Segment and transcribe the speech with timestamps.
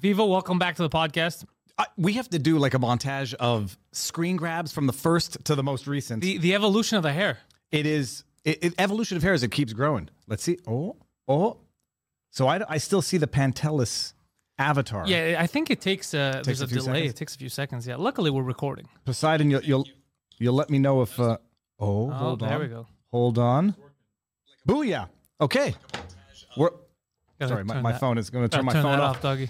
[0.00, 1.44] Viva, welcome back to the podcast.
[1.78, 5.54] I, we have to do like a montage of screen grabs from the first to
[5.54, 6.22] the most recent.
[6.22, 7.38] The the evolution of the hair.
[7.70, 10.08] it is it, it, evolution of hair as it keeps growing.
[10.26, 10.58] Let's see.
[10.66, 10.96] Oh,
[11.28, 11.58] oh.
[12.30, 14.14] So I, I still see the Pantelis
[14.58, 15.06] avatar.
[15.06, 16.82] Yeah, I think it takes uh there's a a, delay.
[16.84, 17.10] seconds.
[17.10, 17.86] It takes a few seconds.
[17.86, 17.96] Yeah.
[17.96, 18.88] Luckily we're recording.
[19.04, 19.86] Poseidon, you'll you'll,
[20.38, 21.18] you'll let me know if.
[21.20, 21.36] Uh,
[21.78, 22.60] oh, Oh, hold there on.
[22.60, 22.86] we go.
[23.10, 23.74] Hold on.
[24.66, 25.08] Booyah.
[25.40, 25.74] Okay.
[26.56, 26.70] We're,
[27.38, 29.16] Gotta sorry, my, my phone is going to turn my phone off.
[29.16, 29.48] off, doggy.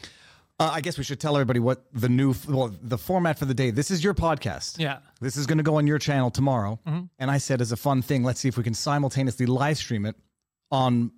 [0.61, 3.55] Uh, I guess we should tell everybody what the new, well, the format for the
[3.55, 3.71] day.
[3.71, 4.79] This is your podcast.
[4.79, 4.98] Yeah.
[5.19, 6.79] This is going to go on your channel tomorrow.
[6.87, 7.05] Mm-hmm.
[7.19, 10.05] And I said, as a fun thing, let's see if we can simultaneously live stream
[10.05, 10.17] it
[10.70, 11.12] on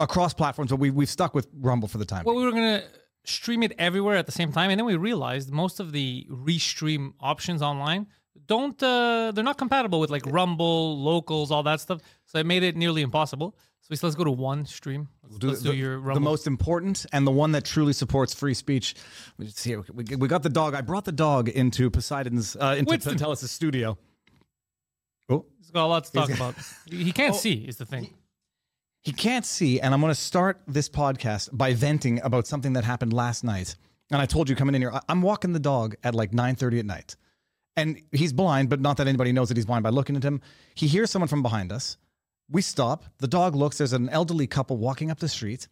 [0.00, 0.70] across platforms.
[0.70, 2.24] But we, we've stuck with Rumble for the time.
[2.24, 2.46] Well, being.
[2.46, 2.84] we were gonna
[3.24, 7.12] stream it everywhere at the same time, and then we realized most of the restream
[7.20, 8.06] options online
[8.46, 12.00] don't uh they're not compatible with like Rumble, locals, all that stuff.
[12.24, 13.56] So it made it nearly impossible.
[13.80, 15.08] So we said, let's go to one stream.
[15.38, 18.54] Do, let's do the, your the most important and the one that truly supports free
[18.54, 18.94] speech.
[19.38, 20.74] We, just here, we, we got the dog.
[20.74, 23.36] I brought the dog into Poseidon's, uh, into Winston.
[23.48, 23.98] Studio.
[25.28, 26.54] Oh, He's got a lot to talk about.
[26.90, 28.14] He can't see is the thing.
[29.02, 32.84] He can't see, and I'm going to start this podcast by venting about something that
[32.84, 33.76] happened last night.
[34.10, 36.86] And I told you coming in here, I'm walking the dog at like 9:30 at
[36.86, 37.16] night,
[37.76, 40.40] and he's blind, but not that anybody knows that he's blind by looking at him.
[40.74, 41.96] He hears someone from behind us.
[42.50, 43.04] We stop.
[43.18, 43.78] The dog looks.
[43.78, 45.68] There's an elderly couple walking up the street,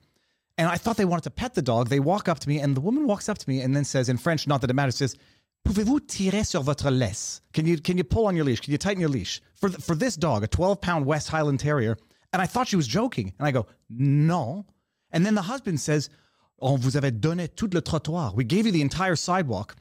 [0.58, 1.89] and I thought they wanted to pet the dog.
[1.89, 4.08] They walk up to me, and the woman walks up to me and then says
[4.08, 5.16] in French, not that it matters, says.
[5.64, 7.41] Pouvez-vous tirer sur votre laisse?
[7.55, 8.61] Can you can you pull on your leash?
[8.61, 11.58] Can you tighten your leash for th- for this dog, a 12 pound West Highland
[11.58, 11.97] Terrier?
[12.34, 14.64] And I thought she was joking, and I go non.
[15.11, 16.11] And then the husband says,
[16.61, 18.34] "On vous avait donné tout le trottoir.
[18.34, 19.75] We gave you the entire sidewalk."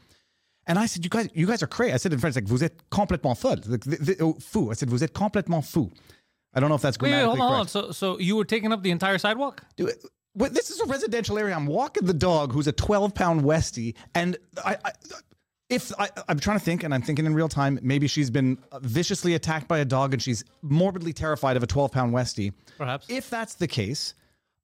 [0.68, 2.64] And I said, "You guys, you guys are crazy." I said in French, like, "Vous
[2.64, 4.72] êtes complètement folle." Like, th- th- oh, fou.
[4.72, 5.92] I said, "Vous êtes complètement fou."
[6.54, 7.84] I don't know if that's Wait, wait, grammatically hold on, hold on.
[7.84, 7.98] correct.
[7.98, 9.64] So so you were taking up the entire sidewalk?
[9.76, 9.94] Dude,
[10.36, 11.56] But this is a residential area.
[11.56, 14.92] I'm walking the dog, who's a 12 pound Westie, and I, I
[15.70, 18.58] if I, I'm trying to think, and I'm thinking in real time, maybe she's been
[18.82, 22.54] viciously attacked by a dog, and she's morbidly terrified of a 12 pound Westie.
[22.78, 23.08] Perhaps.
[23.10, 24.14] If that's the case,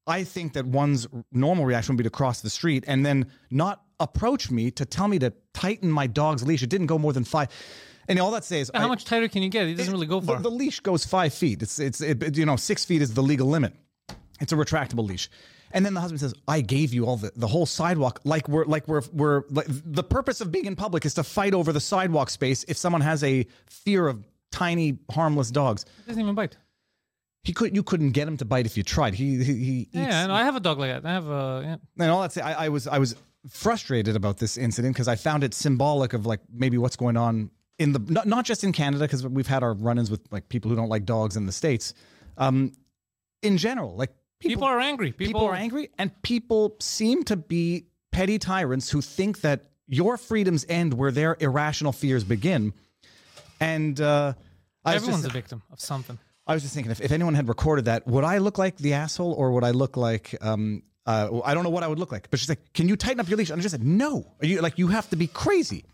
[0.06, 3.84] I think that one's normal reaction would be to cross the street and then not
[4.00, 6.64] approach me to tell me to tighten my dog's leash.
[6.64, 7.50] It didn't go more than five.
[8.09, 9.68] And all that says, How I- much tighter can you get?
[9.68, 10.40] It doesn't really go the, far.
[10.42, 11.62] the leash goes five feet.
[11.62, 13.74] It's it's it, you know six feet is the legal limit.
[14.42, 15.30] It's a retractable leash.
[15.72, 18.19] And then the husband says, "I gave you all the, the whole sidewalk.
[18.24, 21.53] Like we're like we're we're like the purpose of being in public is to fight
[21.53, 22.66] over the sidewalk space.
[22.68, 26.58] If someone has a fear of tiny harmless dogs, It doesn't even bite.
[27.44, 29.14] he could you couldn't get him to bite if you tried.
[29.14, 31.08] He he, he eats Yeah, and I have a dog like that.
[31.08, 32.03] I have a yeah.
[32.03, 33.14] and all that say, I, I was I was
[33.50, 37.52] frustrated about this incident because I found it symbolic of like maybe what's going on
[37.80, 40.70] in the not, not just in Canada because we've had our run-ins with like people
[40.70, 41.94] who don't like dogs in the states.
[42.38, 42.74] Um,
[43.42, 45.12] in general, like people, People are angry.
[45.12, 50.18] People, people are angry and people seem to be petty tyrants who think that your
[50.18, 52.74] freedoms end where their irrational fears begin.
[53.60, 54.34] And uh,
[54.86, 56.20] I Everyone's just, a victim of something.
[56.46, 58.94] I was just thinking if, if anyone had recorded that, would I look like the
[58.94, 62.12] asshole or would I look like um uh, I don't know what I would look
[62.12, 62.30] like.
[62.30, 64.46] But she's like, "Can you tighten up your leash?" And I just said, "No." Are
[64.46, 65.86] you like you have to be crazy.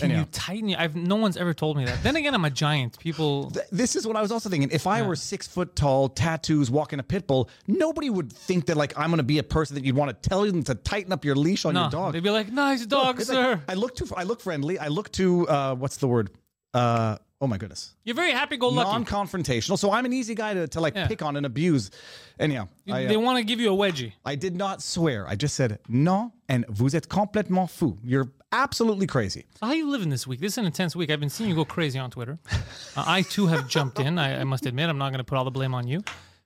[0.00, 0.20] Can Anyhow.
[0.20, 0.80] you tighten your?
[0.80, 2.02] I've no one's ever told me that.
[2.02, 2.98] Then again, I'm a giant.
[2.98, 3.50] People.
[3.54, 4.70] Th- This is what I was also thinking.
[4.72, 8.76] If I were six foot tall, tattoos, walking a pit bull, nobody would think that
[8.76, 11.12] like I'm going to be a person that you'd want to tell them to tighten
[11.12, 12.12] up your leash on your dog.
[12.12, 14.06] they'd be like, "Nice dog, It's like, sir." I look too.
[14.16, 14.78] I look friendly.
[14.78, 15.46] I look too.
[15.48, 16.30] Uh, what's the word?
[16.72, 17.94] Uh, oh my goodness.
[18.04, 18.88] You're very happy-go-lucky.
[18.90, 19.76] Non-confrontational.
[19.78, 21.90] So I'm an easy guy to, to like pick on and abuse.
[22.38, 24.12] Anyhow, I, uh, they want to give you a wedgie.
[24.24, 25.26] I did not swear.
[25.28, 27.98] I just said non, and vous êtes complètement fou.
[28.04, 29.46] You're absolutely crazy.
[29.58, 30.40] So how are you living this week?
[30.40, 31.10] This is an intense week.
[31.10, 32.38] I've been seeing you go crazy on Twitter.
[32.96, 34.18] Uh, I too have jumped in.
[34.18, 36.02] I, I must admit, I'm not going to put all the blame on you.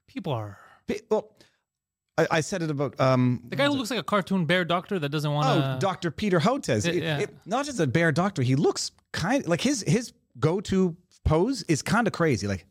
[0.07, 0.59] People are
[1.11, 1.31] Well,
[2.19, 4.99] I, I said it about um, the guy who looks like a cartoon bear doctor
[4.99, 5.77] that doesn't want to.
[5.77, 6.11] oh, Dr.
[6.11, 6.87] Peter Hotez.
[6.87, 7.21] It- yeah.
[7.21, 8.43] it- not just a bear doctor.
[8.43, 10.95] He looks kind like his his go to
[11.25, 12.47] pose is kind of crazy.
[12.47, 12.67] Like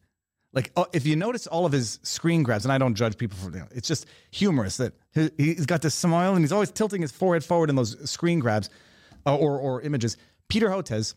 [0.54, 3.38] like uh, if you notice all of his screen grabs, and I don't judge people
[3.40, 6.70] for you know, it's just humorous that he, he's got this smile and he's always
[6.72, 8.70] tilting his forehead forward in those screen grabs
[9.26, 10.18] uh, or or images.
[10.48, 11.16] Peter Hotez.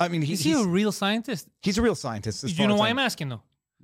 [0.00, 1.48] I mean, he, is he he's, a real scientist?
[1.62, 2.44] he's a real scientist.
[2.44, 3.42] Do you know why I'm asking though?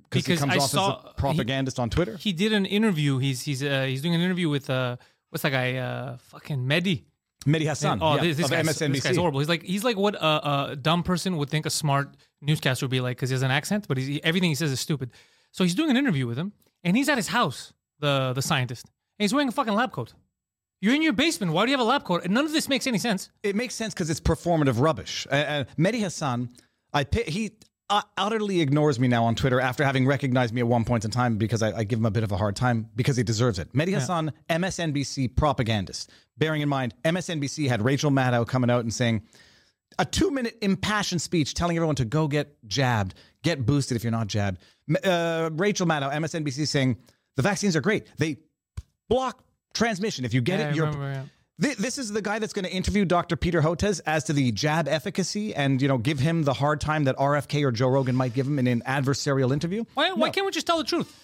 [0.09, 2.17] Because he comes I off saw as a propagandist on Twitter.
[2.17, 3.17] He, he did an interview.
[3.17, 4.97] He's he's uh, he's doing an interview with uh
[5.29, 7.03] what's that guy uh fucking Mehdi.
[7.45, 8.93] Mehdi Hasan Oh, yeah, this, this, guy's, MSNBC.
[8.93, 9.39] this guy's horrible.
[9.39, 12.91] He's like he's like what a, a dumb person would think a smart newscaster would
[12.91, 15.11] be like because he has an accent, but he's, he, everything he says is stupid.
[15.51, 16.51] So he's doing an interview with him,
[16.83, 18.85] and he's at his house, the the scientist,
[19.17, 20.13] and he's wearing a fucking lab coat.
[20.81, 21.53] You're in your basement.
[21.53, 22.23] Why do you have a lab coat?
[22.25, 23.29] And none of this makes any sense.
[23.43, 25.27] It makes sense because it's performative rubbish.
[25.31, 26.49] Uh, uh, Mehdi Hasan,
[26.91, 27.51] I he.
[27.91, 31.11] uh, utterly ignores me now on Twitter after having recognized me at one point in
[31.11, 33.59] time because I, I give him a bit of a hard time because he deserves
[33.59, 33.71] it.
[33.73, 36.09] Mehdi Hasan, MSNBC propagandist.
[36.37, 39.21] Bearing in mind, MSNBC had Rachel Maddow coming out and saying
[39.99, 43.13] a two minute impassioned speech telling everyone to go get jabbed,
[43.43, 44.57] get boosted if you're not jabbed.
[45.03, 46.97] Uh, Rachel Maddow, MSNBC, saying
[47.35, 48.07] the vaccines are great.
[48.17, 48.37] They
[49.09, 49.43] block
[49.73, 50.25] transmission.
[50.25, 50.85] If you get Yeah, it, I you're.
[50.87, 51.23] remember, yeah.
[51.77, 53.35] This is the guy that's going to interview Dr.
[53.35, 57.03] Peter Hotez as to the jab efficacy and, you know, give him the hard time
[57.03, 59.83] that RFK or Joe Rogan might give him in an adversarial interview.
[59.93, 61.15] Why, why can't we just tell the truth?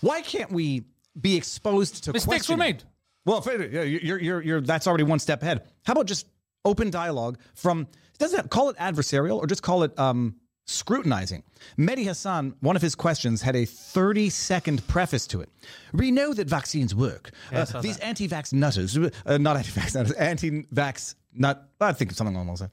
[0.00, 0.84] Why can't we
[1.20, 2.82] be exposed to Mistakes were made.
[3.24, 5.66] Well, yeah, you're, you're, you're, that's already one step ahead.
[5.84, 6.26] How about just
[6.64, 7.86] open dialogue from,
[8.18, 10.36] doesn't it, call it adversarial or just call it um,
[10.66, 11.42] scrutinizing?
[11.78, 15.48] Mehdi Hasan, one of his questions had a 30 second preface to it.
[15.92, 17.30] We know that vaccines work.
[17.52, 22.12] Uh, these anti vax nutters, uh, not anti vax nutters, anti vax nut, I think
[22.12, 22.72] something along those lines.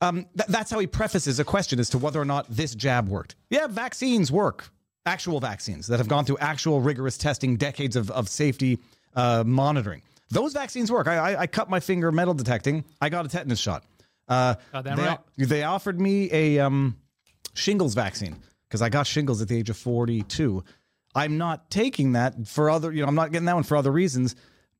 [0.00, 3.08] Um, th- that's how he prefaces a question as to whether or not this jab
[3.08, 3.36] worked.
[3.50, 4.70] Yeah, vaccines work.
[5.06, 8.78] Actual vaccines that have gone through actual rigorous testing, decades of, of safety
[9.14, 10.02] uh, monitoring.
[10.30, 11.06] Those vaccines work.
[11.06, 12.84] I, I, I cut my finger metal detecting.
[13.00, 13.84] I got a tetanus shot.
[14.26, 15.18] Uh, they, right.
[15.36, 16.96] they offered me a um,
[17.54, 18.36] shingles vaccine
[18.68, 20.62] because I got shingles at the age of 42.
[21.14, 23.92] I'm not taking that for other, you know, I'm not getting that one for other
[23.92, 24.34] reasons.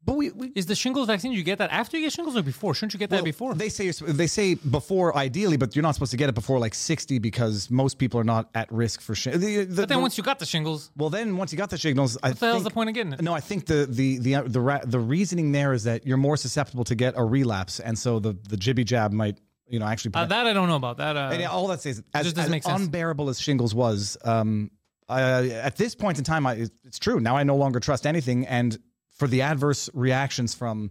[0.06, 2.42] But we, we Is the shingles vaccine, you get that after you get shingles or
[2.42, 2.74] before?
[2.74, 3.54] Shouldn't you get that well, before?
[3.54, 6.58] They say you're- they say before ideally, but you're not supposed to get it before
[6.58, 9.42] like 60 because most people are not at risk for shingles.
[9.42, 11.70] The, the, but then the- once you got the shingles, well, then once you got
[11.70, 13.22] the shingles, I what the hell's think, the point of getting it?
[13.22, 16.18] No, I think the the the uh, the ra- the reasoning there is that you're
[16.18, 19.38] more susceptible to get a relapse, and so the the jibby jab might
[19.68, 20.12] you know actually.
[20.14, 20.98] Uh, that I don't know about.
[20.98, 24.16] That uh, and all that says as, as unbearable as shingles was.
[24.24, 24.70] Um,
[25.08, 27.20] uh, at this point in time, I, it's true.
[27.20, 28.78] Now I no longer trust anything, and
[29.10, 30.90] for the adverse reactions from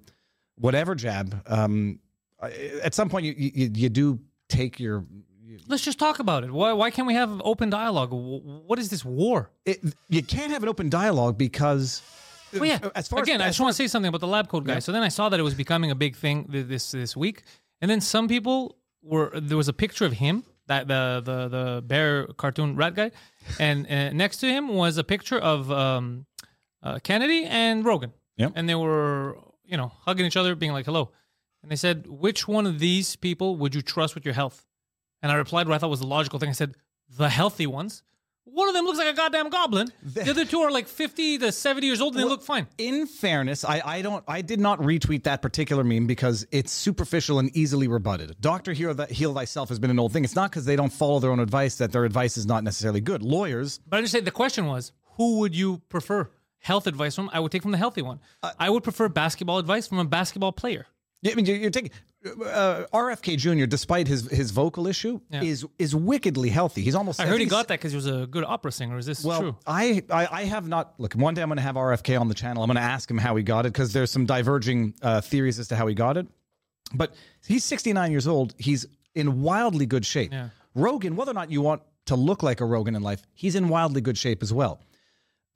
[0.56, 2.00] whatever jab, um,
[2.82, 5.06] at some point you you, you do take your.
[5.68, 6.52] let's just talk about it.
[6.52, 8.10] Why, why can't we have open dialogue?
[8.12, 9.52] What is this war?
[9.66, 9.80] It,
[10.10, 12.02] you can't have an open dialogue because.
[12.54, 12.80] Well, yeah.
[12.94, 14.78] As far Again, as, I just want to say something about the lab coat guy.
[14.78, 17.42] So then I saw that it was becoming a big thing this this week,
[17.84, 21.82] and then some people were there was a picture of him that the the the
[21.82, 23.12] bear cartoon rat guy,
[23.60, 26.26] and uh, next to him was a picture of um,
[26.82, 28.14] uh, Kennedy and Rogan.
[28.38, 28.54] Yep.
[28.56, 31.12] And they were you know hugging each other, being like hello,
[31.62, 34.66] and they said, which one of these people would you trust with your health?
[35.22, 36.50] And I replied what I thought was the logical thing.
[36.50, 36.76] I said,
[37.10, 38.02] the healthy ones.
[38.46, 39.88] One of them looks like a goddamn goblin.
[40.04, 42.68] The other two are like 50 to 70 years old and they look fine.
[42.78, 47.40] in fairness, I, I don't I did not retweet that particular meme because it's superficial
[47.40, 48.36] and easily rebutted.
[48.42, 50.24] Doctor heal, Th- heal thyself has been an old thing.
[50.26, 53.02] It's not because they don't follow their own advice that their advice is not necessarily
[53.02, 53.24] good.
[53.24, 56.30] Lawyers, But I just say the question was, who would you prefer
[56.60, 57.30] health advice from?
[57.34, 58.20] I would take from the healthy one.
[58.44, 60.86] Uh, I would prefer basketball advice from a basketball player.
[61.22, 61.92] Yeah, I mean, you're, you're taking
[62.26, 63.66] uh, RFK Jr.
[63.66, 66.82] Despite his his vocal issue, is is wickedly healthy.
[66.82, 67.20] He's almost.
[67.20, 68.98] I heard he got that because he was a good opera singer.
[68.98, 69.56] Is this Well, true?
[69.68, 70.94] I, I I have not.
[71.00, 72.64] Look, one day I'm going to have RFK on the channel.
[72.64, 75.60] I'm going to ask him how he got it because there's some diverging uh, theories
[75.60, 76.28] as to how he got it.
[76.94, 77.14] But
[77.48, 78.54] he's 69 years old.
[78.58, 78.86] He's
[79.16, 80.32] in wildly good shape.
[80.32, 80.50] Yeah.
[80.76, 83.70] Rogan, whether or not you want to look like a Rogan in life, he's in
[83.70, 84.82] wildly good shape as well.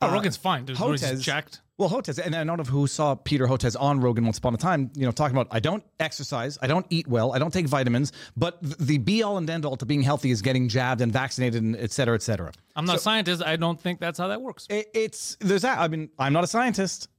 [0.02, 0.66] Oh, Rogan's fine.
[0.66, 1.62] Dude, Hotez- He's jacked.
[1.77, 4.57] Well, Hotez, and I don't know who saw Peter Hotez on Rogan once upon a
[4.57, 7.68] time, you know, talking about I don't exercise, I don't eat well, I don't take
[7.68, 11.13] vitamins, but the be all and end all to being healthy is getting jabbed and
[11.13, 12.51] vaccinated and et cetera, et cetera.
[12.75, 13.44] I'm not a scientist.
[13.44, 14.65] I don't think that's how that works.
[14.71, 15.77] It, it's there's that.
[15.77, 17.09] I mean, I'm not a scientist.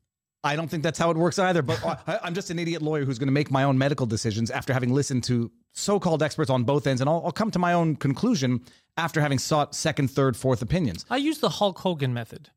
[0.42, 1.62] I don't think that's how it works either.
[1.62, 4.50] But I, I'm just an idiot lawyer who's going to make my own medical decisions
[4.50, 7.74] after having listened to so-called experts on both ends, and I'll, I'll come to my
[7.74, 8.64] own conclusion
[8.96, 11.04] after having sought second, third, fourth opinions.
[11.08, 12.50] I use the Hulk Hogan method.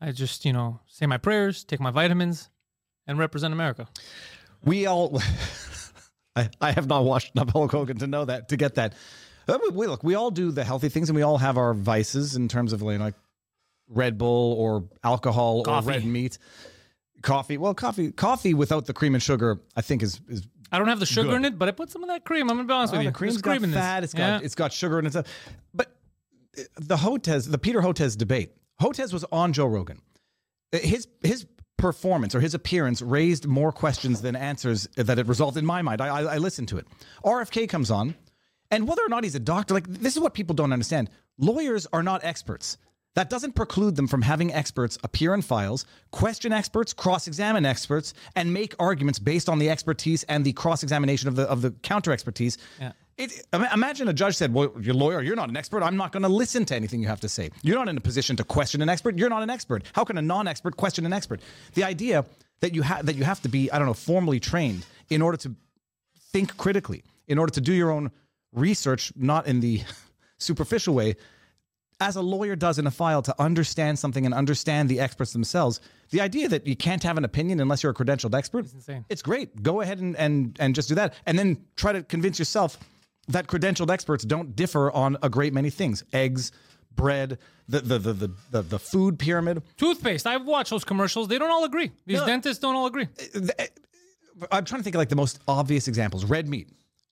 [0.00, 2.48] I just, you know, say my prayers, take my vitamins,
[3.06, 3.88] and represent America.
[4.64, 5.20] We all.
[6.36, 8.94] I, I have not watched enough Hulk Hogan to know that to get that.
[9.48, 12.36] Uh, we, look, we all do the healthy things, and we all have our vices
[12.36, 13.14] in terms of like
[13.88, 15.86] Red Bull or alcohol Coffee.
[15.88, 16.38] or red meat,
[17.22, 17.58] coffee.
[17.58, 21.00] Well, coffee, coffee without the cream and sugar, I think is is I don't have
[21.00, 21.36] the sugar Good.
[21.38, 22.48] in it, but I put some of that cream.
[22.48, 23.10] I'm gonna be honest Oh, with you.
[23.10, 23.80] the cream's There's got cream in this.
[23.80, 24.04] fat.
[24.04, 24.40] It's got Yeah.
[24.46, 25.16] it's got sugar in it.
[25.74, 25.92] But
[26.76, 28.52] the Hotez, the Peter Hotez debate.
[28.80, 30.00] Hotez was on Joe Rogan.
[30.72, 31.46] Uh, his his
[31.76, 36.00] performance or his appearance raised more questions than answers that it resolved in my mind.
[36.00, 36.86] I, I, I listened to it.
[37.24, 38.14] RFK comes on,
[38.70, 41.10] and whether or not he's a doctor, like this is what people don't understand.
[41.38, 42.76] Lawyers are not experts.
[43.16, 48.52] That doesn't preclude them from having experts appear in files, question experts, cross-examine experts, and
[48.54, 52.56] make arguments based on the expertise and the cross-examination of the of the counter expertise.
[52.78, 52.92] Yeah.
[53.20, 55.20] It, imagine a judge said, "Well, you're lawyer.
[55.20, 55.82] You're not an expert.
[55.82, 57.50] I'm not going to listen to anything you have to say.
[57.62, 59.18] You're not in a position to question an expert.
[59.18, 59.84] You're not an expert.
[59.92, 61.40] How can a non-expert question an expert?"
[61.74, 62.24] The idea
[62.60, 65.36] that you have that you have to be, I don't know, formally trained in order
[65.38, 65.54] to
[66.32, 68.10] think critically, in order to do your own
[68.52, 69.82] research, not in the
[70.38, 71.16] superficial way,
[72.00, 75.80] as a lawyer does in a file to understand something and understand the experts themselves.
[76.10, 79.04] The idea that you can't have an opinion unless you're a credentialed expert, it's insane.
[79.10, 79.62] It's great.
[79.62, 82.78] Go ahead and, and and just do that, and then try to convince yourself
[83.32, 86.52] that credentialed experts don't differ on a great many things: eggs,
[86.94, 89.62] bread, the the the the the, the food pyramid.
[89.76, 90.26] Toothpaste.
[90.26, 91.28] I've watched those commercials.
[91.28, 91.90] They don't all agree.
[92.06, 93.08] These dentists don't all agree.
[93.34, 93.64] Uh, uh,
[94.50, 96.68] I'm trying to think of like the most obvious examples: red meat,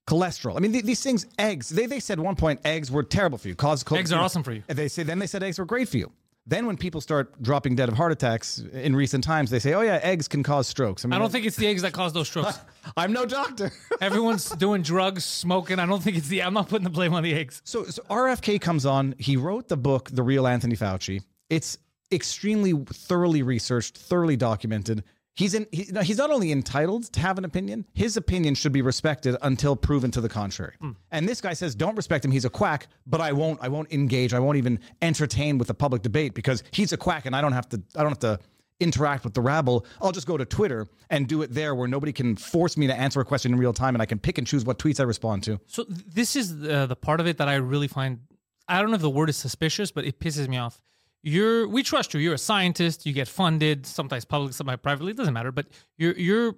[0.06, 0.56] cholesterol.
[0.56, 1.68] I mean, th- these things, eggs.
[1.68, 3.54] They they said at one point eggs were terrible for you.
[3.54, 4.62] Cause Eggs are awesome for you.
[4.68, 6.12] And they say then they said eggs were great for you.
[6.48, 9.82] Then when people start dropping dead of heart attacks in recent times, they say, "Oh
[9.82, 12.14] yeah, eggs can cause strokes." I, mean, I don't think it's the eggs that cause
[12.14, 12.58] those strokes.
[12.96, 13.70] I'm no doctor.
[14.00, 15.78] Everyone's doing drugs, smoking.
[15.78, 16.42] I don't think it's the.
[16.42, 17.60] I'm not putting the blame on the eggs.
[17.64, 19.14] so, so RFK comes on.
[19.18, 21.22] He wrote the book, The Real Anthony Fauci.
[21.50, 21.76] It's
[22.10, 25.04] extremely thoroughly researched, thoroughly documented.
[25.38, 25.68] He's in.
[25.71, 27.87] He, no, he's not only entitled to have an opinion.
[27.95, 30.75] His opinion should be respected until proven to the contrary.
[30.80, 30.90] Hmm.
[31.12, 32.33] And this guy says, "Don't respect him.
[32.33, 33.61] He's a quack." But I won't.
[33.62, 34.35] I won't engage.
[34.35, 37.52] I won't even entertain with the public debate because he's a quack, and I don't
[37.52, 37.80] have to.
[37.95, 38.40] I don't have to
[38.80, 39.87] interact with the rabble.
[40.02, 42.95] I'll just go to Twitter and do it there, where nobody can force me to
[42.95, 45.04] answer a question in real time, and I can pick and choose what tweets I
[45.04, 45.61] respond to.
[45.66, 48.18] So this is the, the part of it that I really find.
[48.66, 50.83] I don't know if the word is suspicious, but it pisses me off.
[51.22, 52.20] You're we trust you.
[52.20, 53.06] You're a scientist.
[53.06, 55.12] You get funded, sometimes public, sometimes privately.
[55.12, 55.52] It doesn't matter.
[55.52, 56.54] But you're you're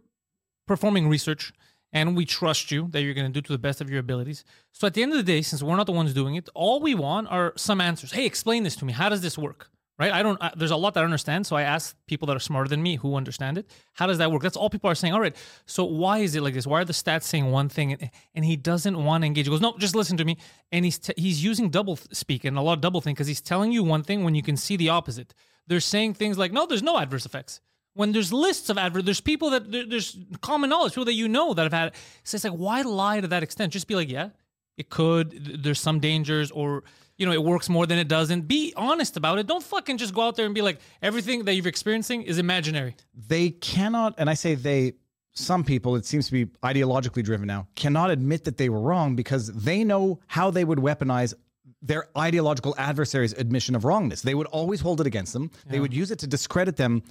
[0.67, 1.53] performing research,
[1.93, 4.45] and we trust you that you're going to do to the best of your abilities.
[4.73, 6.81] So at the end of the day, since we're not the ones doing it, all
[6.81, 8.13] we want are some answers.
[8.13, 8.93] Hey, explain this to me.
[8.93, 9.71] How does this work?
[10.01, 10.13] Right?
[10.13, 10.41] I don't.
[10.57, 12.97] There's a lot that I understand, so I ask people that are smarter than me
[12.97, 13.69] who understand it.
[13.93, 14.41] How does that work?
[14.43, 15.13] That's all people are saying.
[15.13, 15.37] All right.
[15.67, 16.67] So why is it like this?
[16.67, 19.45] Why are the stats saying one thing and, and he doesn't want to engage?
[19.45, 20.39] He goes, no, just listen to me.
[20.73, 23.43] And he's t- he's using double speak and a lot of double think because he's
[23.43, 25.35] telling you one thing when you can see the opposite.
[25.67, 27.61] They're saying things like, no, there's no adverse effects.
[27.93, 31.29] When there's lists of adverse, there's people that there- there's common knowledge, people that you
[31.29, 31.93] know that have had.
[32.25, 33.73] So it's like, why lie to that extent?
[33.73, 34.31] Just be like, yeah,
[34.79, 35.63] it could.
[35.63, 36.85] There's some dangers, or
[37.21, 38.49] you know, it works more than it doesn't.
[38.49, 39.47] Be honest about it.
[39.47, 42.97] Don't fucking just go out there and be like, everything that you're experiencing is imaginary.
[43.15, 44.95] they cannot, and I say they,
[45.35, 49.17] some people, it seems to be ideologically driven now, cannot admit that they were wrong
[49.17, 51.35] because they know how they would weaponize
[51.83, 54.23] their ideological adversaries' admission of wrongness.
[54.23, 55.51] They would always hold it against them.
[55.67, 57.03] They would use it to discredit them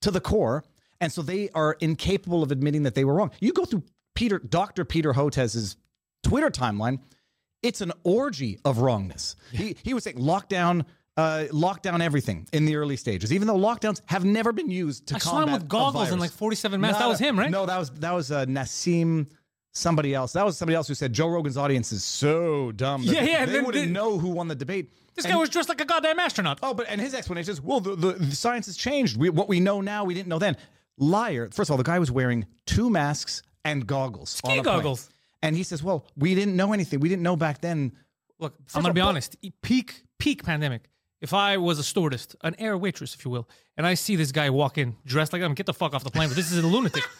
[0.00, 0.64] to the core.
[1.00, 3.30] And so they are incapable of admitting that they were wrong.
[3.40, 3.84] You go through
[4.14, 4.84] Peter, Dr.
[4.84, 5.76] Peter Hotez's
[6.22, 6.98] Twitter timeline,
[7.64, 9.36] it's an orgy of wrongness.
[9.52, 10.84] He, he was saying lockdown,
[11.16, 15.06] uh, lock down everything in the early stages, even though lockdowns have never been used
[15.08, 16.94] to I saw him with goggles and like 47 masks.
[16.98, 17.50] No, that was him, right?
[17.50, 19.26] No, that was that was uh, Nassim.
[19.76, 20.32] Somebody else.
[20.34, 23.02] That was somebody else who said Joe Rogan's audience is so dumb.
[23.02, 24.92] Yeah, yeah, They then- wouldn't then- know who won the debate.
[25.16, 26.60] This And- guy was dressed like a goddamn astronaut.
[26.62, 29.16] Oh, but and his explanation is, well, the, the, the science has changed.
[29.16, 30.56] We, what we know now, we didn't know then.
[30.96, 31.48] Liar.
[31.52, 34.40] First of all, the guy was wearing two masks and goggles.
[34.40, 34.62] plane.
[34.62, 35.10] goggles.
[35.44, 37.00] And he says, well, we didn't know anything.
[37.00, 37.92] We didn't know back then.
[38.38, 39.36] Look, I'm gonna be honest.
[39.62, 40.88] Peak peak pandemic.
[41.20, 43.46] If I was a stewardess, an air waitress, if you will,
[43.76, 46.10] and I see this guy walk in dressed like I'm get the fuck off the
[46.10, 46.28] plane.
[46.28, 47.04] But this is a lunatic.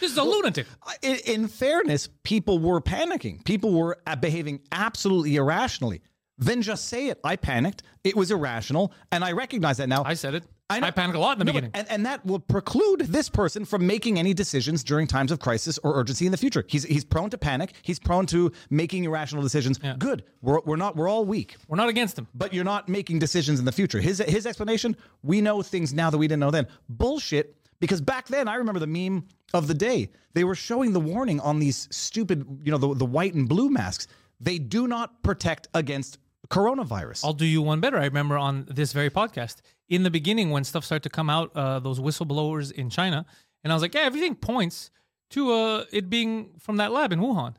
[0.00, 0.66] This is a lunatic.
[1.02, 3.44] In, in fairness, people were panicking.
[3.44, 6.02] People were uh, behaving absolutely irrationally.
[6.36, 7.20] Then just say it.
[7.22, 7.84] I panicked.
[8.02, 8.92] It was irrational.
[9.12, 10.02] And I recognize that now.
[10.04, 10.42] I said it.
[10.70, 11.70] I I, panicked a lot in the No, beginning.
[11.74, 15.78] and, and that will preclude this person from making any decisions during times of crisis
[15.84, 16.64] or urgency in the future.
[16.66, 17.74] He's he's prone to panic.
[17.82, 19.78] He's prone to making irrational decisions.
[19.98, 20.24] Good.
[20.40, 20.96] We're, we're not.
[20.96, 21.56] We're all weak.
[21.68, 22.28] We're not against him.
[22.34, 24.00] But you're not making decisions in the future.
[24.00, 26.66] His his explanation: we know things now that we didn't know then.
[26.88, 27.56] Bullshit.
[27.80, 30.10] Because back then, I remember the meme of the day.
[30.32, 33.68] They were showing the warning on these stupid, you know, the, the white and blue
[33.68, 34.06] masks.
[34.40, 36.18] They do not protect against
[36.48, 37.24] coronavirus.
[37.24, 37.98] I'll do you one better.
[37.98, 39.56] I remember on this very podcast
[39.88, 43.26] in the beginning when stuff started to come out, uh, those whistleblowers in China,
[43.62, 44.90] and I was like, yeah, everything points
[45.30, 47.54] to uh, it being from that lab in Wuhan.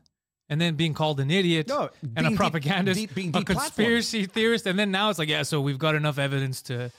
[0.48, 4.78] And then being called an idiot No, and a propagandist, de- a conspiracy theorist, and
[4.78, 6.92] then now it's like, yeah, so we've got enough evidence to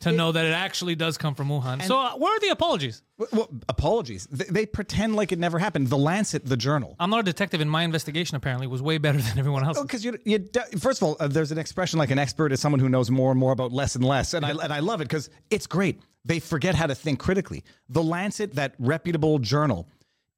[0.00, 1.82] to know that it actually does come from Wuhan.
[1.82, 3.02] so uh, where are the apologies?
[3.18, 4.26] well, well, apologies.
[4.30, 5.88] They, they pretend like it never happened.
[5.88, 6.96] The Lancet, the journal.
[7.00, 9.80] I'm not a detective, and my investigation apparently was way better than everyone else.
[9.80, 10.48] Because you, you,
[10.78, 13.30] first of all, uh, there's an expression like an expert is someone who knows more
[13.30, 16.00] and more about less and less, and I and I love it because it's great.
[16.24, 17.64] They forget how to think critically.
[17.88, 19.88] The Lancet, that reputable journal,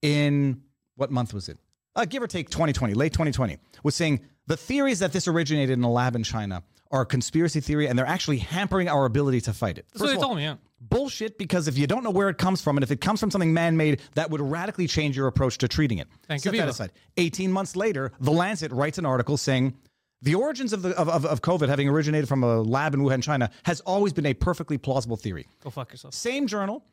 [0.03, 0.63] in
[0.97, 1.59] what month was it?
[1.97, 5.83] Uh, give or take 2020, late 2020, was saying the theories that this originated in
[5.83, 9.79] a lab in China are conspiracy theory, and they're actually hampering our ability to fight
[9.79, 9.87] it.
[9.93, 10.45] That's what they all, told me.
[10.45, 10.57] Yeah.
[10.81, 13.31] Bullshit, because if you don't know where it comes from, and if it comes from
[13.31, 16.09] something man made, that would radically change your approach to treating it.
[16.27, 16.71] Thank you, Set that Viva.
[16.71, 16.93] aside.
[17.17, 19.75] 18 months later, The Lancet writes an article saying
[20.23, 23.23] the origins of, the, of, of, of COVID having originated from a lab in Wuhan,
[23.23, 25.47] China, has always been a perfectly plausible theory.
[25.63, 26.15] Go fuck yourself.
[26.15, 26.85] Same journal,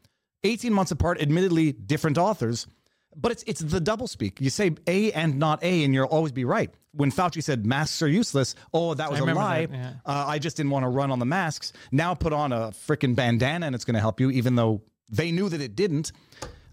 [0.44, 2.68] 18 months apart, admittedly different authors,
[3.16, 4.42] But it's it's the double speak.
[4.42, 6.70] You say A and not A, and you'll always be right.
[6.92, 9.66] When Fauci said masks are useless, oh, that was a lie.
[9.66, 9.94] that, yeah.
[10.06, 11.74] uh, I just didn't want to run on the masks.
[11.92, 15.32] Now put on a freaking bandana and it's going to help you, even though they
[15.32, 16.12] knew that it didn't.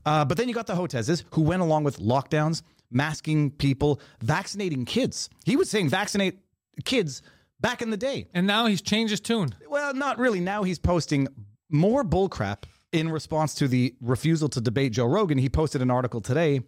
[0.05, 4.85] Uh, but then you got the Hotezes who went along with lockdowns, masking people, vaccinating
[4.85, 5.29] kids.
[5.45, 6.39] He was saying vaccinate
[6.85, 7.23] kids
[7.61, 8.29] back in the day.
[8.35, 9.55] And now he's changed his tune.
[9.69, 10.41] Well, not really.
[10.41, 11.29] Now he's posting
[11.71, 15.39] more bullcrap in response to the refusal to debate Joe Rogan.
[15.39, 16.61] He posted an article today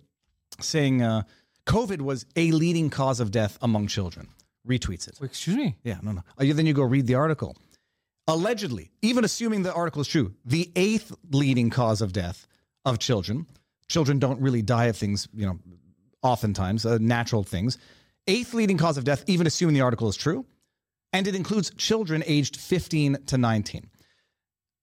[0.60, 1.22] saying uh,
[1.66, 4.28] COVID was a leading cause of death among children.
[4.66, 5.18] Retweets it.
[5.20, 5.76] Wait, excuse me.
[5.84, 6.22] Yeah, no, no.
[6.38, 7.56] Uh, Then you go read the article.
[8.26, 12.46] Allegedly, even assuming the article is true, the eighth leading cause of death
[12.86, 13.46] of children.
[13.88, 15.58] Children don't really die of things, you know,
[16.22, 17.76] oftentimes, uh, natural things.
[18.26, 20.46] Eighth leading cause of death, even assuming the article is true.
[21.12, 23.90] And it includes children aged 15 to 19.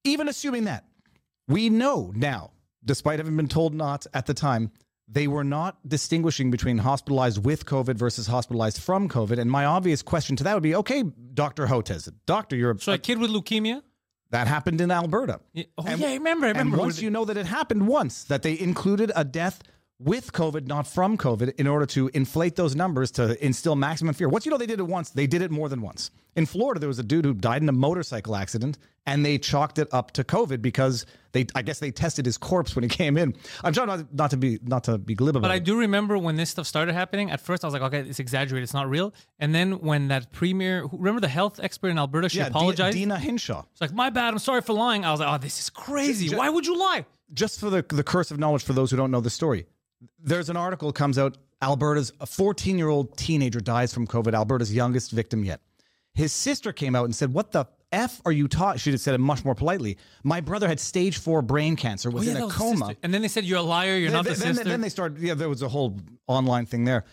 [0.03, 0.86] Even assuming that,
[1.51, 2.51] we know now,
[2.84, 4.72] despite having been told not at the time,
[5.08, 9.38] they were not distinguishing between hospitalized with COVID versus hospitalized from COVID.
[9.39, 11.03] And my obvious question to that would be okay,
[11.34, 11.67] Dr.
[11.67, 13.81] Hotez, doctor, you're So a kid with leukemia.
[14.29, 15.41] that happened in Alberta.
[15.53, 16.46] Yeah, Oh And- yeah, I remember.
[16.46, 16.77] I And remember.
[16.77, 19.62] once you know that it happened once, that they included a death
[20.03, 24.29] with COVID, not from COVID, in order to inflate those numbers to instill maximum fear.
[24.29, 26.12] Once you know they did it once, they did it more than once.
[26.36, 29.79] In Florida, there was a dude who died in a motorcycle accident, and they chalked
[29.79, 33.17] it up to COVID because they, I guess, they tested his corpse when he came
[33.17, 33.36] in.
[33.63, 35.50] I'm trying not, not to be not to be glib about it.
[35.50, 37.31] But I do remember when this stuff started happening.
[37.31, 38.63] At first, I was like, okay, it's exaggerated.
[38.63, 39.13] It's not real.
[39.39, 42.96] And then when that premier, remember the health expert in Alberta, she yeah, apologized.
[42.96, 43.63] Deena Hinshaw.
[43.72, 44.34] it's like, my bad.
[44.34, 45.03] I'm sorry for lying.
[45.03, 46.29] I was like, oh, this is crazy.
[46.29, 47.05] Ju- Why would you lie?
[47.34, 49.65] just for the, the curse of knowledge for those who don't know the story,
[50.20, 51.38] there's an article comes out.
[51.62, 54.34] Alberta's a 14 year old teenager dies from COVID.
[54.34, 55.62] Alberta's youngest victim yet.
[56.13, 59.20] His sister came out and said, "What the f are you taught?" She said it
[59.20, 59.98] much more politely.
[60.24, 62.96] My brother had stage four brain cancer, was in Oh, that a was coma.
[63.03, 63.96] And then they said, you're a liar.
[63.96, 64.70] You're not the then, then- sister.
[64.70, 65.20] then they started.
[65.20, 67.05] Yeah, there was a whole online thing there.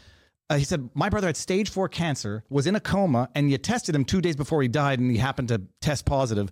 [0.50, 3.58] Uh, he said, My brother had stage four cancer, was in a coma, and you
[3.58, 6.50] tested him two days before he died, and he happened to test positive.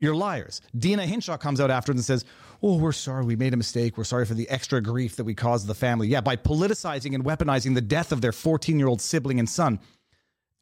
[0.00, 0.60] You're liars.
[0.76, 2.24] Deena Hinshaw comes out afterwards and says,
[2.62, 3.24] Oh, we're sorry.
[3.24, 3.98] We made a mistake.
[3.98, 6.08] We're sorry for the extra grief that we caused the family.
[6.08, 9.80] Yeah, by politicizing and weaponizing the death of their 14 year old sibling and son.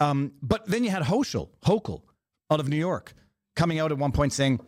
[0.00, 2.02] Um, but then you had Hochul, Hochul
[2.50, 3.14] out of New York
[3.54, 4.60] coming out at one point saying,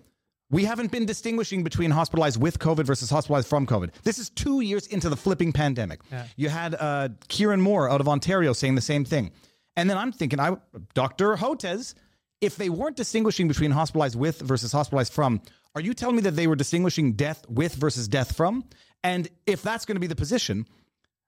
[0.51, 3.91] we haven't been distinguishing between hospitalized with COVID versus hospitalized from COVID.
[4.05, 6.01] This is two years into the flipping pandemic.
[6.37, 9.33] You had uh, Kieran Moore out of Ontario saying the same thing.
[9.77, 10.57] And then I'm thinking, I,
[10.93, 11.35] Dr.
[11.35, 11.95] Hotez,
[12.41, 15.41] if they weren't distinguishing between hospitalized with versus hospitalized from,
[15.75, 18.65] are you telling me that they were distinguishing death with versus death from?
[19.03, 20.67] And if that's going to be the position,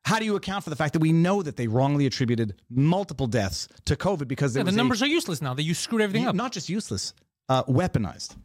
[0.04, 3.26] how do you account for the fact that we know that they wrongly attributed multiple
[3.26, 5.54] deaths to COVID because Yeah, the was a- numbers are useless now.
[5.54, 6.34] That you screwed everything up.
[6.36, 7.12] not just useless,
[7.48, 8.36] uh, weaponized.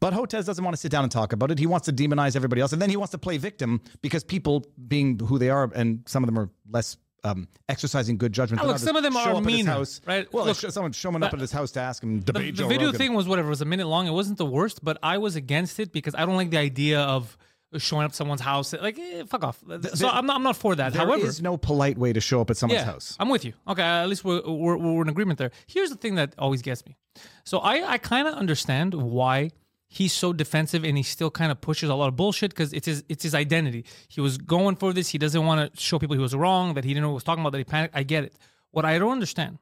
[0.00, 1.58] But Hotez doesn't want to sit down and talk about it.
[1.58, 4.66] He wants to demonize everybody else, and then he wants to play victim because people,
[4.86, 8.62] being who they are, and some of them are less um, exercising good judgment.
[8.62, 10.00] Oh, look, some of them are mean, house.
[10.06, 10.32] right?
[10.32, 12.68] Well, Look, someone showing up at his house to ask him the, debate the Joe
[12.68, 12.98] video Rogan.
[12.98, 13.48] thing was whatever.
[13.48, 14.06] It was a minute long.
[14.06, 17.00] It wasn't the worst, but I was against it because I don't like the idea
[17.00, 17.36] of
[17.76, 18.72] showing up someone's house.
[18.72, 19.62] Like, eh, fuck off.
[19.94, 20.92] so I'm not, I'm not for that.
[20.92, 23.16] There However, is no polite way to show up at someone's yeah, house.
[23.20, 23.52] I'm with you.
[23.66, 25.50] Okay, at least we're, we're, we're in agreement there.
[25.66, 26.96] Here's the thing that always gets me.
[27.44, 29.50] So I, I kind of understand why
[29.88, 32.86] he's so defensive and he still kind of pushes a lot of bullshit because it's
[32.86, 33.84] his it's his identity.
[34.08, 35.08] He was going for this.
[35.08, 37.14] He doesn't want to show people he was wrong, that he didn't know what he
[37.16, 37.96] was talking about, that he panicked.
[37.96, 38.34] I get it.
[38.70, 39.58] What I don't understand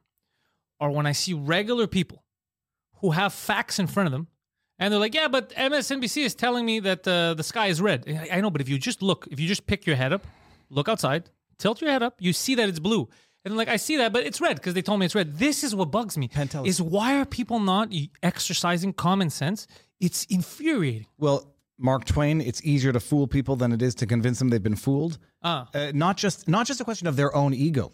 [0.79, 2.23] are when I see regular people
[3.01, 4.27] who have facts in front of them
[4.79, 8.03] and they're like, yeah, but MSNBC is telling me that uh, the sky is red.
[8.07, 10.27] I I know, but if you just look, if you just pick your head up,
[10.69, 13.07] look outside, tilt your head up, you see that it's blue.
[13.45, 15.37] And like, I see that, but it's red because they told me it's red.
[15.39, 16.27] This is what bugs me.
[16.27, 19.67] Pentel- Is why are people not exercising common sense?
[19.99, 21.07] It's infuriating.
[21.17, 24.61] Well, Mark Twain, it's easier to fool people than it is to convince them they've
[24.61, 25.17] been fooled.
[25.43, 25.69] Ah.
[25.73, 27.91] Uh, not just not just a question of their own ego.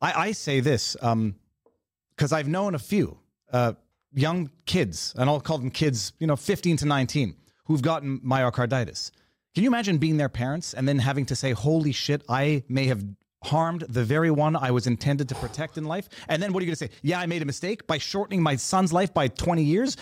[0.00, 3.18] I, I say this because I've known a few
[3.52, 3.72] uh,
[4.12, 7.34] young kids, and I'll call them kids, you know, 15 to 19,
[7.66, 9.10] who've gotten myocarditis.
[9.54, 12.86] Can you imagine being their parents and then having to say, "Holy shit, I may
[12.86, 13.04] have."
[13.44, 16.08] Harmed the very one I was intended to protect in life.
[16.28, 16.90] And then what are you going to say?
[17.02, 19.96] Yeah, I made a mistake by shortening my son's life by 20 years,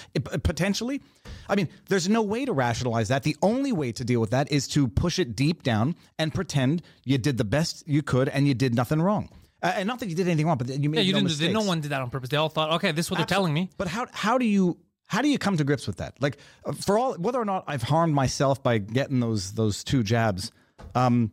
[0.44, 1.02] potentially.
[1.48, 3.22] I mean, there's no way to rationalize that.
[3.24, 6.82] The only way to deal with that is to push it deep down and pretend
[7.04, 9.28] you did the best you could and you did nothing wrong.
[9.62, 11.28] Uh, and not that you did anything wrong, but you made Yeah, you no didn't.
[11.30, 11.52] mistakes.
[11.52, 12.30] No one did that on purpose.
[12.30, 13.70] They all thought, okay, this is what they're telling me.
[13.76, 16.14] But how how do you how do you come to grips with that?
[16.20, 20.02] Like uh, for all whether or not I've harmed myself by getting those those two
[20.02, 20.50] jabs,
[20.96, 21.30] um,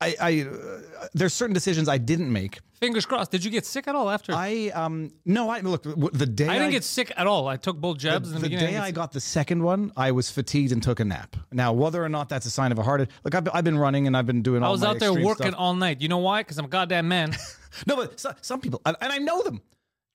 [0.00, 2.58] I, I uh, there's certain decisions I didn't make.
[2.80, 3.30] Fingers crossed.
[3.30, 4.32] Did you get sick at all after?
[4.32, 7.46] I, um no, I look w- the day I didn't get sick at all.
[7.48, 8.74] I took both jabs in the, the beginning.
[8.74, 11.36] day I I got the second one, I was fatigued and took a nap.
[11.52, 13.14] Now, whether or not that's a sign of a heart, attack.
[13.24, 14.62] look, I've, I've been running and I've been doing.
[14.62, 15.60] I was out there working stuff.
[15.60, 16.00] all night.
[16.00, 16.40] You know why?
[16.40, 17.36] Because I'm a goddamn man.
[17.86, 19.60] No, but so, some people, and and I know them.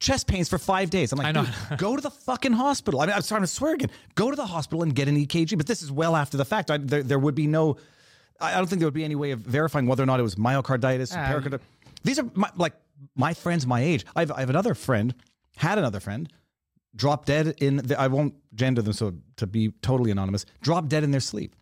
[0.02, 1.14] Chest pains for five days.
[1.14, 1.46] I'm like, I know.
[1.46, 3.00] dude, go to the fucking hospital.
[3.00, 3.90] I mean, I'm starting to swear again.
[4.16, 5.56] Go to the hospital and get an EKG.
[5.56, 6.70] But this is well after the fact.
[6.70, 7.78] I, there, there would be no.
[8.40, 10.36] I don't think there would be any way of verifying whether or not it was
[10.36, 11.66] myocarditis, or Ah, pericarditis.
[12.04, 12.74] These are my, like
[13.16, 14.06] my friends my age.
[14.16, 15.14] I have, I have another friend,
[15.58, 16.32] had another friend,
[16.96, 17.78] drop dead in.
[17.78, 20.46] The, I won't gender them so to be totally anonymous.
[20.62, 21.56] Drop dead in their sleep.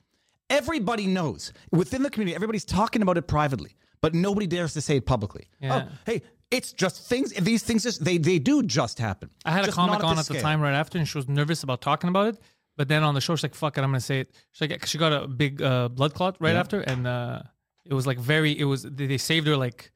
[0.49, 2.36] Everybody knows within the community.
[2.36, 5.47] Everybody's talking about it privately, but nobody dares to say it publicly.
[5.59, 5.86] Yeah.
[5.88, 7.33] Oh, hey, it's just things.
[7.33, 9.29] These things just they they do just happen.
[9.45, 10.41] I had Just a comic not on at the scale.
[10.41, 12.38] time right after, and she was nervous about talking about it.
[12.77, 14.86] But then on the show, she's like, "Fuck it, I'm gonna say it." She's like,
[14.86, 17.41] she got a big uh, blood clot right after, and uh,
[17.86, 18.57] it was like very.
[18.57, 19.91] It was they they saved her like.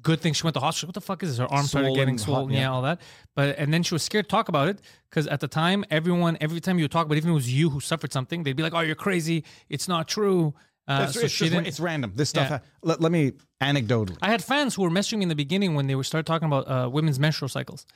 [0.00, 0.88] Good thing she went to the hospital.
[0.88, 1.38] What the fuck is this?
[1.38, 2.50] Her arm started Swollen, getting hot, swollen.
[2.50, 2.60] yeah.
[2.60, 2.70] yeah.
[2.72, 3.00] all that.
[3.36, 6.38] But and then she was scared to talk about it because at the time, everyone,
[6.40, 8.42] every time you would talk about, it, even if it was you who suffered something,
[8.42, 9.44] they'd be like, "Oh, you're crazy.
[9.68, 10.54] It's not true."
[10.88, 12.12] Uh, It's, so it's she just- it's random.
[12.16, 12.50] This stuff.
[12.50, 12.58] Yeah.
[12.58, 14.16] ha- let, let me anecdotally.
[14.22, 16.46] I had fans who were messaging me in the beginning when they were started talking
[16.46, 17.86] about uh, women's menstrual cycles,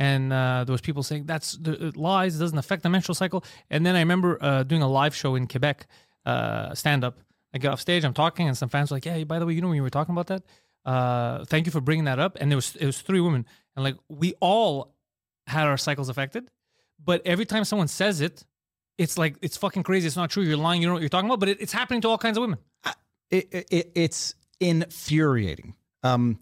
[0.00, 2.34] and uh, there was people saying that's the lies.
[2.34, 3.44] It doesn't affect the menstrual cycle.
[3.70, 5.86] And then I remember uh, doing a live show in Quebec,
[6.26, 7.20] uh, stand up.
[7.54, 9.52] I get off stage, I'm talking, and some fans were like, "Yeah, by the way,
[9.54, 10.42] you know when you were talking about that,
[10.84, 13.44] uh, thank you for bringing that up." And there was it was three women,
[13.76, 14.94] and like we all
[15.46, 16.44] had our cycles affected,
[17.04, 18.44] but every time someone says it.
[18.98, 20.06] It's like it's fucking crazy.
[20.06, 20.42] It's not true.
[20.42, 20.82] You're lying.
[20.82, 22.58] You know what you're talking about, but it, it's happening to all kinds of women.
[23.30, 25.74] It, it- it's infuriating.
[26.02, 26.38] Um,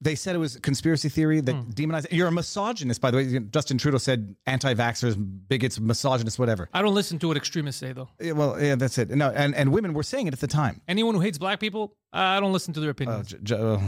[0.00, 1.70] they said it was a conspiracy theory that Hmm.
[1.70, 2.08] demonized.
[2.12, 3.38] You're a misogynist, by the way.
[3.50, 5.16] Justin Trudeau said anti-vaxxers,
[5.48, 6.68] bigots, misogynists, whatever.
[6.74, 8.08] I don't listen to what extremists say though.
[8.20, 9.08] Yeah, well, yeah, that's it.
[9.10, 10.80] No, and, and women were saying it at the time.
[10.86, 13.28] Anyone who hates black people, I don't listen to their Uh, opinions.
[13.30, 13.78] j- j- uh,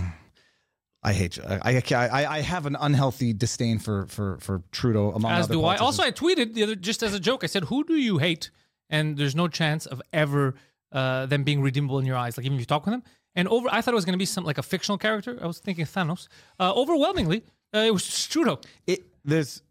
[1.03, 1.39] I hate.
[1.39, 1.83] I, I
[2.23, 5.77] I I have an unhealthy disdain for for for Trudeau among as do I.
[5.77, 7.45] Also, I tweeted the other just as a joke.
[7.45, 8.51] I said, "Who do you hate?"
[8.91, 10.55] And there's no chance of ever
[10.91, 12.37] uh, them being redeemable in your eyes.
[12.37, 13.03] Like even if you talk with them.
[13.39, 15.39] And over, I thought it was going to be some like a fictional character.
[15.41, 16.27] I was thinking Thanos.
[16.59, 18.59] Uh, overwhelmingly, uh, it was Trudeau.
[18.87, 19.63] it there's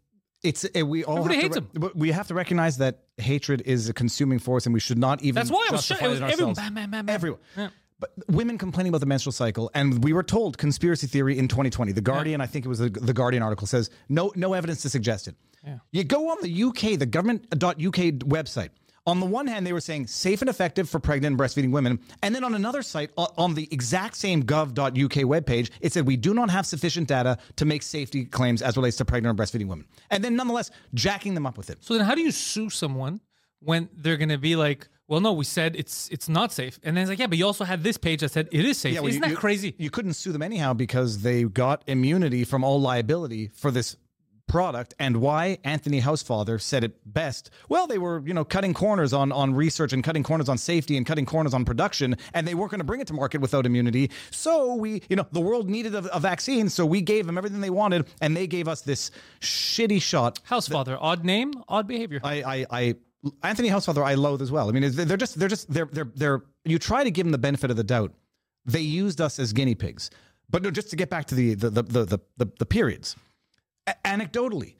[0.42, 3.88] it's it, we all Everybody hates re- but we have to recognize that hatred is
[3.88, 6.20] a consuming force and we should not even That's why I was sh- it was
[6.20, 6.54] everyone.
[6.54, 7.68] Bam, bam, bam, everyone Yeah.
[7.98, 11.90] but women complaining about the menstrual cycle and we were told conspiracy theory in 2020
[11.90, 14.88] the guardian i think it was the, the guardian article says no no evidence to
[14.88, 15.34] suggest it
[15.90, 18.00] you go on the uk the government.uk
[18.36, 18.70] website
[19.08, 21.98] on the one hand they were saying safe and effective for pregnant and breastfeeding women
[22.22, 26.32] and then on another site on the exact same gov.uk webpage it said we do
[26.34, 29.86] not have sufficient data to make safety claims as relates to pregnant and breastfeeding women
[30.10, 33.20] and then nonetheless jacking them up with it So then, how do you sue someone
[33.60, 36.96] when they're going to be like, "Well, no, we said it's it's not safe," and
[36.96, 38.94] then it's like, "Yeah, but you also had this page that said it is safe."
[38.94, 39.74] well, Isn't you- that you- crazy?
[39.78, 43.96] You couldn't sue them anyhow because they got immunity from all liability for this
[44.48, 44.94] product.
[44.98, 47.50] And why Anthony Housefather said it best.
[47.68, 50.96] Well, they were, you know, cutting corners on on research and cutting corners on safety
[50.96, 53.66] and cutting corners on production, and they weren't going to bring it to market without
[53.66, 54.10] immunity.
[54.30, 57.60] So we, you know, the world needed a, a vaccine, so we gave them everything
[57.60, 60.40] they wanted, and they gave us this shitty shot.
[60.44, 62.20] House father, odd name, odd behavior.
[62.24, 62.94] I, I, I
[63.42, 64.68] Anthony Housefather, I loathe as well.
[64.68, 66.42] I mean, they're just, they're just, they're, they're, they're.
[66.64, 68.12] You try to give them the benefit of the doubt.
[68.64, 70.10] They used us as guinea pigs.
[70.50, 73.16] But no, just to get back to the the the the, the, the periods.
[73.88, 74.74] A- anecdotally,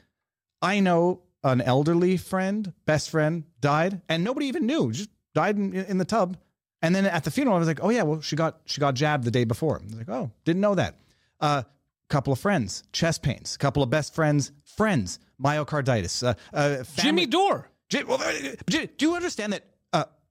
[0.60, 4.92] I know an elderly friend, best friend, died, and nobody even knew.
[4.92, 6.36] Just died in, in the tub.
[6.82, 8.94] And then at the funeral, I was like, "Oh yeah, well she got she got
[8.94, 10.96] jabbed the day before." I was like, "Oh, didn't know that."
[11.40, 11.62] A uh,
[12.08, 13.54] couple of friends, chest pains.
[13.54, 16.26] A couple of best friends, friends, myocarditis.
[16.26, 17.68] Uh, uh, Jimmy Dore.
[17.88, 18.32] J- well, uh,
[18.66, 19.64] do you understand that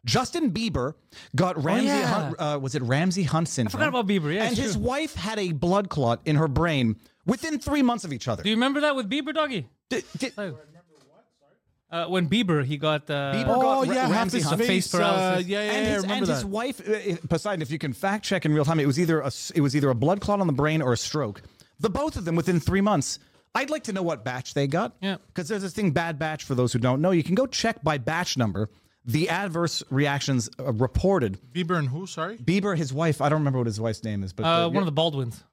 [0.07, 0.93] Justin Bieber
[1.35, 1.85] got Ramsay?
[1.87, 2.05] yeah.
[2.07, 3.71] Hunt, uh, was it Ramsay Hunt syndrome?
[3.71, 4.81] forgot about Bieber, yeah, and his true.
[4.83, 8.41] wife had a blood clot in her brain within three months of each other.
[8.41, 9.67] Do you remember that with Bieber, doggy?
[9.89, 10.31] D- d-
[11.89, 14.59] Uh, when Bieber, he got uh, Bieber Oh got yeah, Ramsay his Hunt.
[14.59, 14.67] face.
[14.67, 15.45] face paralysis.
[15.45, 16.33] Uh, yeah, yeah, and yeah, his, and that.
[16.33, 17.61] his wife, uh, Poseidon.
[17.61, 19.89] If you can fact check in real time, it was either a it was either
[19.89, 21.41] a blood clot on the brain or a stroke.
[21.79, 23.19] The both of them within three months.
[23.55, 24.97] I'd like to know what batch they got.
[25.01, 25.15] Yeah.
[25.27, 26.43] because there's this thing, bad batch.
[26.43, 28.69] For those who don't know, you can go check by batch number
[29.07, 31.39] the adverse reactions uh, reported.
[31.53, 32.05] Bieber and who?
[32.05, 32.37] Sorry.
[32.37, 33.21] Bieber, his wife.
[33.21, 35.43] I don't remember what his wife's name is, but uh, one of the Baldwins.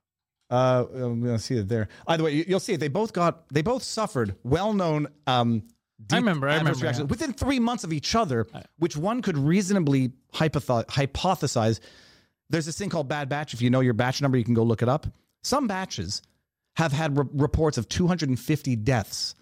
[0.51, 1.89] uh, I'm gonna see it there.
[2.07, 2.81] Either way, you- you'll see it.
[2.81, 3.49] They both got.
[3.49, 5.07] They both suffered well-known.
[5.27, 7.11] Um, I deep remember, I adverse remember, reactions yeah.
[7.11, 8.47] within three months of each other,
[8.79, 11.81] which one could reasonably hypotho- hypothesize.
[12.51, 13.55] There's this thing called bad batch.
[13.55, 15.07] If you know your batch number, you can go look it up.
[15.45, 16.21] Some batches
[16.77, 19.35] have had re- reports of 250 deaths.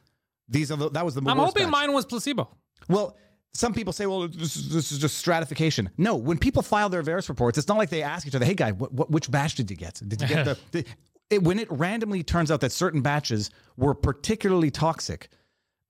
[0.48, 1.72] These are the, that was the I'm worst hoping batch.
[1.72, 2.48] mine was placebo.
[2.88, 3.16] Well,
[3.54, 5.90] some people say, well, this is, this is just stratification.
[5.98, 8.54] No, when people file their VAERS reports, it's not like they ask each other, hey,
[8.54, 10.00] guy, what, what, which batch did you get?
[10.06, 10.58] Did you get the.
[10.72, 10.84] the
[11.30, 15.28] it, when it randomly turns out that certain batches were particularly toxic,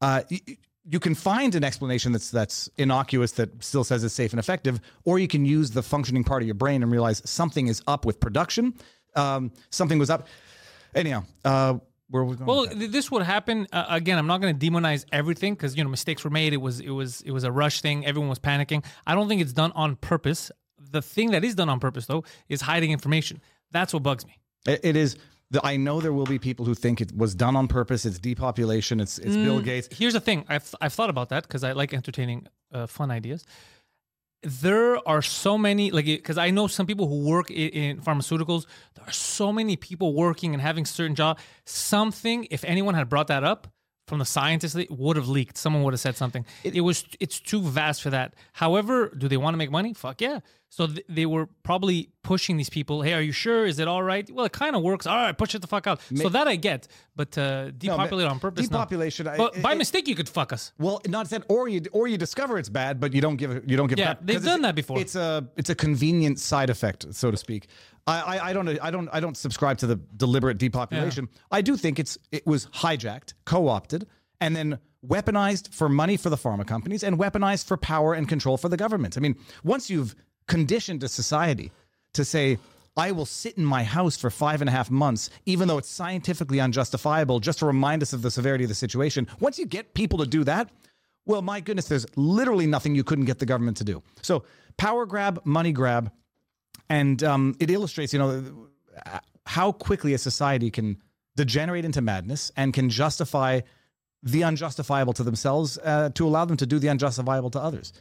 [0.00, 4.14] uh, y- y- you can find an explanation that's that's innocuous that still says it's
[4.14, 7.22] safe and effective, or you can use the functioning part of your brain and realize
[7.28, 8.74] something is up with production.
[9.14, 10.26] Um, something was up.
[10.94, 11.78] Anyhow, uh,
[12.12, 12.46] where are we going?
[12.46, 12.92] Well, with that?
[12.92, 14.18] this would happen uh, again.
[14.18, 16.52] I'm not going to demonize everything because you know mistakes were made.
[16.52, 18.06] It was it was it was a rush thing.
[18.06, 18.84] Everyone was panicking.
[19.06, 20.50] I don't think it's done on purpose.
[20.78, 23.40] The thing that is done on purpose though is hiding information.
[23.70, 24.38] That's what bugs me.
[24.66, 25.16] It- it is.
[25.50, 28.06] The, I know there will be people who think it was done on purpose.
[28.06, 29.00] It's depopulation.
[29.00, 29.88] It's it's Bill Gates.
[29.92, 30.44] Here's the thing.
[30.48, 33.44] I've I've thought about that because I like entertaining uh, fun ideas.
[34.42, 38.66] There are so many like because I know some people who work in, in pharmaceuticals.
[38.94, 41.38] There are so many people working and having certain job.
[41.64, 43.68] Something, if anyone had brought that up
[44.08, 45.56] from the scientists, it would have leaked.
[45.56, 46.44] Someone would have said something.
[46.64, 48.34] It, was it's too vast for that.
[48.52, 49.94] However, do they want to make money?
[49.94, 50.40] Fuck yeah.
[50.74, 53.02] So th- they were probably pushing these people.
[53.02, 53.66] Hey, are you sure?
[53.66, 54.26] Is it all right?
[54.32, 55.06] Well, it kind of works.
[55.06, 56.00] All right, push it the fuck out.
[56.14, 58.70] so that I get, but uh, depopulate on purpose.
[58.70, 58.78] no.
[58.78, 59.28] Depopulation.
[59.28, 60.72] I- But by it- mistake, you could fuck us.
[60.78, 63.68] Well, not that, or you or you discover it's bad, but you don't give it.
[63.68, 63.98] You don't give.
[63.98, 64.98] Yeah, crap, they've done that before.
[64.98, 67.66] It's a it's a convenient side effect, so to speak.
[68.06, 71.28] I, I, I don't I don't I don't subscribe to the deliberate depopulation.
[71.50, 74.06] I do think it's it was hijacked, co-opted,
[74.40, 78.56] and then weaponized for money for the pharma companies and weaponized for power and control
[78.56, 79.18] for the government.
[79.18, 80.14] I mean, once you've
[80.52, 81.72] conditioned a society
[82.14, 82.58] to say.
[82.94, 85.88] I will sit in my house for five and a half months, even though it's
[85.88, 89.26] scientifically unjustifiable, just to remind us of the severity of the situation.
[89.40, 90.68] Once you get people to do that,
[91.24, 94.02] well, my goodness, there's literally nothing you couldn't get the government to do.
[94.20, 94.44] So,
[94.76, 96.12] power grab, money grab,
[96.90, 98.68] and um, it illustrates, you know,
[99.46, 101.00] how quickly a society can
[101.34, 103.62] degenerate into madness and can justify
[104.22, 107.92] the unjustifiable to themselves uh, to allow them to do the unjustifiable to others.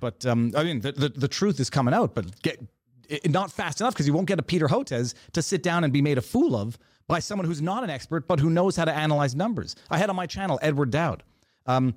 [0.00, 2.60] But um, I mean, the, the, the truth is coming out, but get
[3.08, 5.92] it, not fast enough because you won't get a Peter Hotez to sit down and
[5.92, 8.84] be made a fool of by someone who's not an expert but who knows how
[8.84, 9.76] to analyze numbers.
[9.90, 11.22] I had on my channel Edward Dowd.
[11.66, 11.94] Um,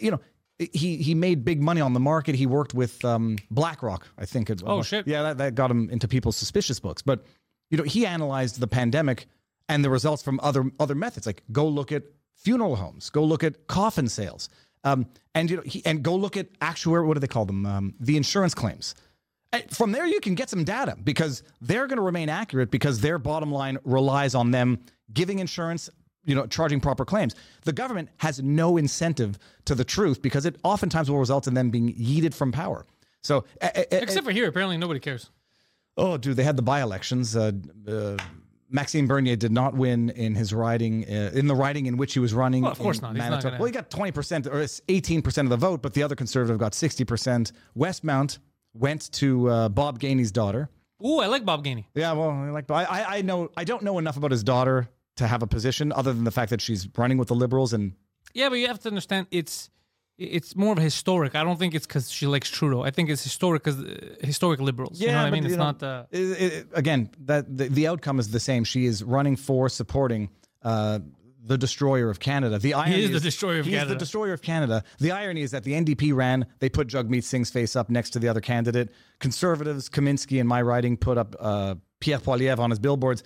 [0.00, 0.20] you know,
[0.58, 2.34] he he made big money on the market.
[2.36, 4.50] He worked with um, BlackRock, I think.
[4.50, 5.06] It, Oh, shit.
[5.06, 7.02] Yeah, that, that got him into people's suspicious books.
[7.02, 7.24] But
[7.70, 9.26] you know, he analyzed the pandemic
[9.68, 11.26] and the results from other other methods.
[11.26, 12.04] Like go look at
[12.36, 14.48] funeral homes, go look at coffin sales,
[14.84, 17.06] um, and you know, he, and go look at actuary.
[17.06, 17.66] What do they call them?
[17.66, 18.94] Um, the insurance claims.
[19.52, 23.00] And from there, you can get some data because they're going to remain accurate because
[23.00, 24.80] their bottom line relies on them
[25.12, 25.88] giving insurance,
[26.24, 27.34] you know, charging proper claims.
[27.62, 31.70] The government has no incentive to the truth because it oftentimes will result in them
[31.70, 32.84] being yeeted from power.
[33.22, 35.30] So, a- a- Except for here, apparently nobody cares.
[35.96, 37.36] oh, dude, they had the by-elections.
[37.36, 37.52] Uh,
[37.86, 38.16] uh,
[38.74, 42.18] Maxime Bernier did not win in his riding, uh, in the riding in which he
[42.18, 42.62] was running.
[42.64, 43.14] Well, of course in not.
[43.14, 43.42] Not Manitoba.
[43.50, 46.72] gonna- Well, he got 20% or 18% of the vote, but the other conservative got
[46.74, 47.52] 60%.
[47.78, 48.38] Westmount
[48.74, 50.68] went to uh, Bob Gainey's daughter.
[51.06, 51.84] Ooh, I like Bob Gainey.
[51.94, 55.26] Yeah, well, I like I I know I don't know enough about his daughter to
[55.28, 57.92] have a position other than the fact that she's running with the liberals and
[58.32, 59.70] Yeah, but you have to understand it's
[60.18, 61.34] it's more of a historic.
[61.34, 62.82] I don't think it's because she likes Trudeau.
[62.82, 65.00] I think it's historic because uh, historic liberals.
[65.00, 65.44] you know what I mean?
[65.44, 65.82] It's know, not.
[65.82, 68.64] Uh, it- it- again that the, the outcome is the same.
[68.64, 70.30] She is running for supporting
[70.62, 71.00] uh,
[71.46, 72.58] the destroyer of Canada.
[72.58, 73.94] The irony is the destroyer of he is Canada.
[73.94, 74.82] the destroyer of Canada.
[74.98, 76.46] The irony is that the NDP ran.
[76.60, 78.90] They put Jagmeet Singh's face up next to the other candidate.
[79.18, 83.22] Conservatives, Kaminski and my writing put up uh, Pierre Poilievre on his billboards.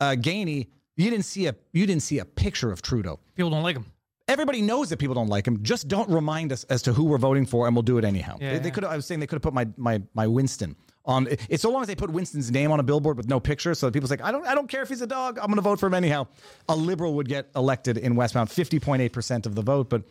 [0.00, 3.18] Uh, Gainey, you didn't see a you didn't see a picture of Trudeau.
[3.34, 3.86] people don't like him.
[4.28, 5.62] Everybody knows that people don't like him.
[5.62, 8.36] Just don't remind us as to who we're voting for, and we'll do it anyhow.
[8.40, 8.84] Yeah, they, they could.
[8.84, 11.28] I was saying they could have put my my my Winston on.
[11.48, 13.86] It's so long as they put Winston's name on a billboard with no picture, so
[13.86, 15.38] that people's like, I don't I don't care if he's a dog.
[15.38, 16.26] I'm going to vote for him anyhow.
[16.68, 20.02] A liberal would get elected in Westmount, fifty point eight percent of the vote, but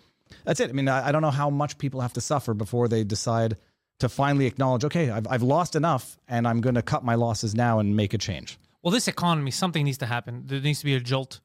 [0.45, 0.71] that's it.
[0.71, 3.57] I mean, I, I don't know how much people have to suffer before they decide
[3.99, 7.53] to finally acknowledge, okay, I've I've lost enough, and I'm going to cut my losses
[7.53, 8.57] now and make a change.
[8.81, 10.43] Well, this economy, something needs to happen.
[10.47, 11.39] There needs to be a jolt.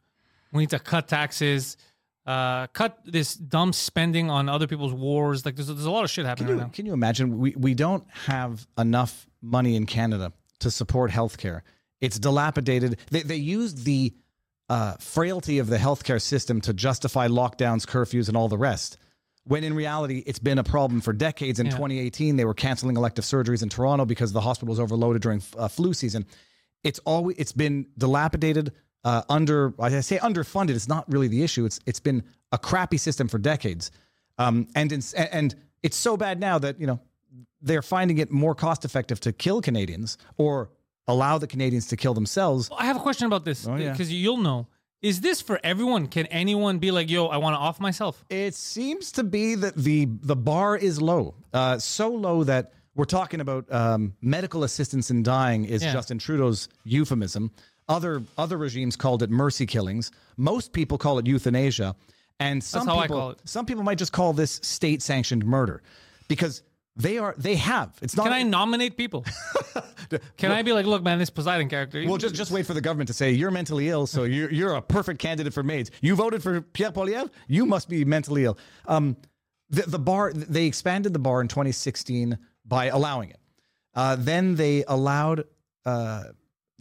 [0.53, 1.77] We need to cut taxes,
[2.27, 5.45] uh, cut this dumb spending on other people's wars.
[5.45, 6.73] Like there's, there's a lot of shit happening Can right you, now.
[6.73, 7.39] can you imagine?
[7.39, 11.63] We, we don't have enough money in Canada to support healthcare.
[12.01, 12.99] It's dilapidated.
[13.11, 14.15] They, they used the
[14.69, 18.99] uh, frailty of the healthcare system to justify lockdowns, curfews, and all the rest.
[19.45, 21.59] When in reality, it's been a problem for decades.
[21.59, 25.43] In 2018, they were canceling elective surgeries in Toronto because the hospital was overloaded during
[25.59, 26.27] uh, flu season.
[26.85, 28.73] It's always it's been dilapidated,
[29.05, 30.71] uh, under I say underfunded.
[30.71, 31.65] It's not really the issue.
[31.65, 33.91] It's it's been a crappy system for decades,
[34.39, 37.01] um, and in, and it's so bad now that you know
[37.61, 40.71] they're finding it more cost effective to kill Canadians or
[41.09, 42.71] allow the Canadians to kill themselves.
[42.77, 43.91] I have a question about this Oh, yeah.
[43.93, 44.67] because you'll know.
[45.01, 46.07] Is this for everyone?
[46.07, 48.25] Can anyone be like, yo, I want to off myself?
[48.31, 53.05] It seems to be that the the bar is low, uh, so low that we're
[53.07, 55.93] talking about um, medical assistance in dying is Yeah.
[55.93, 57.51] Justin Trudeau's euphemism.
[57.89, 60.11] Other other regimes called it mercy killings.
[60.37, 61.95] Most people call it euthanasia,
[62.41, 65.83] and some I people some people might just call this state sanctioned murder
[66.29, 66.63] because
[66.97, 67.97] they are they have.
[68.03, 68.25] It's not.
[68.25, 69.25] Can I nominate people?
[70.37, 72.05] Can I be like, look, man, this Poseidon character?
[72.07, 74.75] Well, just just wait for the government to say you're mentally ill, so you're you're
[74.75, 75.91] a perfect candidate for maids.
[76.01, 78.59] You voted for Pierre Poilievre, you must be mentally ill.
[78.87, 79.17] Um,
[79.71, 83.41] the the bar they expanded the bar in 2016 by allowing it.
[83.95, 85.45] Uh, then they allowed
[85.85, 86.25] uh,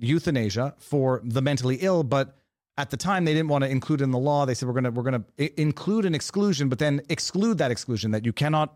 [0.01, 2.35] euthanasia for the mentally ill, but
[2.77, 4.45] at the time they didn't want to include it in the law.
[4.45, 8.11] They said we're gonna we're gonna i- include an exclusion, but then exclude that exclusion
[8.11, 8.75] that you cannot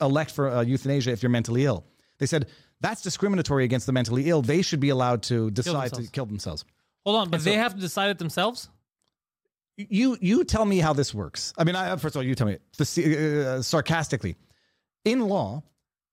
[0.00, 1.84] elect for uh, euthanasia if you're mentally ill.
[2.18, 2.48] They said
[2.80, 4.42] that's discriminatory against the mentally ill.
[4.42, 6.10] They should be allowed to decide to themselves.
[6.10, 6.64] kill themselves.
[7.04, 8.68] Hold on, but they have to decide it themselves.
[9.76, 11.52] You you tell me how this works.
[11.56, 14.36] I mean, I, first of all, you tell me the, uh, sarcastically.
[15.04, 15.62] In law,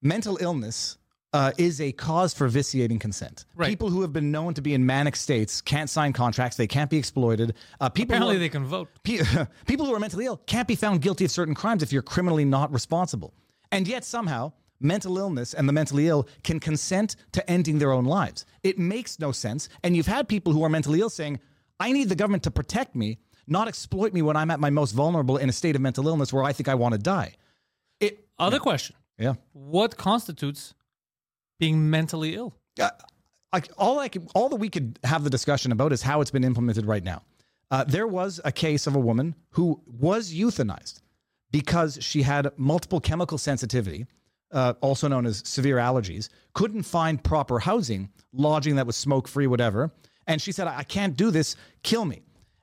[0.01, 0.97] mental illness
[1.33, 3.45] uh, is a cause for vitiating consent.
[3.55, 3.69] Right.
[3.69, 6.57] People who have been known to be in manic states can't sign contracts.
[6.57, 7.55] They can't be exploited.
[7.79, 8.89] Uh, people Apparently, are- they can vote.
[9.03, 9.19] Pe-
[9.67, 12.45] people who are mentally ill can't be found guilty of certain crimes if you're criminally
[12.45, 13.33] not responsible.
[13.71, 18.05] And yet, somehow, mental illness and the mentally ill can consent to ending their own
[18.05, 18.45] lives.
[18.63, 19.69] It makes no sense.
[19.83, 21.39] And you've had people who are mentally ill saying,
[21.79, 24.93] I need the government to protect me, not exploit me when I'm at my most
[24.93, 27.33] vulnerable in a state of mental illness where I think I want to die.
[27.99, 29.33] It, Other question: yeah.
[29.53, 30.73] What constitutes
[31.59, 32.55] being mentally ill?
[33.53, 36.31] uh, all I could, all that we could have the discussion about is how it's
[36.31, 37.23] been implemented right now.
[37.71, 41.01] Uh, there was a case of a woman who was euthanized
[41.51, 44.05] because she had multiple chemical sensitivity,
[44.51, 49.47] uh, also known as severe allergies, couldn't find proper housing, lodging that was smoke free,
[49.47, 49.91] whatever.
[50.27, 52.21] And she said, I can't do this, kill me.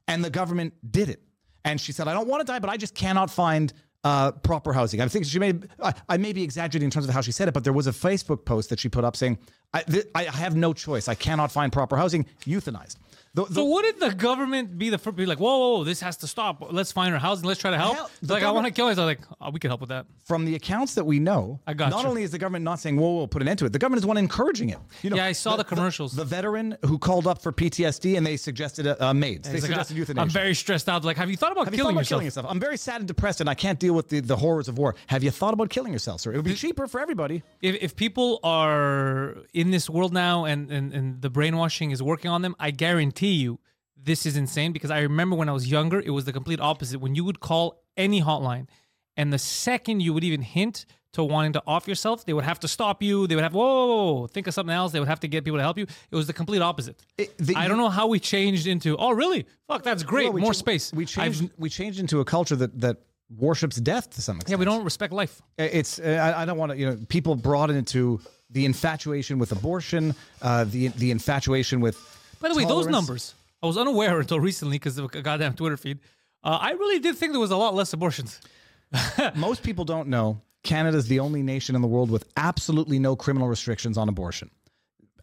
[0.08, 1.20] And the government did it.
[1.64, 3.72] And she said, I don't want to die, but I just cannot find
[4.06, 5.00] uh, proper housing.
[5.00, 7.48] I think she may, I, I may be exaggerating in terms of how she said
[7.48, 9.38] it, but there was a Facebook post that she put up saying,
[9.74, 11.08] I, th- I have no choice.
[11.08, 12.96] I cannot find proper housing, euthanized.
[13.36, 15.14] The, the- So wouldn't the government be the first?
[15.16, 16.54] Be like, whoa, whoa, whoa, this has to stop.
[16.72, 17.46] Let's find her housing.
[17.46, 17.94] Let's try to help.
[17.96, 19.06] Hell, like I want to kill myself.
[19.06, 20.06] Like oh, we can help with that.
[20.24, 22.08] from the accounts that we know, I got not you.
[22.08, 23.98] only is the government not saying, whoa, whoa, put an end to it, the government
[23.98, 24.78] is the one encouraging it.
[25.02, 26.14] You know, Yeah, I saw the commercials.
[26.16, 29.46] The, veteran who called up for PTSD and they suggested uh, maids.
[29.48, 30.22] They like, suggested "I- euthanasia.
[30.22, 31.04] I'm very stressed out.
[31.04, 32.18] Like, have you thought about Have you killing thought about yourself?
[32.20, 32.46] killing yourself?
[32.48, 34.94] I'm very sad and depressed, and I can't deal with the, the horrors of war.
[35.08, 36.32] Have you thought about killing yourself, sir?
[36.32, 37.42] It would be cheaper for everybody.
[37.60, 42.30] if, if people are in this world now and, and, and the brainwashing is working
[42.30, 43.58] on them, I guarantee you
[43.96, 47.00] this is insane because I remember when I was younger, it was the complete opposite.
[47.00, 48.68] When you would call any hotline,
[49.16, 52.60] and the second you would even hint to wanting to off yourself, they would have
[52.60, 53.26] to stop you.
[53.26, 54.92] They would have, whoa, whoa, whoa, think of something else.
[54.92, 55.86] They would have to get people to help you.
[56.10, 57.00] It was the complete opposite.
[57.16, 59.46] It- the- I don't know how we changed into, oh, really?
[59.66, 60.24] Fuck, that's great.
[60.26, 60.92] Well, we More cha- space.
[60.92, 61.50] We I've- changed.
[61.58, 62.98] We changed into a culture that that
[63.30, 64.50] worships death to some extent.
[64.50, 65.42] yeah, we don't respect life.
[65.58, 65.98] It's.
[65.98, 66.78] Uh, I, I don't want to.
[66.78, 71.96] You know, people brought it into the infatuation with abortion, uh, the the infatuation with.
[72.40, 75.76] By the way, those numbers, I was unaware until recently because of a goddamn Twitter
[75.76, 75.98] feed.
[76.44, 78.40] Uh, I really did think there was a lot less abortions.
[79.34, 83.16] Most people don't know Canada is the only nation in the world with absolutely no
[83.16, 84.50] criminal restrictions on abortion.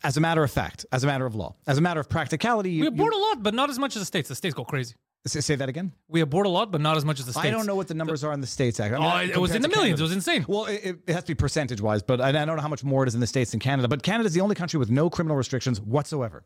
[0.03, 2.71] As a matter of fact, as a matter of law, as a matter of practicality,
[2.71, 4.27] you, We abort a lot, but not as much as the states.
[4.29, 4.95] The states go crazy.
[5.25, 5.93] say, say that again.
[6.09, 7.45] We abort a lot, but not as much as the states.
[7.45, 8.79] I don't know what the numbers are in the states.
[8.81, 9.05] Actually.
[9.05, 9.99] I mean, Oh, it was in the millions.
[9.99, 10.01] Canada.
[10.01, 10.45] It was insane.
[10.47, 12.83] Well, it, it has to be percentage wise, but I, I don't know how much
[12.83, 13.87] more it is in the states than Canada.
[13.87, 16.43] But Canada is the only country with no criminal restrictions whatsoever.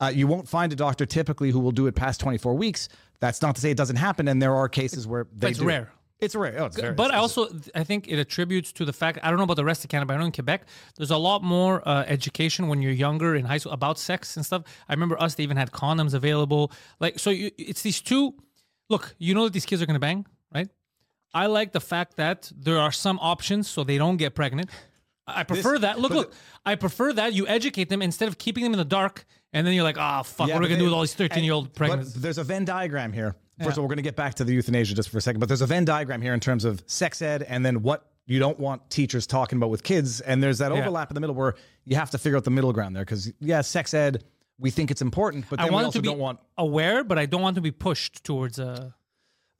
[0.00, 2.88] Uh, you won't find a doctor typically who will do it past 24 weeks.
[3.20, 5.64] That's not to say it doesn't happen, and there are cases where they it's do
[5.66, 5.90] rare.
[6.20, 6.56] It's rare.
[6.58, 9.38] Oh, it's very, But I also I think it attributes to the fact I don't
[9.38, 11.86] know about the rest of Canada, but I know in Quebec there's a lot more
[11.88, 14.62] uh, education when you're younger in high school about sex and stuff.
[14.88, 16.72] I remember us; they even had condoms available.
[16.98, 18.34] Like so, you, it's these two.
[18.88, 20.68] Look, you know that these kids are gonna bang, right?
[21.34, 24.70] I like the fact that there are some options so they don't get pregnant.
[25.26, 26.00] I prefer that.
[26.00, 26.32] Look, look,
[26.64, 29.74] I prefer that you educate them instead of keeping them in the dark, and then
[29.74, 31.52] you're like, oh fuck, Yeah, what are we gonna do with all these 13 year
[31.52, 32.12] old pregnant?
[32.14, 33.34] There's a Venn diagram here.
[33.58, 35.40] First of all, we're going to get back to the euthanasia just for a second,
[35.40, 38.38] but there's a Venn diagram here in terms of sex ed and then what you
[38.38, 40.20] don't want teachers talking about with kids.
[40.20, 42.72] And there's that overlap in the middle where you have to figure out the middle
[42.72, 44.22] ground there because, yeah, sex ed,
[44.60, 46.38] we think it's important, but I then we want to be want.
[46.56, 48.94] aware, but I don't want to be pushed towards a.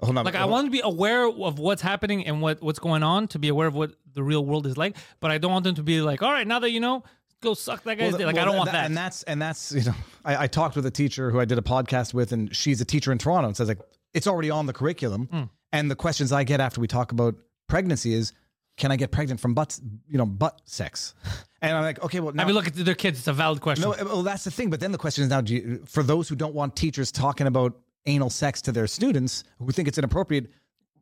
[0.01, 0.25] Hold on.
[0.25, 0.53] Like I hold on.
[0.53, 3.67] want to be aware of what's happening and what what's going on to be aware
[3.67, 4.97] of what the real world is like.
[5.19, 7.03] But I don't want them to be like, all right, now that you know,
[7.41, 8.27] go suck that guy's Well, dick.
[8.27, 8.87] Like well, I don't want that.
[8.87, 11.59] And that's and that's you know, I, I talked with a teacher who I did
[11.59, 13.81] a podcast with, and she's a teacher in Toronto, and says like
[14.15, 15.29] it's already on the curriculum.
[15.31, 15.43] Hmm.
[15.73, 17.35] And the questions I get after we talk about
[17.69, 18.33] pregnancy is,
[18.79, 21.15] can I get pregnant from butt, you know, butt sex?
[21.61, 23.19] And I'm like, okay, well, now, I mean, look at their kids.
[23.19, 23.91] It's a valid question.
[23.91, 24.71] no, well, that's the thing.
[24.71, 27.49] But then the question is now, do you, for those who don't want teachers talking
[27.49, 27.75] about
[28.09, 30.51] anal sex to their students who think it's inappropriate.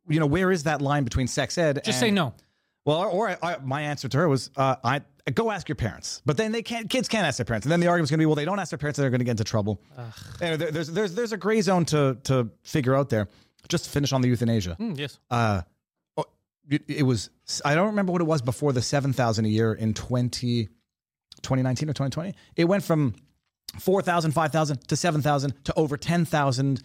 [0.08, 1.76] You know, where is that line between sex ed?
[1.76, 2.34] Just and, say no.
[2.84, 5.00] Well, or, or I, I, my answer to her was, uh, I
[5.34, 6.22] go ask your parents.
[6.24, 6.88] But then they can't.
[6.88, 8.58] Kids can't ask their parents, and then the argument's going to be, well, they don't
[8.58, 9.80] ask their parents, and they're going to get into trouble.
[10.38, 13.28] There- there's there's there's a gray zone to to figure out there.
[13.68, 14.76] Just to finish on the euthanasia.
[14.78, 15.18] Mm, yes.
[15.28, 15.62] Uh,
[16.16, 16.24] oh,
[16.70, 17.30] it, it was.
[17.64, 20.66] I don't remember what it was before the seven thousand a year in 20,
[21.42, 22.34] 2019 or twenty twenty.
[22.54, 23.14] It went from
[23.80, 26.82] 4,000, 5,000 to 7,000 to over 10,000.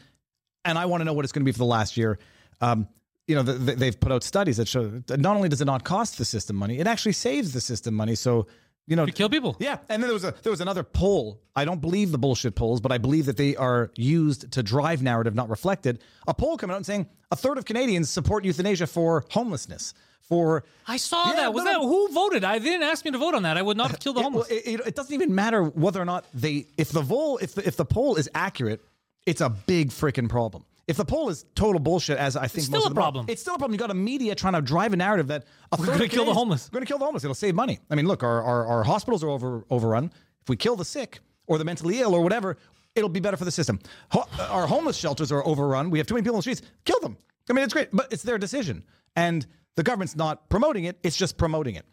[0.66, 2.18] And I want to know what it's going to be for the last year.
[2.60, 2.88] Um,
[3.28, 5.66] you know, the, the, they've put out studies that show that not only does it
[5.66, 8.16] not cost the system money, it actually saves the system money.
[8.16, 8.48] So,
[8.88, 9.56] you know, You kill people.
[9.60, 11.40] yeah, and then there was a there was another poll.
[11.56, 15.02] I don't believe the bullshit polls, but I believe that they are used to drive
[15.04, 16.00] narrative, not reflected.
[16.28, 19.94] A poll coming out and saying a third of Canadians support euthanasia for homelessness.
[20.22, 21.54] For I saw Yeah, that.
[21.54, 22.44] Was that who voted?
[22.44, 23.56] I they didn't ask me to vote on that.
[23.58, 24.48] I would not have killed the it, homeless.
[24.50, 27.66] it, it- it doesn't even matter whether or not they if the poll if the,
[27.68, 28.82] if the poll is accurate,
[29.26, 30.66] it's a big freaking problem.
[30.92, 33.02] If the poll is total bullshit, as I think still most a of them are,
[33.02, 33.26] problem.
[33.30, 33.74] it's still a problem.
[33.74, 36.34] You got a media trying to drive a narrative that a third gonna kill the
[36.34, 36.70] homeless.
[36.70, 37.24] We're going to kill the homeless.
[37.24, 37.80] It'll save money.
[37.90, 40.12] I mean, look, our, our, our hospitals are over overrun.
[40.42, 42.58] If we kill the sick or the mentally ill or whatever,
[42.96, 43.80] it'll be better for the system.
[44.12, 45.90] Ho- our homeless shelters are overrun.
[45.90, 46.62] We have too many people in the streets.
[46.86, 47.18] Kill them.
[47.50, 48.84] I mean, it's great, but it's their decision,
[49.16, 50.98] and the government's not promoting it.
[51.04, 51.86] It's just promoting it.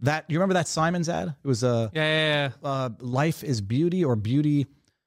[0.00, 1.28] That you remember that Simons ad?
[1.28, 2.68] It was uh, yeah, yeah, yeah.
[2.68, 4.66] uh, life is beauty or beauty,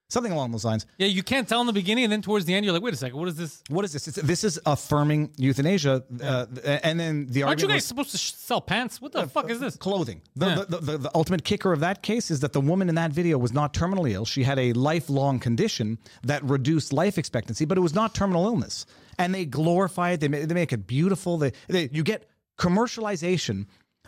[0.10, 0.86] something along those lines.
[0.98, 2.94] Yeah, you can't tell in the beginning, and then towards the end, you're like, wait
[2.94, 3.64] a second, what is this?
[3.70, 4.08] What is this?
[4.08, 6.46] It's, this is affirming euthanasia, uh,
[6.84, 7.46] and then the argument.
[7.48, 9.02] Aren't you guys was supposed to sh- sell pants?
[9.02, 9.76] What the fuck is this?
[9.76, 10.22] clothing.
[10.36, 10.56] The, Yeah.
[10.70, 13.38] the, the, the ultimate kicker of that case is that the woman in that video
[13.38, 14.26] was not terminally ill.
[14.26, 18.86] She had a lifelong condition that reduced life expectancy, but it was not terminal illness.
[19.18, 20.20] And they glorify it.
[20.20, 21.38] They, ma- they make it beautiful.
[21.38, 22.28] They, they you get
[22.60, 23.66] commercialization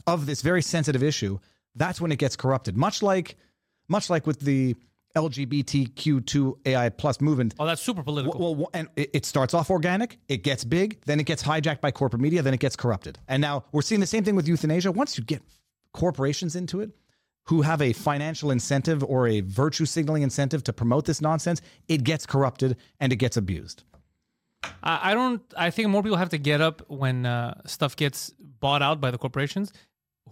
[0.08, 1.40] of this very sensitive issue.
[1.76, 2.78] That's when it gets corrupted.
[2.78, 3.38] Much like,
[3.88, 4.76] much like with the
[5.16, 7.56] LGBTQ2 AI plus movement.
[7.60, 8.40] Oh, that's super political.
[8.40, 11.82] Well, well, and it it starts off organic, it gets big, then it gets hijacked
[11.82, 13.20] by corporate media, then it gets corrupted.
[13.28, 14.92] And now we're seeing the same thing with euthanasia.
[14.92, 15.42] Once you get
[15.94, 16.92] corporations into it
[17.46, 22.04] who have a financial incentive or a virtue signaling incentive to promote this nonsense, it
[22.04, 23.84] gets corrupted and it gets abused.
[24.84, 25.42] I, I don't.
[25.58, 29.12] I think more people have to get up when uh, stuff gets bought out by
[29.12, 29.72] the corporations,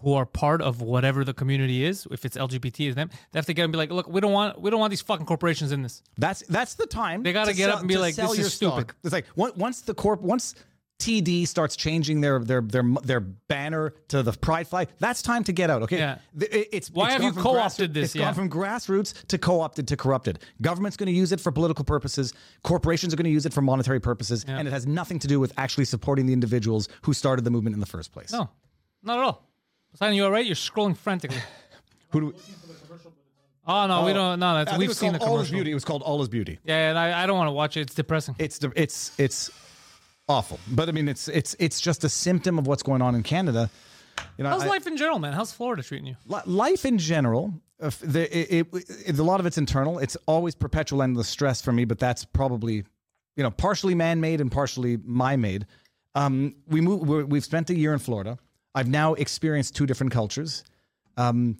[0.02, 2.08] who are part of whatever the community is.
[2.12, 3.10] If it's LGBT, is them.
[3.32, 4.92] They have to get up and be like, look, we don't want, we don't want
[4.92, 6.02] these fucking corporations in this.
[6.18, 7.24] That's that's the time.
[7.24, 8.96] They gotta to get up and be like, sell "This is stupid." stock.
[9.04, 10.56] It's like once the corp once
[11.00, 14.90] TD starts changing their their their their banner to the pride flag.
[15.00, 15.82] That's time to get out.
[15.84, 15.98] Okay.
[15.98, 16.20] Yeah.
[16.40, 18.06] It- it's Why it's have you co-opted this?
[18.06, 18.26] It's Yeah.
[18.26, 20.40] gone from grassroots to co-opted to corrupted.
[20.62, 22.34] Government's going to use it for political purposes.
[22.64, 25.40] Corporations are going to use it for monetary purposes, and it has nothing to do
[25.40, 28.32] with actually supporting the individuals who started the movement in the first place.
[28.32, 28.50] No,
[29.02, 29.50] not at all.
[29.96, 30.46] Simon, you all right?
[30.46, 31.38] You're scrolling frantically.
[32.10, 32.34] Who do we,
[33.66, 34.40] Oh no, we don't.
[34.40, 35.56] No, that's I think it we've was seen the called All is commercial.
[35.56, 35.72] Beauty.
[35.72, 36.60] It was called All is Beauty.
[36.66, 37.82] Yeah, and I, I don't want to watch it.
[37.82, 38.36] It's depressing.
[38.38, 39.50] it's the- it's it's
[40.28, 40.60] awful.
[40.70, 43.70] But I mean, it's it's it's just a symptom of what's going on in Canada.
[44.38, 45.32] You know, How's I- life in general, man?
[45.32, 46.18] How's Florida treating you?
[46.28, 47.54] li- life in general.
[47.80, 49.98] If the, it, it, it- a lot of it's internal.
[50.00, 52.84] It's always perpetual endless stress for me, but that's probably
[53.38, 55.66] you know partially man made and partially my made.
[56.16, 57.08] Um, we move.
[57.08, 58.38] We're, we've spent a year in Florida.
[58.76, 60.64] I've now experienced two different cultures.
[61.18, 61.58] Um,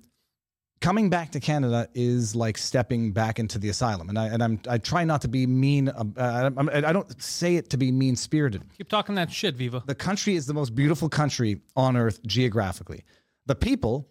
[0.84, 4.60] coming back to Canada is like stepping back into the asylum, and I and I'm
[4.68, 5.90] I try not to be mean.
[5.90, 8.64] Uh, I'm, I don't say it to be mean spirited.
[8.78, 9.84] Keep talking that shit, Viva.
[9.86, 13.04] The country is the most beautiful country on earth geographically.
[13.46, 14.10] The people,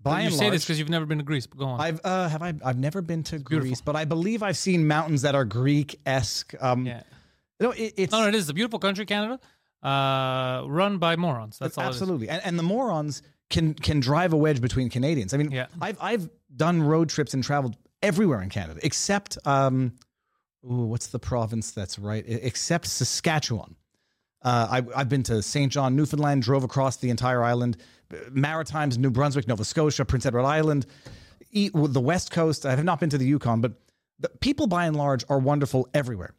[0.00, 1.46] by you and say large, this because you've never been to Greece.
[1.46, 1.80] But go on.
[1.80, 5.22] I've uh, have I I've never been to Greece, but I believe I've seen mountains
[5.22, 6.54] that are Greek esque.
[6.60, 7.02] Um, yeah.
[7.58, 9.40] you know, it, it's No, no, it is a beautiful country, Canada,
[9.86, 11.58] uh, run by morons.
[11.58, 11.84] That's all.
[11.84, 11.96] It is.
[11.96, 15.32] absolutely, and, and the morons can can drive a wedge between Canadians.
[15.32, 15.66] I mean, Yeah.
[15.80, 19.92] I've I've done road trips and traveled everywhere in Canada except um,
[20.64, 22.24] ooh, what's the province that's right?
[22.26, 23.76] Except Saskatchewan.
[24.42, 25.72] Uh, I, I've been to St.
[25.72, 27.78] John, Newfoundland, drove across the entire island,
[28.30, 30.86] Maritimes, New Brunswick, Nova Scotia, Prince Edward Island,
[31.50, 32.64] e- the West Coast.
[32.64, 33.72] I have not been to the Yukon, but
[34.20, 36.34] the people by and large are wonderful everywhere.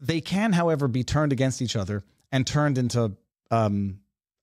[0.00, 2.02] They can, however, be turned against each other
[2.32, 3.12] and turned into
[3.50, 4.00] um,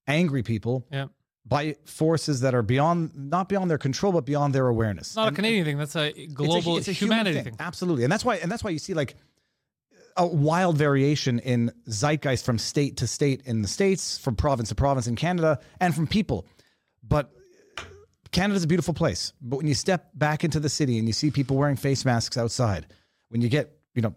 [0.07, 1.07] angry people Yeah.
[1.45, 5.07] by forces that are beyond, not beyond their control, but beyond their awareness.
[5.09, 5.77] It's not a Canadian thing.
[5.77, 7.55] That's a It's a- global it's a human humanity thing.
[7.59, 9.15] Absolutely, and that's why, and that's why you see like
[10.17, 14.75] a wild variation in zeitgeist from state to state in the states, from province to
[14.75, 16.47] province in Canada, and from people.
[17.07, 17.31] But
[18.31, 19.33] Canada's a beautiful place.
[19.41, 22.37] But when you step back into the city and you see people wearing face masks
[22.37, 22.87] outside,
[23.29, 24.15] when you get you know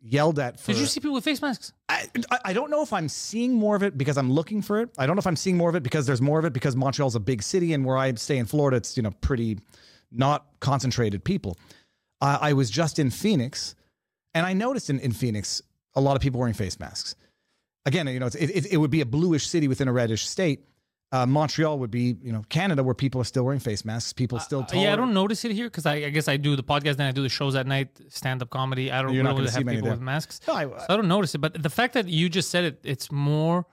[0.00, 1.72] yelled at for Did you see people with face masks?
[2.44, 4.90] I, don't know if I'm seeing more of it because I'm looking for it.
[4.98, 6.76] I don't know if I'm seeing more of it because there's more of it because
[6.76, 9.58] Montreal's a big city and where I stay in Florida, it's you know pretty
[10.10, 11.56] not concentrated people.
[12.20, 13.74] I was just in Phoenix,
[14.34, 15.60] And I noticed in, in Phoenix,
[15.94, 17.16] a lot of people wearing face masks.
[17.84, 20.64] Again, you know, it, it would be a bluish city within a reddish state.
[21.12, 24.14] Uh, Montreal would be, you know, Canada, where people are still wearing face masks.
[24.14, 26.56] People still Uh, yeah, I don't notice it here because I, I guess I do
[26.56, 28.90] the podcast, and I do the shows at night, stand up comedy.
[28.90, 29.90] I don't You're really have people there.
[29.92, 30.40] with masks.
[30.48, 31.38] No, I- so I don't notice it.
[31.38, 33.66] But the fact that you just said it, it's more,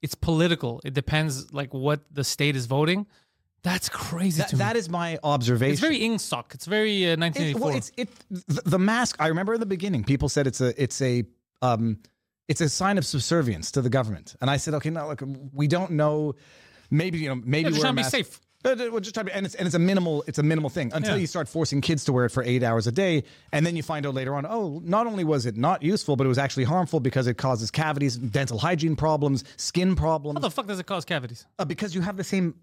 [0.00, 0.80] it's political.
[0.84, 3.06] It depends like what the state is voting.
[3.62, 4.58] That's crazy That, to me.
[4.60, 5.72] that is my observation.
[5.72, 6.54] It's very Ingsoc.
[6.54, 7.60] It's very uh, It- 1984.
[7.68, 9.16] well, it's it the, the mask.
[9.18, 11.24] I remember in the beginning, people said it's a it's a
[11.60, 11.98] um
[12.48, 15.22] it's a sign of subservience to the government, and I said, okay, no, look,
[15.52, 16.36] we don't know.
[16.90, 18.40] Maybe you know, maybe Yeah, just wear a trying to be safe.
[18.64, 21.14] Uh, just trying to, and it's and it's a minimal it's a minimal thing until
[21.14, 21.20] Yeah.
[21.20, 23.22] you start forcing kids to wear it for eight hours a day,
[23.52, 26.24] and then you find out later on, oh, not only was it not useful, but
[26.24, 30.50] it was actually harmful because it causes cavities, dental hygiene problems, skin problems, How the
[30.50, 31.46] fuck does it cause cavities?
[31.60, 32.54] uh, because you have the same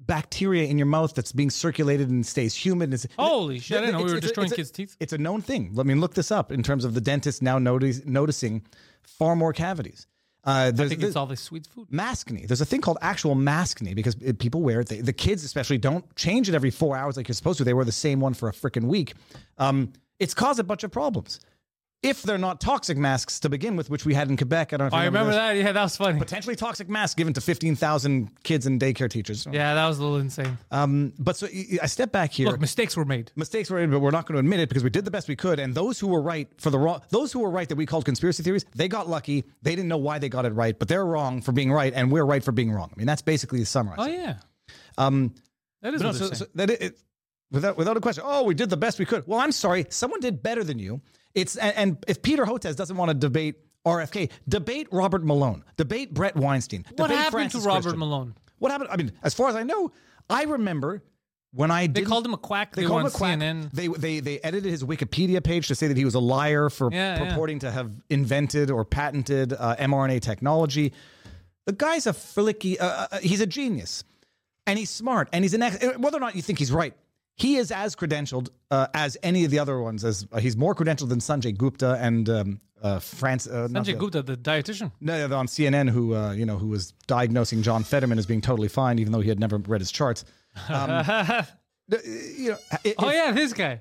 [0.00, 2.92] bacteria in your mouth that's being circulated and stays humid.
[2.92, 4.96] It's, Holy shit, I didn't know we were a- destroying a- kids' teeth.
[4.98, 5.70] It's a known thing.
[5.74, 8.62] Let me look this up in terms of the dentist now notice, noticing
[9.02, 10.08] far more cavities.
[10.44, 11.88] Uh, there's, I think it's all this sweet food.
[11.90, 12.48] maskne.
[12.48, 14.88] There's a thing called actual maskne because it, people wear it.
[14.88, 17.64] They, the kids especially don't change it every four hours like you're supposed to.
[17.64, 19.14] They wear the same one for a freaking week.
[19.58, 21.40] Um, it's caused a bunch of problems.
[22.02, 24.86] If they're not toxic masks to begin with, which we had in Quebec, I don't
[24.86, 25.36] know if you I remember this.
[25.36, 25.56] that.
[25.56, 26.18] Yeah, that was funny.
[26.18, 29.46] Potentially toxic masks given to 15,000 kids and daycare teachers.
[29.50, 30.58] Yeah, that was a little insane.
[30.72, 31.46] Um, but so
[31.80, 32.48] I step back here.
[32.48, 33.30] Look, mistakes were made.
[33.36, 35.28] Mistakes were made, but we're not going to admit it because we did the best
[35.28, 35.60] we could.
[35.60, 38.04] And those who were right for the wrong, those who were right that we called
[38.04, 39.44] conspiracy theories, they got lucky.
[39.62, 42.10] They didn't know why they got it right, but they're wrong for being right, and
[42.10, 42.90] we're right for being wrong.
[42.92, 43.94] I mean, that's basically the summary.
[43.98, 44.38] Oh yeah,
[44.98, 45.34] Um,
[45.82, 46.98] that is no, so, so that it, it,
[47.52, 48.24] without without a question.
[48.26, 49.24] Oh, we did the best we could.
[49.28, 51.00] Well, I'm sorry, someone did better than you.
[51.34, 53.56] It's and, and if Peter Hotez doesn't want to debate
[53.86, 56.84] RFK, debate Robert Malone, debate Bret Weinstein.
[56.96, 57.98] What debate happened Francis to Robert Christian.
[57.98, 58.34] Malone?
[58.58, 58.90] What happened?
[58.92, 59.90] I mean, as far as I know,
[60.30, 61.02] I remember
[61.54, 62.74] when I They called him a quack.
[62.74, 63.38] They, They called him a quack.
[63.38, 63.72] CNN.
[63.72, 66.90] They, they they edited his Wikipedia page to say that he was a liar for
[66.92, 67.28] Yeah, yeah.
[67.30, 70.92] purporting to have invented or patented uh, mRNA technology.
[71.66, 72.80] The guy's a flicky.
[72.80, 74.04] Uh, uh, he's a genius,
[74.66, 76.94] and he's smart, and he's an ex- uh, whether or not you think he's right.
[77.36, 80.04] He is as credentialed uh, as any of the other ones.
[80.04, 83.46] As uh, he's more credentialed than Sanjay Gupta and um, uh, France.
[83.46, 84.92] Uh, Sanjay the- Gupta, the dietitian.
[85.00, 88.40] no, no, on CNN, who uh, you know, who was diagnosing John Fetterman as being
[88.42, 90.24] totally fine, even though he had never read his charts.
[90.68, 90.90] Um,
[92.04, 93.80] you know, it- Oh yeah, this guy.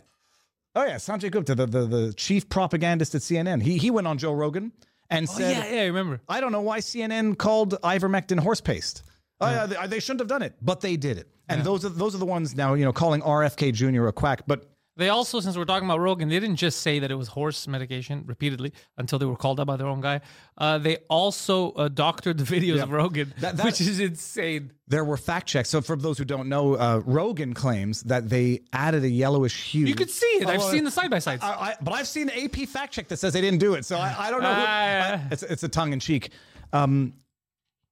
[0.74, 3.62] Oh yeah, Sanjay Gupta, the, the the chief propagandist at CNN.
[3.62, 4.72] He he went on Joe Rogan
[5.10, 6.22] and Oh said, yeah, yeah, I remember.
[6.30, 9.04] "I don't know why CNN called ivermectin horse paste.
[9.42, 11.90] Oh, yeah, they, they shouldn't have done it, but they did it." And those are
[11.90, 14.08] those are the ones now, you know, calling RFK Jr.
[14.08, 14.44] a quack.
[14.48, 14.68] But
[14.98, 17.68] They also, since we're talking about Rogan, they didn't just say that it was horse
[17.68, 20.22] medication repeatedly until they were called out by their own guy.
[20.58, 24.72] Uh, they also uh, doctored the videos of Rogan, That- that- which is insane.
[24.88, 25.70] there were fact checks.
[25.70, 29.86] So for those who don't know, uh, Rogan claims that they added a yellowish hue.
[29.88, 30.48] You could see it.
[30.48, 31.42] I've seen the side by sides.
[31.44, 33.86] I, I, but I've seen AP fact check that says they didn't do it.
[33.86, 34.54] So I, I don't know.
[34.54, 35.14] Who, Ah.
[35.16, 36.30] I- it's, it's a tongue in cheek.
[36.74, 37.14] Um,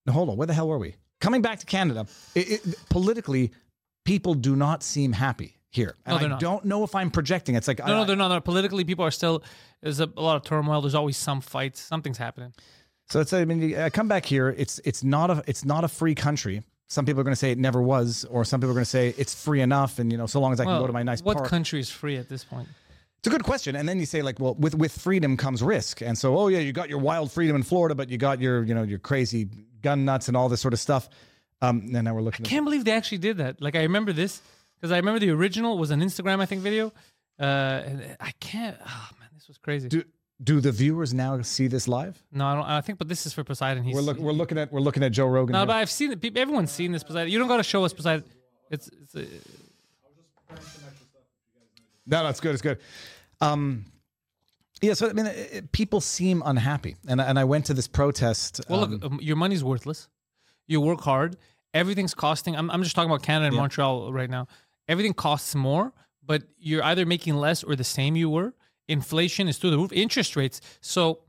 [0.10, 0.38] hold on.
[0.38, 0.96] Where the hell were we?
[1.22, 3.52] Coming back to Canada, it, it, politically,
[4.06, 5.96] people do not seem happy here.
[6.06, 6.40] And they're I not.
[6.40, 7.56] don't know if I'm projecting.
[7.56, 8.44] It's like, No, I, no, they're not.
[8.46, 9.44] Politically, people are still.
[9.82, 10.82] There's a, a lot of turmoil.
[10.82, 11.80] There's always some fights.
[11.80, 12.54] Something's happening.
[13.10, 14.50] so it's, I mean, I come back here.
[14.58, 16.64] It's, it's not a, it's not a free country.
[16.88, 18.90] Some people are going to say it never was, or some people are going to
[18.90, 20.00] say it's free enough.
[20.00, 21.48] And, you know, so long as I can go to my nice what park.
[21.48, 22.68] country is free at this point?
[23.20, 23.76] It's a good question.
[23.76, 26.02] And then you say like, well, with with freedom comes risk.
[26.02, 28.64] And so, oh yeah, you got your wild freedom in Florida, but you got your,
[28.64, 29.50] you know, your crazy
[29.82, 31.10] gun nuts and all this sort of stuff.
[31.62, 33.62] Um, and now we're looking at Can't believe they actually did that.
[33.62, 34.42] Like I remember this
[34.76, 36.94] because I remember the original was an Instagram, I think, video.
[37.40, 37.44] Uh,
[37.86, 38.78] and I can't.
[38.86, 39.90] Oh man, this was crazy.
[39.90, 40.04] do,
[40.42, 42.22] do the viewers now see this live?
[42.32, 42.66] no, I don't.
[42.66, 43.84] I think, but this is for Poseidon.
[43.84, 45.54] He's We're look, we're looking at we're looking at Joe Rogan.
[45.54, 45.68] no, here.
[45.68, 46.38] but I've seen it.
[46.38, 47.30] Everyone's seen this Poseidon.
[47.32, 48.24] You don't got to show us Poseidon.
[48.70, 49.26] It's, it's uh,
[52.06, 52.54] no, no, good.
[52.54, 52.80] It's good.
[53.42, 53.86] Um,
[54.82, 57.88] yeah, so I mean, it, it- people seem unhappy, and and I went to this
[57.88, 58.62] protest.
[58.70, 60.08] well, um, look, um, your money's worthless.
[60.68, 61.36] You work hard.
[61.74, 62.56] Everything's costing.
[62.56, 64.48] I'm, I'm just talking about Canada and Montreal right now.
[64.88, 65.94] Everything costs more,
[66.26, 68.54] but you're either making less or the same you were.
[68.88, 69.92] Inflation is through the roof.
[69.92, 70.62] Interest rates.
[70.82, 71.20] So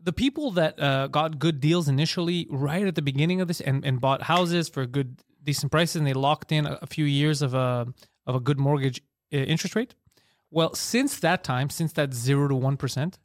[0.00, 3.84] the people that uh, got good deals initially, right at the beginning of this, and,
[3.84, 7.42] and bought houses for good, decent prices, and they locked in a, a few years
[7.42, 7.86] of a
[8.26, 9.00] of a good mortgage
[9.32, 9.94] uh, interest rate.
[10.52, 13.18] Well, since that time, since that zero to one percent,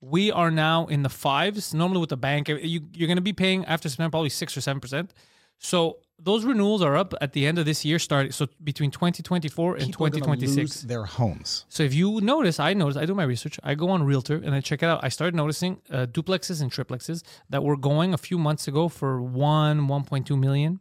[0.00, 1.74] we are now in the fives.
[1.74, 4.60] Normally with the bank, you, you're going to be paying after September probably six or
[4.60, 5.12] seven percent.
[5.58, 9.74] So those renewals are up at the end of this year, starting so between 2024
[9.74, 10.56] and people are 2026.
[10.56, 11.64] lose their homes.
[11.68, 13.58] So if you notice, I notice, I do my research.
[13.64, 15.00] I go on Realtor and I check it out.
[15.02, 19.20] I started noticing uh, duplexes and triplexes that were going a few months ago for
[19.20, 20.80] one, 1.2 million.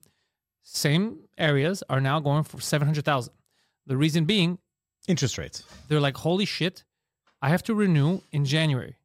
[0.64, 3.34] Same areas are now going for 700,000.
[3.86, 4.60] The reason being,
[5.08, 5.64] Interest rates.
[5.88, 6.84] they're like, holy shit,
[7.42, 8.96] I have to renew in January.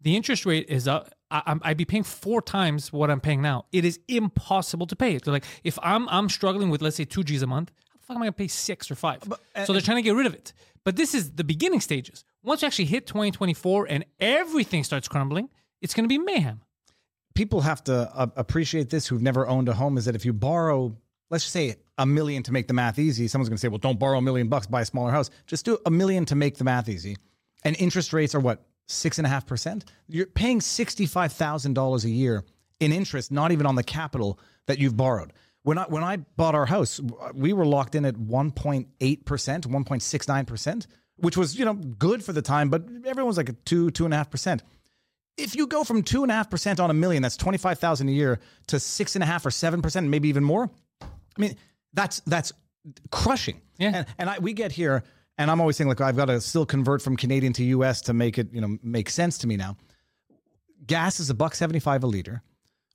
[0.00, 1.10] The interest rate is up.
[1.30, 3.66] I, I'm- I'd be paying four times what I'm paying now.
[3.72, 5.24] It is impossible to pay it.
[5.24, 8.06] They're like, if I'm I'm struggling with let's say two G's a month, how the
[8.06, 9.22] fuck am I gonna pay six or five?
[9.64, 10.52] so they're trying to get rid of it.
[10.84, 12.24] But this is the beginning stages.
[12.44, 15.48] Once you actually hit 2024 and everything starts crumbling,
[15.82, 16.60] it's gonna be mayhem.
[17.34, 20.32] people have to uh, appreciate this who've never owned a home is that if you
[20.32, 20.96] borrow
[21.30, 23.28] let's just say a million to make the math easy.
[23.28, 25.30] Someone's going to say well don't borrow a million bucks buy a smaller house.
[25.46, 27.16] Just do a million to make the math easy.
[27.64, 29.84] And interest rates are what six and a half percent?
[30.08, 32.44] You're paying $65000 a year
[32.80, 35.32] in interest not even on the capital that you've borrowed.
[35.62, 37.00] When I when I bought our house,
[37.34, 40.86] we were locked in at 1.8%, 1.69%,
[41.16, 44.14] which was, you know, good for the time, but everyone's like a two, two and
[44.14, 44.62] a half percent.
[45.36, 47.80] If you go from two and a half percent on a million, that's twenty five
[47.80, 48.38] thousand a year,
[48.68, 50.70] to six and a half or seven percent, maybe even more.
[51.02, 51.56] I mean,
[51.96, 52.52] that's that's
[53.10, 53.60] crushing.
[53.78, 53.90] Yeah.
[53.94, 55.02] And, and I, we get here,
[55.38, 58.00] and I'm always saying, like, I've got to still convert from Canadian to U.S.
[58.02, 59.76] to make it, you know, make sense to me now.
[60.86, 62.42] Gas is a buck seventy five a liter,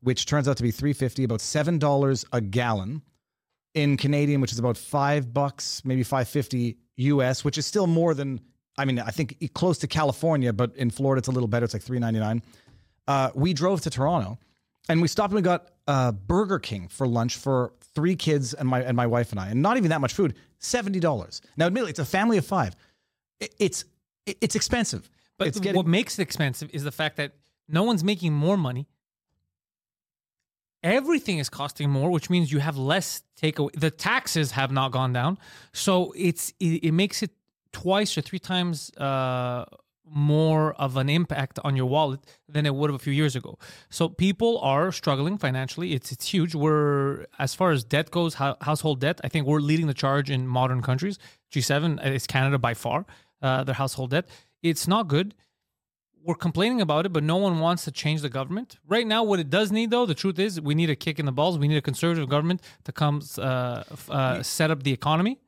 [0.01, 3.01] which turns out to be three fifty, about seven dollars a gallon
[3.73, 8.13] in Canadian, which is about five bucks, maybe five fifty US, which is still more
[8.13, 8.39] than
[8.77, 11.65] I mean, I think close to California, but in Florida it's a little better.
[11.65, 12.41] It's like three ninety nine.
[13.07, 14.39] Uh, we drove to Toronto,
[14.87, 18.67] and we stopped and we got uh, Burger King for lunch for three kids and
[18.67, 20.35] my and my wife and I, and not even that much food.
[20.59, 21.41] Seventy dollars.
[21.57, 22.75] Now, admittedly, it's a family of five.
[23.39, 23.85] It- It's
[24.25, 27.33] it's expensive, But it's getting what makes it expensive is the fact that
[27.67, 28.87] no one's making more money.
[30.83, 33.71] Everything is costing more, which means you have less takeaway.
[33.79, 35.37] The taxes have not gone down,
[35.73, 37.31] so it's it, it makes it
[37.71, 39.65] twice or three times uh,
[40.13, 43.57] more of an impact on your wallet than it would have a few years ago.
[43.89, 45.93] So people are struggling financially.
[45.93, 46.53] It's it's huge.
[46.53, 49.21] We're as far as debt goes, hou- household debt.
[49.23, 51.17] I think we're leading the charge in modern countries.
[51.53, 53.05] G7 is Canada by far.
[53.41, 54.27] Uh, their household debt.
[54.61, 55.33] It's not good
[56.23, 58.77] we're complaining about it, but no one wants to change the government.
[58.87, 61.25] Right now, what it does need, though, the truth is, we need a kick in
[61.25, 61.57] the balls.
[61.57, 65.39] We need a conservative government to come uh, uh, set up the economy,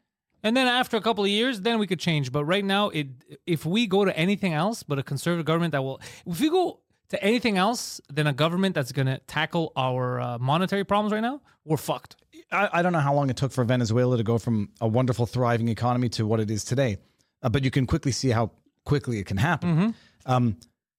[0.43, 2.31] and then after a couple of years, then we could change.
[2.31, 3.07] But right now, it
[3.45, 6.79] if we go to anything else but a conservative government that will, if we go
[7.09, 11.21] to anything else than a government that's going to tackle our uh, monetary problems right
[11.21, 12.15] now, we're fucked.
[12.51, 15.25] I, I don't know how long it took for Venezuela to go from a wonderful,
[15.25, 16.97] thriving economy to what it is today,
[17.41, 18.51] uh, but you can quickly see how
[18.85, 19.95] quickly it can happen.
[20.25, 20.57] Um,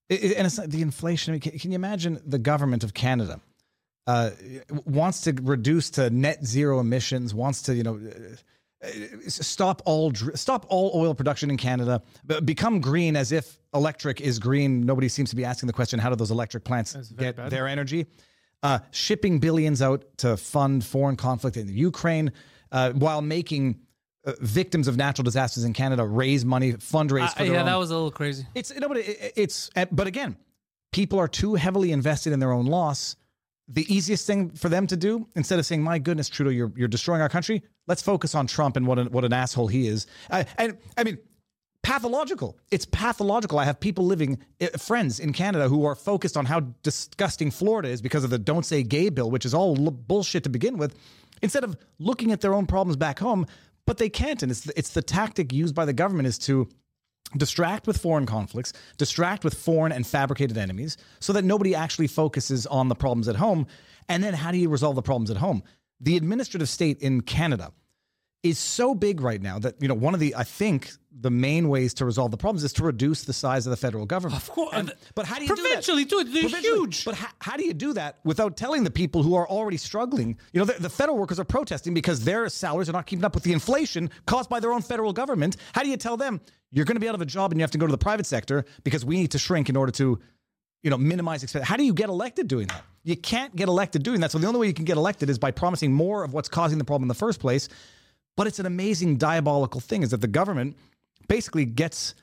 [0.09, 1.32] it- it- and it's the inflation.
[1.32, 3.40] I mean, can, can you imagine the government of Canada
[4.07, 4.30] uh,
[4.84, 8.36] wants to reduce to net zero emissions, wants to you know uh,
[9.28, 14.39] stop all stop all oil production in Canada, but become green as if electric is
[14.39, 14.85] green.
[14.85, 17.51] Nobody seems to be asking the question: How do those electric plants get bad.
[17.51, 18.07] their energy?
[18.62, 22.32] Uh, shipping billions out to fund foreign conflict in the Ukraine,
[22.72, 23.78] uh, while making
[24.26, 27.66] uh, victims of natural disasters in Canada raise money, fundraise for Uh, their yeah, own.
[27.66, 28.47] that was a little crazy.
[28.55, 30.37] It's no, but it, it's uh, but again,
[30.93, 33.16] people are too heavily invested in their own loss.
[33.69, 36.89] The easiest thing for them to do, instead of saying, "My goodness, Trudeau, you're you're
[36.89, 40.07] destroying our country," let's focus on Trump and what an, what an asshole he is.
[40.31, 41.19] Uh, and I mean,
[41.83, 42.59] pathological.
[42.71, 43.59] It's pathological.
[43.59, 47.89] I have people living, uh, friends in Canada, who are focused on how disgusting Florida
[47.89, 50.77] is because of the "Don't Say Gay" bill, which is all l- bullshit to begin
[50.77, 50.95] with.
[51.41, 53.47] Instead of looking at their own problems back home,
[53.87, 56.69] but they can't, and it's the, it's the tactic used by the government is to
[57.37, 62.66] distract with foreign conflicts, distract with foreign and fabricated enemies, so that nobody actually focuses
[62.66, 63.66] on the problems at home.
[64.09, 65.62] And then how do you resolve the problems at home?
[66.01, 67.72] The administrative state in Canada
[68.45, 71.68] is so big right now that you know one of the I think the main
[71.68, 74.40] ways to resolve the problems is to reduce the size of the federal government.
[74.42, 74.90] Of course.
[75.14, 76.30] but how do you Provincially, do that?
[76.30, 77.05] too, they're huge.
[77.05, 80.36] But how, how do you do that without telling the people who are already struggling?
[80.53, 83.34] You know, the, the federal workers are protesting because their salaries are not keeping up
[83.34, 85.57] with the inflation caused by their own federal government.
[85.72, 86.40] How do you tell them
[86.70, 87.97] you're going to be out of a job and you have to go to the
[87.99, 90.18] private sector because we need to shrink in order to
[90.82, 91.66] you know, minimize expense.
[91.66, 92.84] How do you get elected doing that?
[93.05, 94.30] You can't get elected doing that.
[94.30, 96.76] So the only way you can get elected is by promising more of what's causing
[96.76, 97.70] the problem in the first place.
[98.37, 100.76] But it's an amazing diabolical thing is that the government
[101.28, 102.14] basically gets,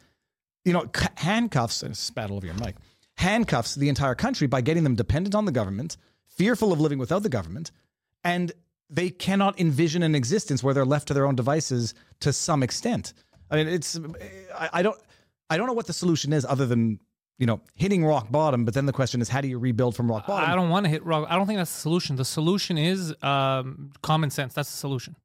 [0.65, 0.85] you know,
[1.15, 2.75] handcuffs and spat all over your mic,
[3.17, 5.97] handcuffs the entire country by getting them dependent on the government,
[6.27, 7.71] fearful of living without the government,
[8.23, 8.51] and
[8.89, 13.13] they cannot envision an existence where they're left to their own devices to some extent.
[13.49, 13.99] I mean, it's
[14.55, 14.99] I, I don't
[15.49, 16.99] I don't know what the solution is other than
[17.37, 18.65] you know hitting rock bottom.
[18.65, 20.49] But then the question is, how do you rebuild from rock bottom?
[20.49, 21.27] I don't want to hit rock.
[21.29, 22.15] I don't think that's the solution.
[22.17, 24.53] The solution is um, common sense.
[24.53, 25.15] That's the solution.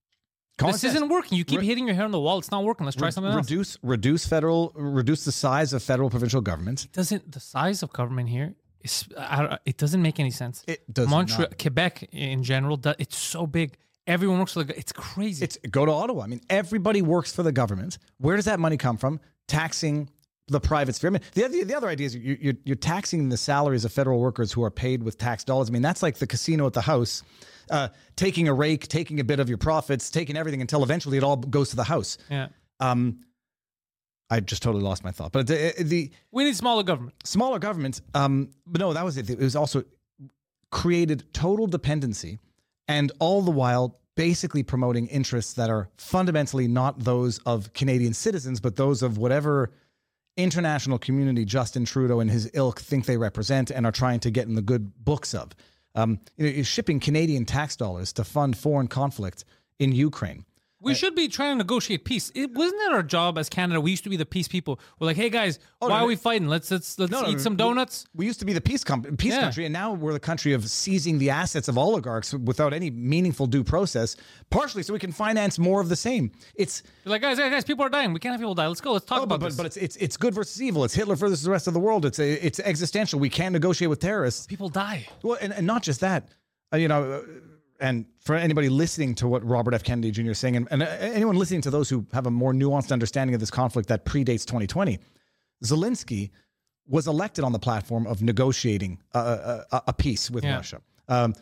[0.58, 0.94] Common this sense.
[0.94, 1.36] isn't working.
[1.38, 2.38] You keep hitting your head on the wall.
[2.38, 2.86] It's not working.
[2.86, 3.44] Let's try something else.
[3.50, 6.86] reduce reduce federal reduce the size of federal provincial governments.
[6.86, 8.54] Doesn't the size of government here?
[8.80, 10.62] Is, I, it doesn't make any sense.
[10.68, 11.58] It does Montreal, not.
[11.58, 13.76] Quebec in general, it's so big.
[14.06, 14.78] Everyone works for the.
[14.78, 15.44] It's crazy.
[15.44, 16.22] It's go to Ottawa.
[16.22, 17.98] I mean, everybody works for the government.
[18.18, 19.18] Where does that money come from?
[19.48, 20.08] Taxing
[20.48, 21.10] the private sphere.
[21.10, 23.92] I mean, the, the, the other idea is you- you're, you're taxing the salaries of
[23.92, 25.68] federal workers who are paid with tax dollars.
[25.68, 27.24] I mean, that's like the casino at the house,
[27.70, 31.24] uh, taking a rake, taking a bit of your profits, taking everything until eventually it
[31.24, 32.18] all goes to the house.
[32.30, 32.48] Yeah.
[32.80, 33.20] Um,
[34.28, 35.32] I just totally lost my thought.
[35.32, 37.14] But the, the We need smaller government.
[37.24, 39.30] smaller government, um, but no, that was it.
[39.30, 39.84] It was also
[40.72, 42.38] created total dependency
[42.88, 48.60] and all the while basically promoting interests that are fundamentally not those of Canadian citizens,
[48.60, 49.70] but those of whatever
[50.36, 54.46] international community Justin Trudeau and his ilk think they represent and are trying to get
[54.48, 55.52] in the good books of.
[55.96, 59.44] Um, you know, you're shipping Canadian tax dollars to fund foreign conflict
[59.78, 60.44] in Ukraine.
[60.86, 62.30] We should be trying to negotiate peace.
[62.34, 63.80] It wasn't that our job as Canada.
[63.80, 64.80] We used to be the peace people.
[64.98, 66.48] We're like, hey guys, why no, are we fighting?
[66.48, 68.06] Let's let's let's No, no, eat some we- donuts.
[68.14, 69.40] We used to be the peace com- peace Yeah.
[69.42, 73.46] country, and now we're the country of seizing the assets of oligarchs without any meaningful
[73.46, 74.16] due process.
[74.50, 76.30] Partially, so we can finance more of the same.
[76.54, 78.12] It's You're like, guys, guys, guys, people are dying.
[78.12, 78.68] We can't have people die.
[78.68, 78.92] Let's go.
[78.92, 79.56] Let's talk oh, about but, this.
[79.56, 80.84] but but it's it's it's good versus evil.
[80.84, 82.04] It's Hitler versus the rest of the world.
[82.06, 83.18] It's a, it's existential.
[83.18, 84.46] We can't negotiate with terrorists.
[84.46, 85.08] people die.
[85.22, 86.28] Well, and, and not just that,
[86.72, 87.22] uh, you know, uh,
[87.80, 89.82] and for anybody listening to what Robert F.
[89.84, 90.30] Kennedy Jr.
[90.30, 93.34] is saying, and, and uh, anyone listening to those who have a more nuanced understanding
[93.34, 94.98] of this conflict that predates 2020,
[95.64, 96.30] Zelensky
[96.88, 99.18] was elected on the platform of negotiating a,
[99.72, 100.56] a, a- peace with Yeah.
[100.56, 100.80] Russia.
[101.08, 101.34] Um,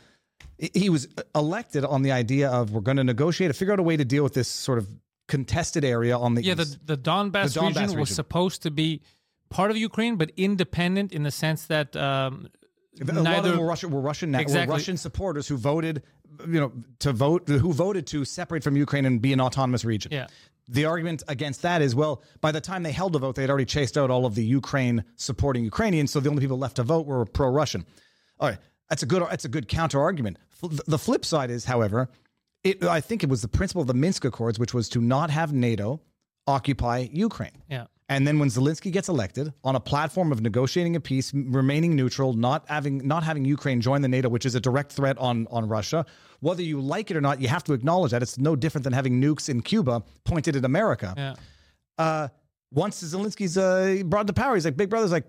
[0.58, 3.82] he- was elected on the idea of we're going to negotiate to figure out a
[3.82, 4.88] way to deal with this sort of
[5.28, 6.86] contested area on the Yeah, the east.
[6.86, 8.14] the Donbass, The Donbass region, was region.
[8.14, 9.02] supposed to be
[9.50, 12.48] part of Ukraine, but independent in the sense that um,
[13.00, 13.50] A lot of neither.
[13.50, 14.72] them were Russian, were Russian, were Exactly.
[14.72, 16.02] Russian supporters who voted,
[16.40, 20.12] you know, to vote, who voted to separate from Ukraine and be an autonomous region.
[20.12, 20.26] Yeah.
[20.68, 23.50] The argument against that is, well, by the time they held a vote, they had
[23.50, 26.82] already chased out all of the Ukraine supporting Ukrainians, so the only people left to
[26.82, 27.84] vote were pro-Russian.
[28.40, 28.58] All right,
[28.88, 30.38] that's a good, that's a good counter argument.
[30.86, 32.08] The flip side is, however,
[32.62, 35.30] it, I think it was the principle of the Minsk Accords, which was to not
[35.30, 36.00] have NATO
[36.46, 37.62] occupy Ukraine.
[37.68, 37.86] yeah.
[38.08, 42.34] And then when Zelensky gets elected on a platform of negotiating a peace, remaining neutral,
[42.34, 45.66] not having not having Ukraine join the NATO, which is a direct threat on on
[45.68, 46.04] Russia,
[46.40, 48.92] whether you like it or not, you have to acknowledge that it's no different than
[48.92, 51.14] having nukes in Cuba pointed at America.
[51.16, 51.34] Yeah.
[51.96, 52.28] Uh,
[52.72, 55.24] once Zelensky's uh, brought to power, he's like, Big Brother's like,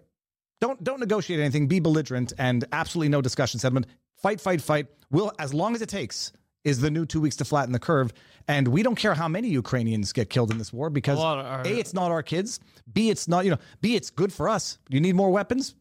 [0.59, 3.88] don't don't negotiate anything, be belligerent, and absolutely no discussion settlement.
[4.17, 4.88] Fight, fight, fight.
[5.11, 6.34] Will as long as it takes
[6.66, 8.11] is the new two weeks to flatten the curve.
[8.47, 11.80] And we don't care how many Ukrainians get killed in this war because A a
[11.80, 12.59] it's not our kids.
[12.91, 13.57] B it's not you know.
[13.82, 14.78] B it's good for us.
[14.89, 15.76] You need more weapons.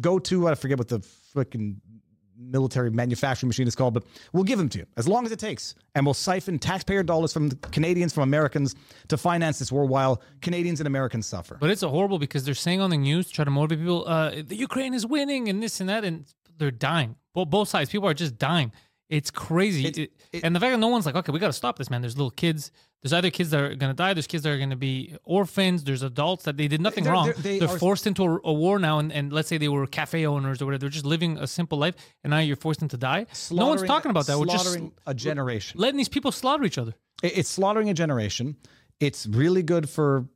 [0.00, 1.76] Go to I forget what the freaking
[2.38, 5.38] military manufacturing machine is called, but we'll give them to you as long as it
[5.38, 8.74] takes, and we'll siphon taxpayer dollars from Canadians from Americans
[9.08, 11.56] to finance this war while Canadians and Americans suffer.
[11.60, 14.06] But it's a horrible because they're saying on the news to try to motivate people,
[14.06, 16.26] uh, the Ukraine is winning and this and that, and
[16.58, 17.16] they're dying.
[17.34, 18.72] Both both sides, people are just dying.
[19.08, 19.86] It's crazy.
[20.32, 22.02] It- and the fact that no one's like, okay, we got to stop this, man.
[22.02, 22.70] There's little kids.
[23.02, 24.12] There's either kids that are going to die.
[24.12, 25.84] There's kids that are going to be orphans.
[25.84, 27.32] There's adults that they did nothing They're- wrong.
[27.38, 28.98] they're- they are- forced into a, a war now.
[28.98, 30.80] And, and let's say they were cafe owners or whatever.
[30.80, 31.94] They're just living a simple life.
[32.22, 33.26] And now you're forced them to die.
[33.50, 34.38] No one's talking about that.
[34.38, 35.80] We're just a generation.
[35.80, 36.94] letting these people slaughter each other.
[37.22, 38.56] It- It's slaughtering a generation.
[39.00, 40.26] It's really good for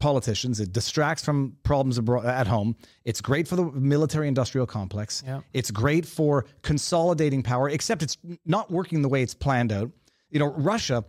[0.00, 0.58] politicians.
[0.58, 2.76] It distracts from problems abro- at home.
[3.04, 5.22] It's great for the military industrial complex.
[5.24, 5.40] Yeah.
[5.52, 9.90] It's great for consolidating power, except it's not working the way it's planned out.
[10.30, 11.04] You know, Russia,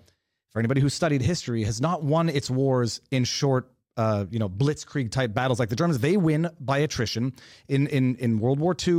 [0.51, 4.49] for anybody who studied history, has not won its wars in short, uh, you know,
[4.49, 5.99] blitzkrieg type battles like the Germans.
[5.99, 7.33] They win by attrition.
[7.67, 8.93] In in in World War II,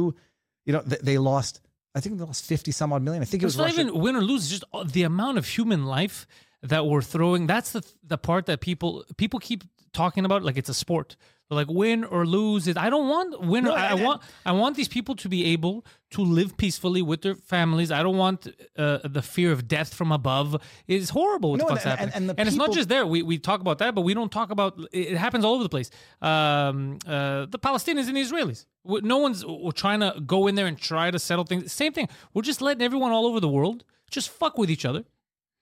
[0.64, 1.60] you know, they, they lost.
[1.94, 3.22] I think they lost fifty some odd million.
[3.22, 3.82] I think it was not Russia.
[3.82, 4.48] even win or lose.
[4.48, 6.26] Just uh, the amount of human life
[6.62, 7.46] that we're throwing.
[7.46, 11.16] That's the the part that people people keep talking about like it's a sport.
[11.48, 12.66] They're like win or lose.
[12.66, 12.78] It.
[12.78, 13.66] I don't want win.
[13.66, 17.20] or, I, I want I want these people to be able to live peacefully with
[17.22, 17.90] their families.
[17.90, 18.46] I don't want
[18.78, 20.56] uh, the fear of death from above.
[20.86, 22.12] It's horrible what No, and- and- happening.
[22.14, 23.04] and the it's not just there.
[23.06, 24.78] We we talk about that, but we don't talk about.
[24.92, 25.90] It it happens all over the place.
[26.22, 28.64] Um, uh, the Palestinians and the Israelis.
[28.84, 31.72] No one's uh, trying to go in there and try to settle things.
[31.72, 32.08] Same thing.
[32.34, 35.04] We're just letting everyone all over the world just fuck with each other,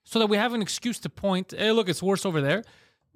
[0.04, 1.52] so that we have an excuse to point.
[1.56, 2.62] Hey, look, it's worse over there.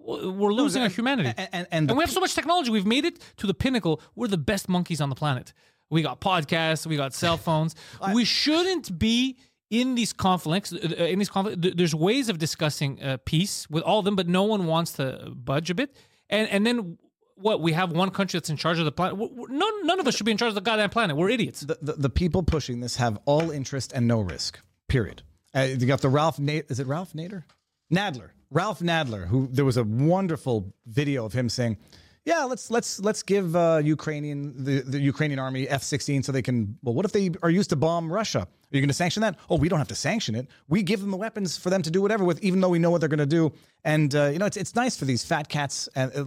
[0.07, 2.71] We're losing our humanity, and- and- and the we have so much technology.
[2.71, 4.01] We've made it to the pinnacle.
[4.15, 5.53] We're the best monkeys on the planet.
[5.91, 6.87] We got podcasts.
[6.87, 7.75] We got cell phones.
[8.13, 9.39] we shouldn't be
[9.71, 10.73] in these conflicts.
[10.73, 14.15] uh, uh, In these conflicts, there's ways of discussing uh, peace with all of them,
[14.17, 15.97] but no one wants to budge a bit.
[16.29, 16.99] And and then
[17.37, 17.61] what?
[17.61, 19.17] We have one country that's in charge of the planet.
[19.17, 21.17] We're- None none of us should be in charge of the goddamn planet.
[21.17, 21.61] We're idiots.
[21.61, 24.61] the, the, the people pushing this have all interest and no risk.
[24.89, 25.23] Period.
[25.55, 26.39] Uh, you got the Ralph.
[26.39, 27.45] Na- is it Ralph Nader?
[27.93, 28.31] Nadler.
[28.55, 29.27] Ralph Nadler.
[29.27, 31.77] Who there was a wonderful video of him saying,
[32.25, 36.79] "Yeah, let's let's let's give uh, Ukrainian the, the Ukrainian army F-16 so they can.
[36.83, 38.43] Well, what if they are used to bomb Russia?
[38.43, 39.37] Are you going to sanction that?
[39.51, 40.47] Oh, we don't have to sanction it.
[40.69, 42.91] We give them the weapons for them to do whatever with, even though we know
[42.91, 43.53] what they're going to do.
[43.85, 46.25] And uh, you know, it's it's nice for these fat cats and uh,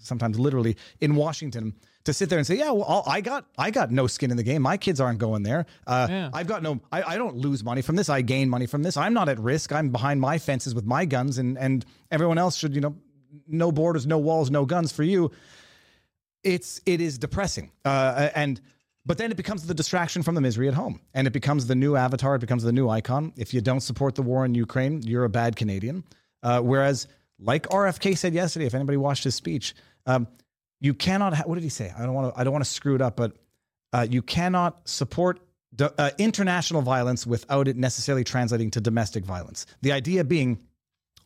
[0.00, 1.74] sometimes literally in Washington
[2.04, 4.42] to sit there and say, yeah, well, I'll- got I got no skin in the
[4.42, 4.62] game.
[4.62, 5.66] My kids aren't going there.
[5.86, 6.30] Uh, Yeah.
[6.32, 6.80] I've got no.
[6.90, 8.08] I, I don't lose money from this.
[8.08, 8.96] I gain money from this.
[8.96, 9.72] I'm not at risk.
[9.72, 12.96] I'm behind my fences with my guns, and and everyone else should you know,
[13.46, 15.30] no borders, no walls, no guns for you
[16.42, 18.60] it's it is depressing uh, and
[19.04, 21.74] but then it becomes the distraction from the misery at home and it becomes the
[21.74, 25.02] new avatar it becomes the new icon if you don't support the war in ukraine
[25.02, 26.02] you're a bad canadian
[26.42, 27.06] uh, whereas
[27.38, 29.74] like rfk said yesterday if anybody watched his speech
[30.10, 30.26] um,
[30.80, 32.70] you cannot ha- what did he say i don't want to i don't want to
[32.70, 33.32] screw it up but
[33.92, 35.40] uh, you cannot support
[35.74, 40.58] d- uh, international violence without it necessarily translating to domestic violence the idea being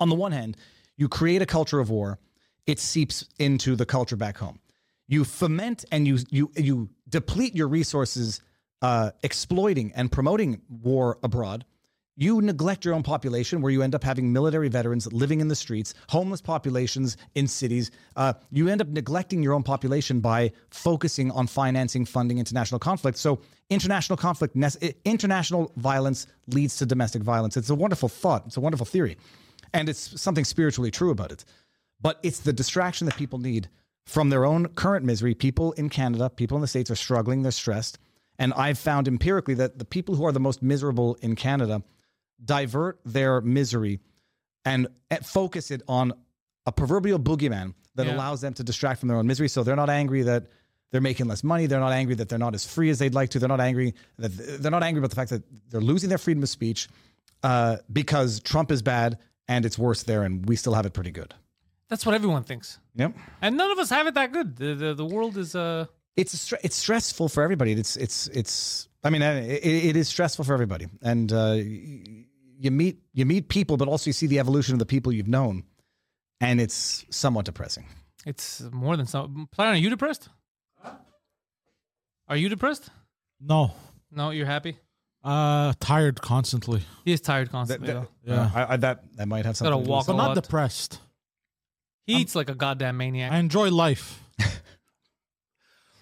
[0.01, 0.57] on the one hand,
[0.97, 2.19] you create a culture of war,
[2.67, 4.59] it seeps into the culture back home.
[5.07, 8.41] You foment and you you you deplete your resources,
[8.81, 11.65] uh, exploiting and promoting war abroad.
[12.17, 15.57] You neglect your own population, where you end up having military veterans living in the
[15.57, 17.91] streets, homeless populations in cities.
[18.15, 23.19] Uh, you end up neglecting your own population by focusing on financing, funding international conflict.
[23.19, 24.57] So, international conflict,
[25.05, 27.57] international violence leads to domestic violence.
[27.57, 28.45] It's a wonderful thought.
[28.47, 29.17] It's a wonderful theory
[29.75, 31.45] and it's something spiritually true about it.
[32.01, 33.69] But it's the distraction that people need
[34.07, 35.35] from their own current misery.
[35.35, 37.99] People in Canada, people in the States are struggling, they're stressed.
[38.39, 41.83] And I've found empirically that the people who are the most miserable in Canada
[42.45, 44.01] divert their misery
[44.65, 44.89] and
[45.23, 46.13] focus it on
[46.67, 48.17] a proverbial boogeyman that Yeah.
[48.17, 49.49] allows them to distract from their own misery.
[49.49, 50.47] So they're not angry that
[50.91, 51.67] they're making less money.
[51.67, 53.39] They're not angry that they're not as free as they'd like to.
[53.39, 56.43] They're not angry that they're not angry about the fact that they're losing their freedom
[56.43, 56.89] of speech
[57.43, 59.19] uh, because Trump is bad
[59.49, 61.35] and it's worse there, and we still have it pretty good.
[61.91, 63.15] That's what everyone thinks, Yep.
[63.43, 64.57] and none of us have it that good.
[64.57, 65.85] The the, the world is uh
[66.17, 67.73] It's it's stressful for everybody.
[67.73, 68.89] It's it's it's.
[69.03, 71.57] I mean, it, it is stressful for everybody, and uh,
[72.65, 75.29] you meet you meet people, but also you see the evolution of the people you've
[75.29, 75.65] known,
[76.41, 77.87] and it's somewhat depressing.
[78.27, 79.49] it's more than some.
[79.53, 80.29] Plan, are you depressed?
[82.29, 82.89] Are you depressed?
[83.41, 83.73] No.
[84.11, 84.79] No, you're happy.
[85.23, 86.83] Uh, tired constantly.
[87.05, 87.87] He is tired That, constantly.
[87.89, 88.33] that, though.
[88.35, 88.51] Yeah.
[88.55, 89.73] I, I, that that might have something.
[89.73, 90.43] Gotta to do walk with But a not lot.
[90.43, 91.01] depressed.
[92.07, 93.33] He eats like a goddamn maniac.
[93.33, 94.21] I enjoy life.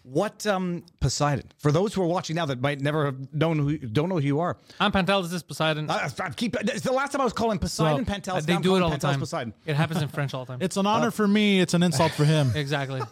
[0.04, 1.44] What um Poseidon?
[1.58, 4.26] For those who are watching now that might never have known who don't know who
[4.26, 4.56] you are.
[4.80, 5.24] I'm Pantelis.
[5.24, 5.88] This is Poseidon.
[5.88, 8.36] I, I keep it's the last time I was calling Poseidon So, Pantelis.
[8.36, 9.20] uh, they do it calling all the time.
[9.20, 9.54] Poseidon.
[9.64, 10.58] It happens in French all the time.
[10.60, 11.60] It's an honor for me.
[11.60, 12.50] It's an insult for him.
[12.56, 13.00] exactly.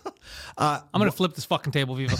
[0.59, 2.15] Uh, I'm gonna flip this fucking table, Viva.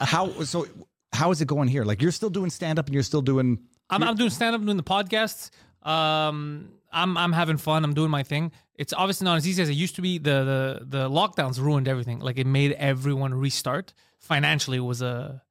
[0.00, 0.66] how so?
[1.12, 1.84] How is it going here?
[1.84, 3.58] Like you're still doing stand up and you're still doing.
[3.90, 5.50] I'm, I'm doing stand up, doing the podcasts.
[5.82, 7.84] Um, I'm I'm having fun.
[7.84, 8.52] I'm doing my thing.
[8.74, 10.18] It's obviously not as easy as it used to be.
[10.18, 12.20] The the the lockdowns ruined everything.
[12.20, 13.92] Like it made everyone restart.
[14.18, 15.42] Financially, it was a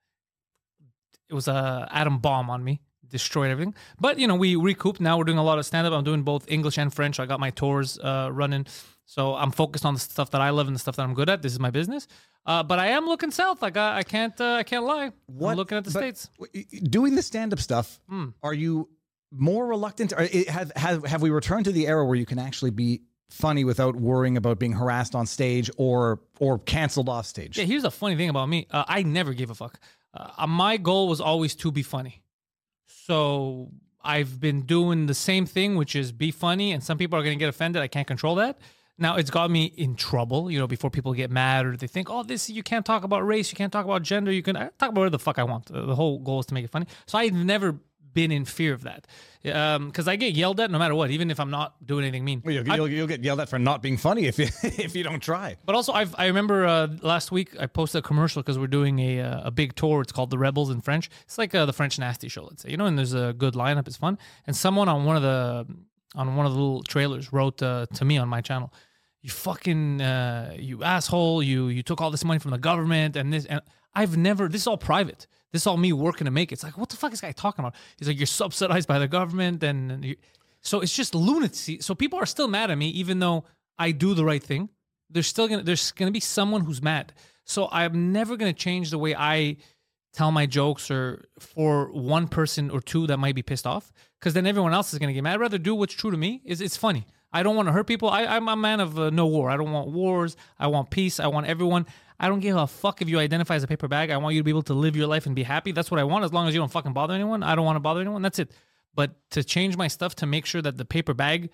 [1.30, 2.82] it was a atom bomb on me.
[3.08, 3.74] Destroyed everything.
[4.00, 5.00] But you know, we recouped.
[5.02, 5.94] Now we're doing a lot of stand up.
[5.94, 7.20] I'm doing both English and French.
[7.20, 8.68] I got my tours uh, running.
[9.06, 11.30] So I'm focused on the stuff that I love and the stuff that I'm good
[11.30, 11.42] at.
[11.42, 12.08] This is my business.
[12.46, 13.62] Uh, but I am looking south.
[13.62, 15.12] Like I, I can't uh, I can't lie.
[15.52, 16.30] I'm looking at the states.
[16.84, 18.00] Doing the stand up stuff.
[18.44, 18.90] Are you
[19.32, 20.14] more reluctant?
[20.14, 23.64] Or have have have we returned to the era where you can actually be funny
[23.64, 27.58] without worrying about being harassed on stage or or canceled off stage?
[27.58, 28.68] Yeah, here's the funny thing about me.
[28.72, 29.80] Uh, I never gave a fuck.
[30.14, 32.22] Uh, my goal was always to be funny.
[32.86, 33.72] So
[34.04, 37.38] I've been doing the same thing, which is be funny, and some people are going
[37.38, 37.82] to get offended.
[37.82, 38.58] I can't control that.
[38.98, 42.10] Now it's got me in trouble, you know, before people get mad or they think,
[42.10, 44.64] oh, this you can't talk about race, you can't talk about gender, you can I
[44.78, 45.72] talk about whatever the fuck I want.
[45.72, 46.86] Uh, The whole goal is to make it funny.
[47.06, 47.80] So I've never
[48.14, 49.08] been in fear of that
[49.42, 52.42] because I get yelled at no matter what, even if I'm not doing anything mean.
[52.44, 55.04] Well, You'll, you'll, you'll get yelled at for not being funny if you if you
[55.04, 55.56] don't try.
[55.66, 59.00] But also, I've, I remember uh, last week I posted a commercial because we're doing
[59.00, 60.02] a uh, a big tour.
[60.02, 61.10] It's called The Rebels in French.
[61.24, 62.86] It's like uh, the French Nasty Show, let's say, you know.
[62.86, 63.88] And there's a good lineup.
[63.88, 64.18] It's fun.
[64.46, 65.66] And someone on one of the
[66.16, 68.74] on one of the little trailers wrote uh, to me on my channel,
[69.22, 71.42] "You fucking uh, you asshole!
[71.42, 73.62] You you took all this money from the government and this and
[73.94, 74.50] I've never.
[74.50, 75.28] This is all private.
[75.52, 76.56] This is all me working to make it.
[76.56, 77.76] It's like what the fuck is guy talking about?
[77.98, 80.06] He's like you're subsidized by the government and.
[80.06, 80.16] you,
[80.62, 81.80] so it's just lunacy.
[81.82, 83.46] So people are still mad at me, even though
[83.78, 84.70] I do the right thing.
[85.10, 87.14] There's still gonna there's gonna be someone who's mad.
[87.46, 89.58] So I'm never gonna change the way I
[90.14, 94.34] tell my jokes or for one person or two that might be pissed off because
[94.34, 95.36] then everyone else is gonna get mad.
[95.36, 96.42] I'd rather do what's true to me.
[96.46, 97.06] Is it's funny.
[97.32, 98.10] I don't want to hurt people.
[98.10, 99.52] I, I'm a man of uh, no war.
[99.52, 100.36] I don't want wars.
[100.58, 101.20] I want peace.
[101.20, 101.86] I want everyone.
[102.20, 104.10] I don't give a fuck if you identify as a paper bag.
[104.10, 105.72] I want you to be able to live your life and be happy.
[105.72, 106.26] That's what I want.
[106.26, 108.22] As long as you don't fucking bother anyone, I don't want to bother anyone.
[108.22, 108.52] That's it.
[108.94, 111.52] But to change my stuff to make sure that the paper bag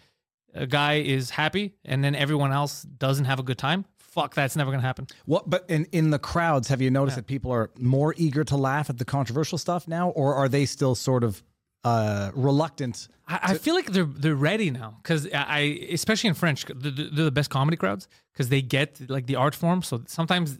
[0.56, 3.86] uh, guy is happy and then everyone else doesn't have a good time,
[4.16, 5.06] fuck, that's never gonna happen.
[5.26, 5.50] What?
[5.50, 8.90] But in in the crowds, have you noticed that people are more eager to laugh
[8.90, 11.44] at the controversial stuff now, or are they still sort of
[11.86, 13.08] uh, reluctant.
[13.28, 15.60] I, I feel like they're they're ready now because I, I
[15.92, 19.56] especially in French they're, they're the best comedy crowds because they get like the art
[19.56, 19.84] form.
[19.84, 20.58] So sometimes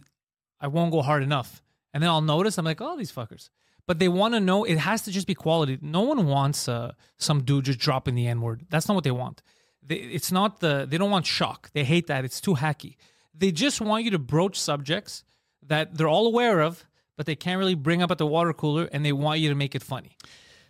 [0.60, 1.62] I won't go hard enough,
[1.92, 3.50] and then I'll notice I'm like, oh, these fuckers.
[3.88, 5.78] But they want to know it has to just be quality.
[5.80, 8.64] No one wants uh, some dude just dropping the n word.
[8.70, 9.42] That's not what they want.
[9.82, 11.70] They, it's not the they don't want shock.
[11.72, 12.24] They hate that.
[12.24, 12.96] It's too hacky.
[13.34, 15.24] They just want you to broach subjects
[15.66, 18.88] that they're all aware of, but they can't really bring up at the water cooler,
[18.92, 20.16] and they want you to make it funny.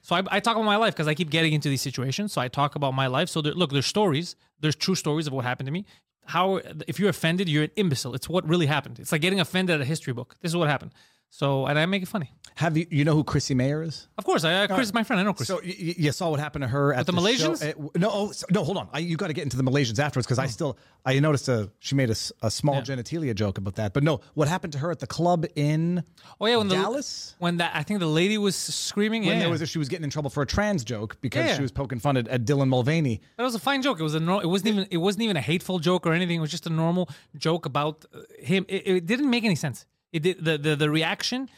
[0.07, 2.33] So I, I talk about my life because I keep getting into these situations.
[2.33, 3.29] So I talk about my life.
[3.29, 4.37] So there, look, there's stories.
[4.61, 5.85] There's true stories of what happened to me.
[6.27, 8.15] How if you're offended, you're an imbecile.
[8.15, 9.01] It's what really happened.
[9.01, 10.37] It's like getting offended at a history book.
[10.41, 10.93] This is what happened.
[11.31, 12.33] So and I make it funny.
[12.55, 14.09] Have you you know who Chrissie Mayr is?
[14.17, 15.21] Of course, I, uh, Chris is my friend.
[15.21, 15.49] I know Chris.
[15.49, 17.63] So y- y- you saw what happened to her at the show- Malaysians?
[17.63, 18.89] uh, no, oh, so- no, hold on.
[18.95, 21.71] I, you got to get into the Malaysians afterwards because I still I noticed a
[21.81, 23.93] she made a, s- a small genitalia joke about that.
[23.93, 26.03] But no, what happened to her at the club in
[26.41, 27.35] oh yeah, when the Dallas?
[27.39, 29.27] when that I think the lady was screaming.
[29.27, 31.45] when yeah, there was a, she was getting in trouble for a trans joke because
[31.45, 31.57] Yeah.
[31.57, 33.21] she was poking fun at, at Dylan Mulvaney.
[33.37, 34.01] That was a fine joke.
[34.01, 36.39] It was a no, it wasn't even it wasn't even a hateful joke or anything.
[36.39, 38.65] It was just a normal joke about uh, him.
[38.69, 39.85] It, it didn't make any sense.
[40.13, 41.49] It did the, the the reaction.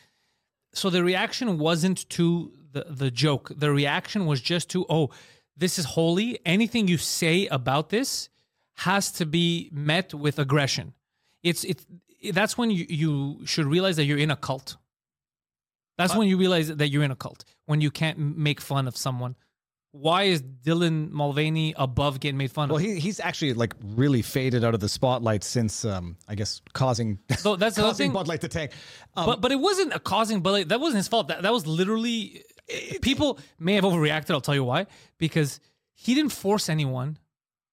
[0.72, 3.53] So the reaction wasn't to the the joke.
[3.57, 5.11] The reaction was just to oh,
[5.57, 6.38] this is holy.
[6.44, 8.28] Anything you say about this
[8.76, 10.94] has to be met with aggression.
[11.42, 11.86] It's it's
[12.32, 14.76] that's when you you should realize that you're in a cult.
[15.96, 18.96] That's when you realize that you're in a cult when you can't make fun of
[18.96, 19.34] someone.
[20.01, 22.82] Why is Dylan Mulvaney above getting made fun Well, of?
[22.84, 26.61] Well, he, he's actually like really faded out of the spotlight since um, I guess
[26.72, 28.12] causing So that's the causing thing.
[28.12, 28.70] Bud Light to tank.
[29.16, 30.68] Um, but but it wasn't a causing Bud Light.
[30.68, 31.28] That wasn't his fault.
[31.28, 32.44] That that was literally
[33.03, 34.30] people may have overreacted.
[34.30, 34.86] I'll tell you why.
[35.18, 35.61] Because
[35.94, 37.18] he didn't force anyone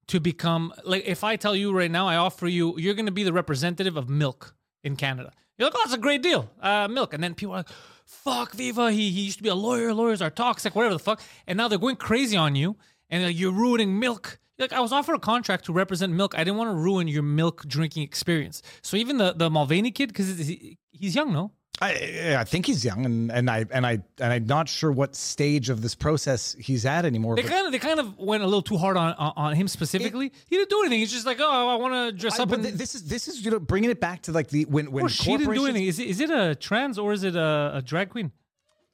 [0.08, 1.06] to become like.
[1.06, 3.98] If I tell you right now, I offer you, you're going to be the representative
[3.98, 5.32] of milk in Canada.
[5.58, 7.14] You're like, oh, that's a great deal, uh, milk.
[7.14, 7.70] And then people are like,
[8.06, 8.92] fuck Viva.
[8.92, 9.94] He he used to be a lawyer.
[9.94, 10.76] Lawyers are toxic.
[10.76, 11.22] Whatever the fuck.
[11.48, 12.78] And now they're going crazy on you,
[13.10, 14.40] and like, you're ruining milk.
[14.58, 16.34] Like I was offered a contract to represent milk.
[16.36, 18.62] I didn't want to ruin your milk drinking experience.
[18.82, 21.52] So even the the Mulvaney kid, because he, he's young, no.
[21.82, 25.14] I, I think he's young, and, and I and I and I'm not sure what
[25.16, 27.36] stage of this process he's at anymore.
[27.36, 29.68] They kind of they kind of went a little too hard on on, on him
[29.68, 30.32] specifically.
[30.50, 31.00] he didn't do anything.
[31.00, 32.50] He's just like, oh, I want to dress I- up.
[32.50, 34.64] but And th- this is this is you know bringing it back to like the
[34.66, 35.86] when when she didn't do anything.
[35.86, 38.32] Is it is it a trans or is it a, a drag queen?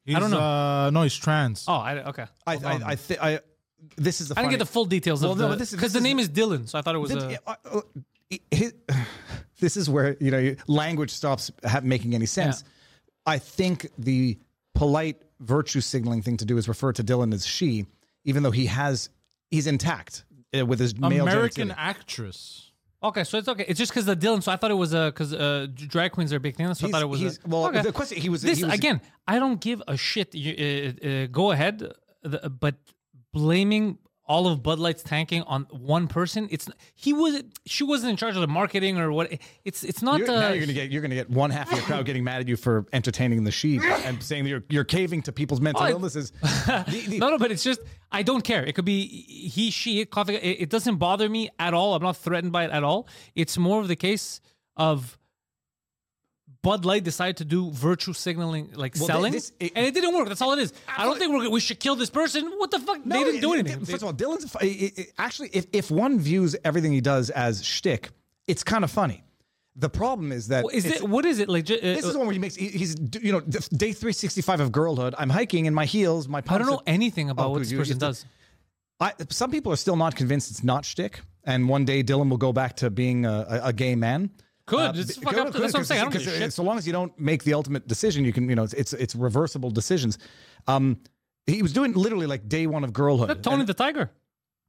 [0.03, 0.39] He's, don't know.
[0.39, 1.65] Uh, no, he's trans.
[1.67, 2.25] Oh, I, okay.
[2.47, 3.39] I I I, thi- I
[3.95, 5.93] this is the I didn't get the full details Well, of no, the this because
[5.93, 7.39] the is- name is Dylan, so I thought it was Th- a.
[7.47, 7.81] uh, uh,
[8.49, 8.73] his-
[9.61, 11.51] this is where you know language stops
[11.83, 12.65] making any sense.
[13.25, 14.37] I think the
[14.75, 17.85] polite virtue signaling thing to do is refer to Dylan as she,
[18.25, 19.09] even though he has
[19.49, 20.25] he's intact
[20.57, 22.71] uh, with his male American actress.
[23.03, 23.65] Okay, so it's okay.
[23.67, 24.43] It's just because the Dylan.
[24.43, 26.71] So I thought it was a because uh, drag queens are a big thing.
[26.73, 27.19] So I thought it was.
[27.19, 27.81] he's- a, well, okay.
[27.81, 29.01] the question he was this he was, again.
[29.27, 30.35] I don't give a shit.
[30.35, 32.75] You, uh, uh, go ahead, the, but
[33.33, 33.97] blaming
[34.31, 36.47] all of Bud Light's tanking on one person.
[36.49, 39.33] It's he was she wasn't in charge of the marketing or what.
[39.65, 40.39] It's it's not You're, the.
[40.39, 42.47] now you're gonna get you're gonna get one half of your crowd getting mad at
[42.47, 45.89] you for entertaining the sheep and saying that you're you're caving to people's mental Oh,
[45.89, 46.31] illnesses.
[46.41, 48.63] The- the- no, no, but it's just I don't care.
[48.65, 50.35] It could be he, she, coffee.
[50.35, 51.93] It, it doesn't bother me at all.
[51.93, 53.07] I'm not threatened by it at all.
[53.35, 54.39] It's more of the case
[54.77, 55.17] of
[56.63, 60.13] Bud Light decided to do virtue signaling, like Well, selling, this- it- and it didn't
[60.13, 60.27] work.
[60.27, 60.73] That's all it is.
[60.87, 62.45] I don't think we're, we should kill this person.
[62.57, 62.99] What the fuck?
[63.03, 63.81] they didn't do anything.
[63.81, 67.29] it- First of all, Dylan's it- it- actually, if if one views everything he does
[67.31, 68.09] as shtick,
[68.47, 69.23] it's kind of funny.
[69.75, 71.09] The problem is that is it's- it?
[71.09, 71.49] What is it?
[71.49, 72.55] Like, uh, This is the one where he makes.
[72.55, 75.15] he- He's you know day three sixty five of girlhood.
[75.17, 76.27] I'm hiking in my heels.
[76.27, 78.25] My I don't know are- anything about Oh, what this you- person does.
[78.99, 82.37] I, some people are still not convinced it's not shtick, and one day Dylan will
[82.37, 84.29] go back to being a, a, a gay man.
[84.71, 84.97] Good.
[84.97, 86.01] Uh, fuck up to- that's what I'm saying.
[86.01, 86.53] I don't 'cause- give a 'cause shit.
[86.53, 88.93] So long as you don't make the ultimate decision, you can you know it's it's,
[88.93, 90.17] it's reversible decisions.
[90.67, 90.97] Um,
[91.47, 93.43] he was doing literally like day one of girlhood.
[93.43, 94.09] Tony And- the Tiger.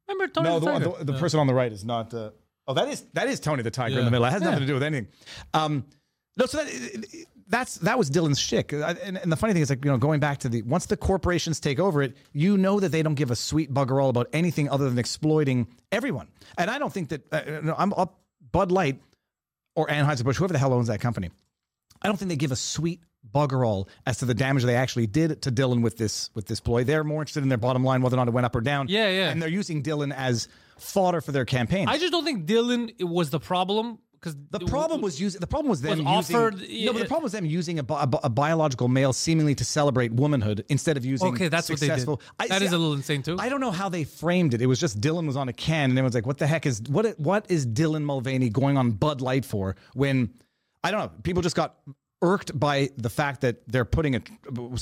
[0.08, 1.04] Remember Tony no, the the, Tiger?
[1.04, 2.12] the, the person on the right is not.
[2.12, 2.30] Uh,
[2.68, 4.26] oh, that is that is Tony the Tiger in the middle.
[4.26, 4.60] It has nothing Yeah.
[4.60, 5.08] to do with anything.
[5.54, 5.84] Um,
[6.36, 7.06] no, so that
[7.48, 8.72] that's that was Dylan's shtick.
[8.72, 10.86] Uh, And, and the funny thing is, like you know, going back to the once
[10.86, 14.08] the corporations take over it, you know that they don't give a sweet bugger all
[14.10, 16.28] about anything other than exploiting everyone.
[16.58, 18.18] And I don't think that uh, no, I'm up
[18.50, 19.00] Bud Light
[19.74, 21.30] or Anheuser Busch, whoever the hell owns that company.
[22.00, 23.00] I don't think they give a sweet
[23.32, 26.60] bugger all as to the damage they actually did to Dylan with this with this
[26.60, 26.84] ploy.
[26.84, 28.88] They're more interested in their bottom line, whether or not it went up or down.
[28.88, 29.30] Yeah, yeah.
[29.30, 30.48] And they're using Dylan as
[30.78, 31.88] fodder for their campaign.
[31.88, 35.68] I just don't think Dylan was the problem because the problem was using the problem
[35.68, 38.06] was them Was using offered- no, but the problem was them using a, bi- a,
[38.06, 41.88] bi- a biological male seemingly to celebrate womanhood instead of using Okay, that's what they
[41.88, 41.92] did.
[41.94, 42.22] successful.
[42.48, 43.36] That is a little insane, too.
[43.40, 44.62] I don't know how they framed it.
[44.62, 46.80] It was just Dylan was on a can, and everyone's like, "What the heck is
[46.88, 47.18] what?
[47.18, 50.32] What is Dylan Mulvaney going on Bud Light for?" When
[50.84, 51.74] I don't know, people just got
[52.22, 54.20] irked by the fact that they're putting a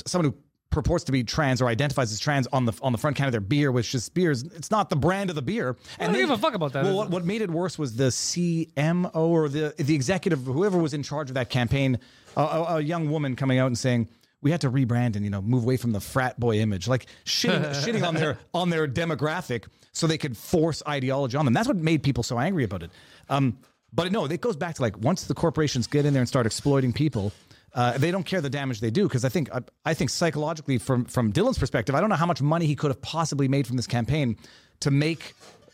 [0.05, 0.37] someone who
[0.71, 3.31] purports to be trans or identifies as trans on the on the front can of
[3.31, 4.41] their beer, which is beers.
[4.43, 5.75] It's not the brand of the beer.
[5.99, 6.83] And don't they- give a fuck about that.
[6.85, 10.93] Well, what, what made it worse was the CMO or the the executive, whoever was
[10.93, 11.99] in charge of that campaign,
[12.35, 14.09] a, a, a young woman coming out and saying.
[14.43, 17.05] We had to rebrand and you know move away from the frat boy image, like
[17.25, 21.53] shitting, shitting on their on their demographic, so they could force ideology on them.
[21.53, 22.89] That's what made people so angry about it.
[23.29, 23.59] Um,
[23.93, 26.47] but no, it goes back to like once the corporations get in there and start
[26.47, 27.31] exploiting people,
[27.73, 30.77] uh, they don't care the damage they do because I think I, I think psychologically
[30.77, 33.65] from from Dylan's perspective, I don't know how much money he could have possibly made
[33.67, 34.37] from this campaign
[34.81, 35.33] to make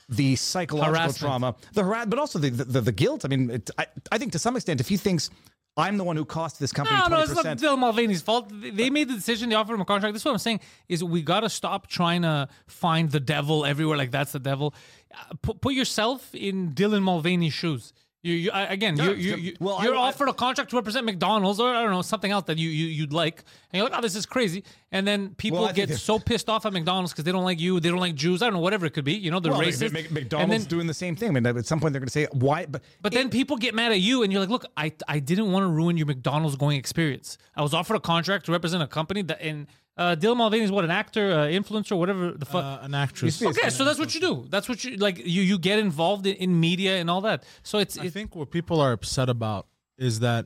[0.10, 1.18] the psychological Harassment.
[1.20, 3.26] trauma, the harass, but also the the, the guilt.
[3.26, 5.30] I mean, it, I I think to some extent, if he thinks
[5.76, 7.58] I'm the one who cost this company No, no, twenty it's not.
[7.58, 8.52] Dylan Mulvaney's fault.
[8.52, 9.50] They- made the decision.
[9.50, 10.14] They offered him a contract.
[10.14, 13.66] This is what I'm saying: is we got to stop trying to find the devil
[13.66, 13.98] everywhere.
[13.98, 14.74] Like that's the devil.
[15.14, 17.94] Uh, Put, put yourself in Dylan Mulvaney's shoes.
[18.24, 21.60] You, you again, you're, you you, well, you're I- offered a contract to represent McDonald's
[21.60, 24.02] or I don't know something else that you, you you'd like, and you're like, oh,
[24.02, 24.64] this is crazy.
[24.92, 27.80] And then people Well, get so pissed off at McDonald's because they don't like you,
[27.80, 28.42] they don't like Jews.
[28.42, 29.14] I don't know, whatever it could be.
[29.14, 29.94] You know, they're Well, racist.
[29.94, 31.30] Mc- McDonald's then- doing the same thing.
[31.30, 33.76] I mean, at some point they're going to say why, but but then people get
[33.76, 36.56] mad at you, and you're like, "Look, I I didn't want to ruin your McDonald's
[36.56, 37.38] going experience.
[37.56, 40.72] I was offered a contract to represent a company that, and uh, Dylan Mulvaney is
[40.72, 42.64] what an actor, uh, influencer, whatever the fuck.
[42.64, 43.42] Uh, an actress.
[43.42, 44.46] okay, so that's what you do.
[44.50, 45.18] That's what you like.
[45.18, 47.44] You you get involved in, in media and all that.
[47.64, 49.68] So it's I it, think what people are upset about
[49.98, 50.46] is that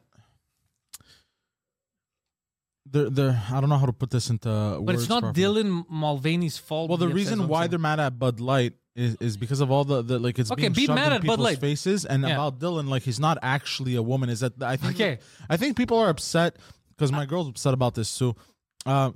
[2.89, 4.83] they're, they're I don't know how to put this into words.
[4.85, 5.43] but it's not properly.
[5.43, 6.89] Dylan Mulvaney's fault.
[6.89, 7.69] Well, the be upset, is reason why saying.
[7.71, 10.63] they're mad at Bud Light is, is because of all the, the like it's Okay,
[10.63, 11.59] being be shoved mad in at Bud Light.
[11.59, 12.33] faces and Yeah.
[12.33, 14.29] about Dylan like he's not actually a woman.
[14.29, 15.19] Is that I think Okay.
[15.49, 16.57] I think people are upset
[16.89, 18.35] because my girl's upset about this too.
[18.85, 19.11] Uh,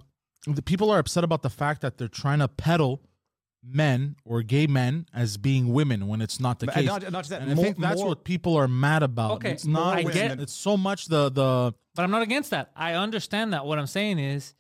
[0.47, 3.01] the people are upset about the fact that they're trying to peddle
[3.67, 6.85] men or gay men as being women when it's not the And uh, case.
[7.03, 9.31] not- not just that, and I think that's more- what people are mad about.
[9.37, 9.97] Okay, it's not.
[9.97, 12.71] I get- It's so much the the But I'm not against that.
[12.75, 13.65] I understand that.
[13.65, 14.53] What I'm saying is,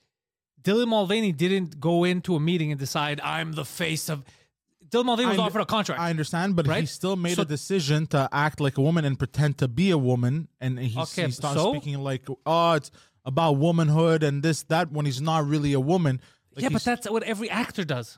[0.63, 4.23] Dylan Mulvaney didn't go into a meeting and decide I'm the face of.
[4.89, 6.01] Dylan Mulvaney was I- offered a contract.
[6.01, 9.19] I understand, but he still made So- a decision to act like a woman and
[9.19, 11.73] pretend to be a woman, and he, Okay, he starts so?
[11.73, 12.89] speaking like, "Oh, it's
[13.25, 16.21] about womanhood and this that," when he's not really a woman.
[16.55, 18.17] Like yeah, but that's what every actor does.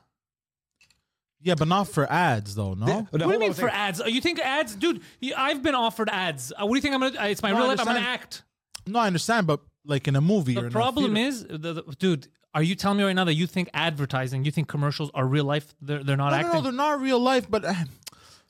[1.40, 2.74] yeah, but not for ads though.
[2.74, 3.76] No, No, What do you mean for second.
[3.76, 4.02] ads?
[4.06, 5.00] You think ads, dude?
[5.36, 6.52] I've been offered ads.
[6.52, 7.20] Uh, what do you think I'm gonna?
[7.20, 7.80] uh, It's my No, real life.
[7.80, 8.42] I'm gonna act.
[8.86, 11.72] no, I understand, but like in a movie, or The in problem theater- is, the,
[11.74, 12.28] the- dude.
[12.54, 15.44] Are you telling me right now that you think advertising, you think commercials are real
[15.44, 15.74] life?
[15.82, 16.52] They're they're not no, no, acting.
[16.54, 17.48] no, they're not real life.
[17.48, 17.74] But uh,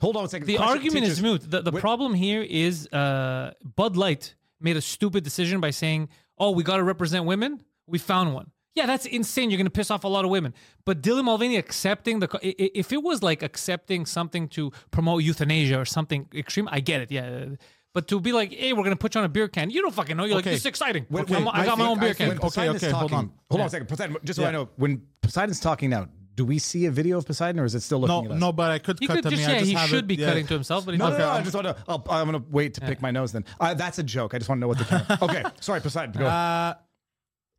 [0.00, 0.46] hold on a second.
[0.46, 1.50] the Question- argument is moot.
[1.50, 6.08] The, the problem here is uh, Bud Light made a stupid decision by saying,
[6.38, 7.62] "Oh, we got to represent women.
[7.86, 9.50] We found one." Yeah, that's insane.
[9.50, 10.54] You're going to piss off a lot of women.
[10.84, 14.70] But Dylan Mulvaney accepting the, co- i- i- if it was like accepting something to
[14.92, 17.10] promote euthanasia or something extreme, I get it.
[17.10, 17.46] Yeah.
[17.92, 19.82] But to be like, hey, we're going to put you on a beer can, you
[19.82, 20.24] don't fucking know.
[20.24, 20.50] You're like, Okay.
[20.52, 21.06] this is exciting.
[21.10, 22.16] Wait, I'm- wait, I got my think- own beer I can.
[22.18, 23.32] think- When Poseidon is okay, hold on.
[23.50, 24.16] Hold on a second, Poseidon.
[24.22, 26.06] Just so I know, when Poseidon's talking now,
[26.38, 28.40] do we see a video of Poseidon, or is it still looking no, at us?
[28.40, 29.46] no, but I could He cut could to just, me.
[29.46, 30.26] I yeah, just say he have should it- be yeah.
[30.28, 31.26] cutting to himself, but he No, no, doesn't.
[31.26, 31.76] no, I just want to.
[31.88, 33.32] I'll, I'm going to wait to pick my nose.
[33.32, 34.34] Then uh, that's a joke.
[34.34, 34.84] I just want to know what the.
[34.86, 36.12] Camera, okay, sorry, Poseidon.
[36.12, 36.26] Go.
[36.26, 36.74] Uh,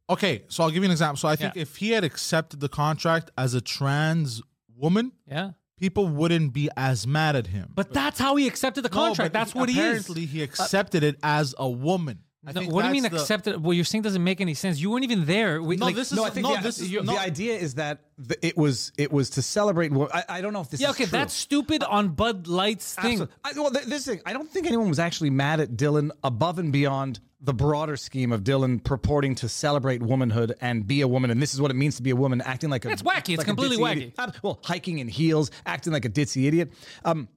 [0.09, 1.17] okay, so I'll give you an example.
[1.17, 1.61] So I think Yeah.
[1.63, 4.41] if he had accepted the contract as a trans
[4.77, 5.51] woman, Yeah.
[5.77, 7.73] people wouldn't be as mad at him.
[7.75, 9.33] But that's how he accepted the contract.
[9.33, 10.01] but that's what he is.
[10.09, 12.19] Apparently, he accepted it as a woman.
[12.47, 13.61] I No, what do you mean that's the- accepted?
[13.61, 14.79] What you're saying doesn't make any sense.
[14.79, 15.61] You weren't even there.
[15.61, 17.73] We, No, like, this is no, I think no, the, this is the idea is
[17.75, 19.91] that the, it was it was to celebrate.
[19.91, 21.11] wo- I, I don't know if this yeah, is okay, true.
[21.19, 23.27] that's stupid on Bud Light's thing.
[23.43, 26.59] I, well, th- this thing, I don't think anyone was actually mad at Dylan above
[26.59, 31.31] and beyond the broader scheme of Dylan purporting to celebrate womanhood and be a woman,
[31.31, 33.29] and this is what it means to be a woman, acting like a It's wacky.
[33.33, 33.91] It's like a completely wacky.
[34.11, 34.13] idiot.
[34.41, 36.71] Well, hiking in heels, acting like a ditzy idiot.
[37.03, 37.27] Um,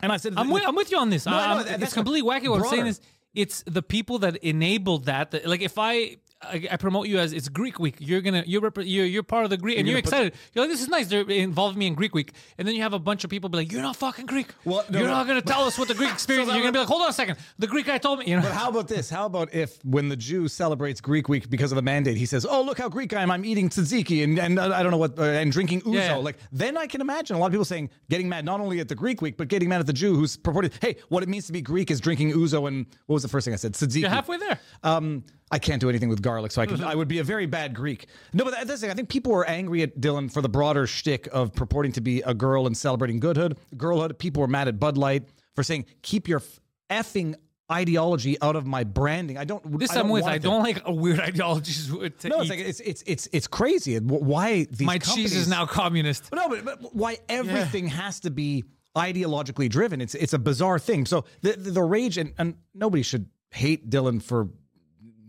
[0.00, 1.26] and I said, I'm with, I'm with you on this.
[1.26, 2.48] No, I know, Um, it's that's completely wacky.
[2.48, 3.00] What I'm saying is,
[3.34, 5.30] it's the people that enabled that.
[5.30, 8.60] that- like, if I, I I promote you as it's Greek week, you're gonna you're
[8.60, 10.34] rep- you're, you're part of the Greek, and you're, put- excited.
[10.54, 11.08] You're like, this is nice.
[11.08, 13.58] They're involving me in Greek week, and then you have a bunch of people be
[13.58, 14.48] like, you're not fucking Greek.
[14.64, 16.48] Well, no, you're no, not gonna tell us what the Greek experience.
[16.48, 16.54] is.
[16.54, 17.38] You're gonna be like, hold on a second.
[17.58, 18.26] The Greek guy told me.
[18.26, 18.42] You know.
[18.42, 19.10] But how about this?
[19.10, 22.46] How about if when the Jew celebrates Greek week because of the mandate, he says,
[22.48, 23.30] "Oh, look how Greek I am!
[23.32, 26.14] I'm eating tzatziki and and uh, I don't know what uh, and drinking ouzo." Yeah.
[26.16, 28.86] Like then I can imagine a lot of people saying, getting mad not only at
[28.88, 31.46] the Greek week but getting mad at the Jew who's purported, "Hey, what it means
[31.46, 33.72] to be Greek is drinking ouzo and what was the first thing I said?
[33.72, 34.60] Tzatziki." You're halfway there.
[34.82, 36.82] Um, I can't do anything with garlic, so I could.
[36.92, 38.06] I would be a very bad Greek.
[38.32, 38.90] No, but that- that's the thing.
[38.92, 42.20] I think people were angry at Dylan for the broader shtick of purporting to be
[42.22, 44.18] a girl and celebrating goodhood, girlhood.
[44.18, 45.24] People were mad at Bud Light
[45.54, 46.42] for saying, "Keep your
[46.90, 47.34] effing
[47.72, 49.78] ideology out of my branding." I don't.
[49.78, 50.24] This I I'm with.
[50.24, 53.96] I don't like a weird ideologies No, it's like it's it's it's it's crazy.
[53.98, 56.30] Why these My cheese is now communist.
[56.32, 58.64] no, but, but why everything has to be
[58.96, 60.00] ideologically driven?
[60.00, 61.06] It's it's a bizarre thing.
[61.06, 64.48] So the the, the rage and, and nobody should hate Dylan for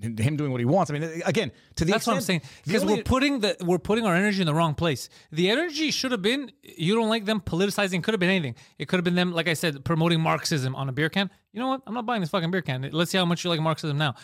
[0.01, 0.89] him doing what he wants.
[0.91, 2.41] I mean, again, to the That's what I'm saying.
[2.65, 5.09] Because only- we're putting the we're putting our energy in the wrong place.
[5.31, 8.01] The energy should have been you don't like them politicizing.
[8.03, 8.55] Could have been anything.
[8.77, 11.29] It could have been them, like I said, promoting Marxism on a beer can.
[11.51, 11.81] You know what?
[11.87, 12.89] I'm not buying this fucking beer can.
[12.91, 14.15] Let's see how much you like Marxism now.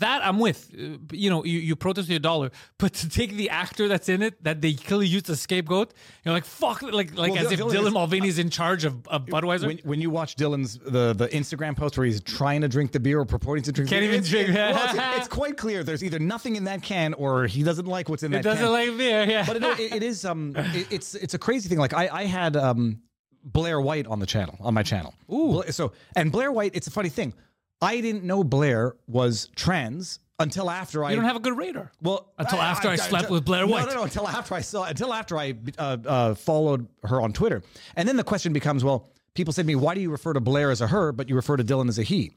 [0.00, 0.70] That I'm with.
[0.74, 4.20] Uh, You know, you, you protest your dollar, but to take the actor that's in
[4.22, 5.94] it that they clearly used as scapegoat,
[6.24, 9.24] you're like fuck, like like Well, as if Dylan Mulvaney is in charge of, of
[9.26, 9.66] Budweiser.
[9.66, 13.00] when, when you watch Dylan's the the Instagram post where he's trying to drink the
[13.00, 14.50] beer or purporting to drink, Can't beer, even it's, drink.
[14.50, 15.82] it- well, it's, it's quite clear.
[15.82, 18.64] There's either nothing in that can or he doesn't like what's in it that doesn't
[18.66, 18.72] can.
[18.72, 19.46] like beer, yeah.
[19.46, 21.78] but no, it, it is um, it, it's it's a crazy thing.
[21.78, 23.00] Like I I had um
[23.42, 25.14] Blair White on the channel on my channel.
[25.32, 27.32] Ooh, so and Blair White, it's a funny thing.
[27.80, 31.90] I didn't know Blair was trans until after I you don't have a good radar.
[32.00, 33.86] well, Until after I slept with Blair White.
[33.86, 34.02] No, no, no.
[34.04, 37.62] until after I saw, until after I uh, uh, followed her on Twitter,
[37.96, 40.40] and then the question becomes, well, people said to me, why do you refer to
[40.40, 42.32] Blair as a her, but you refer to Dylan as a he?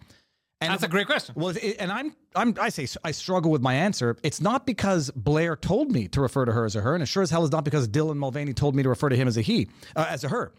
[0.61, 1.33] And That's a great question.
[1.35, 4.15] well, it, and I'm, I'm, I say I struggle with my answer.
[4.21, 7.07] It's not because Blair told me to refer to her as a her, and it
[7.07, 9.37] sure as hell is not because Dylan Mulvaney told me to refer to him as
[9.37, 10.53] a he, uh, as a her.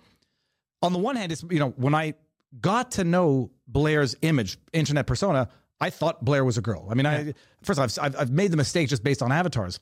[0.82, 2.14] On the one hand, it's you know when I
[2.60, 5.48] got to know Blair's image, internet persona,
[5.80, 6.86] I thought Blair was a girl.
[6.90, 9.80] I mean, I first of all, I've, I've made the mistake just based on avatars,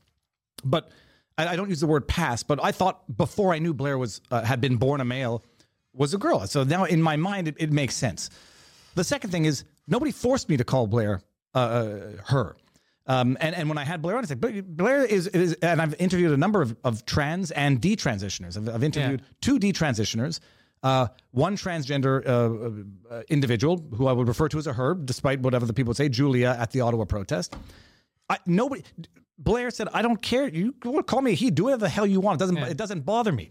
[0.64, 0.90] but
[1.36, 2.46] I, I don't use the word past.
[2.48, 5.44] But I thought before I knew Blair was uh, had been born a male
[5.92, 6.46] was a girl.
[6.46, 8.30] So now in my mind, it, it makes sense.
[8.94, 11.22] The second thing is nobody forced me to call Blair
[11.54, 12.56] uh, uh, her.
[13.06, 15.82] Um, and, and when I had Blair on, I said, but Blair is, is, and
[15.82, 18.56] I've interviewed a number of, of trans and detransitioners.
[18.56, 20.38] I've, I've interviewed two detransitioners,
[20.82, 25.40] uh, one transgender uh, uh, individual who I would refer to as a herb, despite
[25.40, 27.54] whatever the people would say, Julia at the Ottawa protest.
[28.28, 28.82] I, nobody,
[29.38, 30.48] Blair said, I don't care.
[30.48, 32.40] You want to call me a he, do whatever the hell you want.
[32.40, 33.50] It doesn't, it doesn't bother me.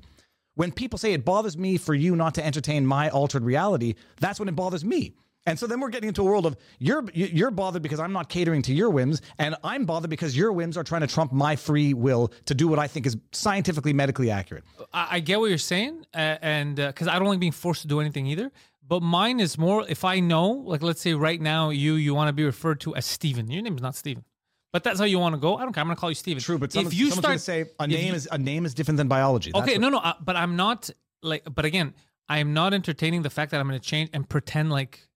[0.56, 4.40] When people say it bothers me for you not to entertain my altered reality, that's
[4.40, 5.16] when it bothers me.
[5.46, 8.30] And so then we're getting into a world of you're you're bothered because I'm not
[8.30, 11.56] catering to your whims, and I'm bothered because your whims are trying to trump my
[11.56, 14.64] free will to do what I think is scientifically medically accurate.
[14.94, 17.88] I, I get what you're saying, uh, and because I don't like being forced to
[17.88, 18.52] do anything either.
[18.88, 22.28] But mine is more if I know, like let's say right now you you want
[22.30, 23.50] to be referred to as Steven.
[23.50, 24.26] Your name is not Steven,
[24.74, 25.56] but that's how you want to go.
[25.58, 25.82] I don't care.
[25.82, 26.42] I'm gonna call you Steven.
[26.44, 28.74] True, but someone, if you start to say a name you- is a name is
[28.74, 29.52] different than biology.
[29.52, 30.90] That's okay, what- no, no, uh, but I'm not
[31.24, 31.44] like.
[31.52, 31.94] But again,
[32.28, 35.08] I am not entertaining the fact that I'm gonna change and pretend like.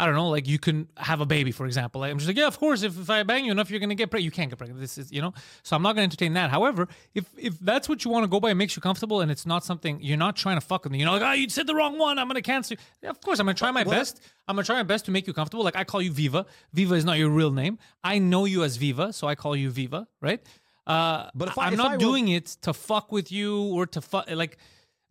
[0.00, 2.04] I don't know, like you can have a baby, for example.
[2.04, 4.10] I'm just like, yeah, of course, if, if I bang you enough, you're gonna get
[4.10, 4.24] pregnant.
[4.26, 4.80] You can't get pregnant.
[4.80, 5.34] This is, you know,
[5.64, 6.50] so I'm not gonna entertain that.
[6.50, 9.30] However, if if that's what you want to go by it makes you comfortable, and
[9.30, 11.48] it's not something you're not trying to fuck with me, you know, like, oh, you
[11.48, 12.76] said the wrong one, I'm gonna cancel.
[12.76, 12.78] you.
[13.02, 14.20] Yeah, of course, I'm gonna try my best.
[14.46, 15.64] I'm gonna try my best to make you comfortable.
[15.64, 16.46] Like I call you Viva.
[16.72, 17.78] Viva is not your real name.
[18.04, 20.40] I know you as Viva, so I call you Viva, right?
[20.86, 23.62] Uh, But if I- I'm if not I were- doing it to fuck with you
[23.74, 24.58] or to fuck like.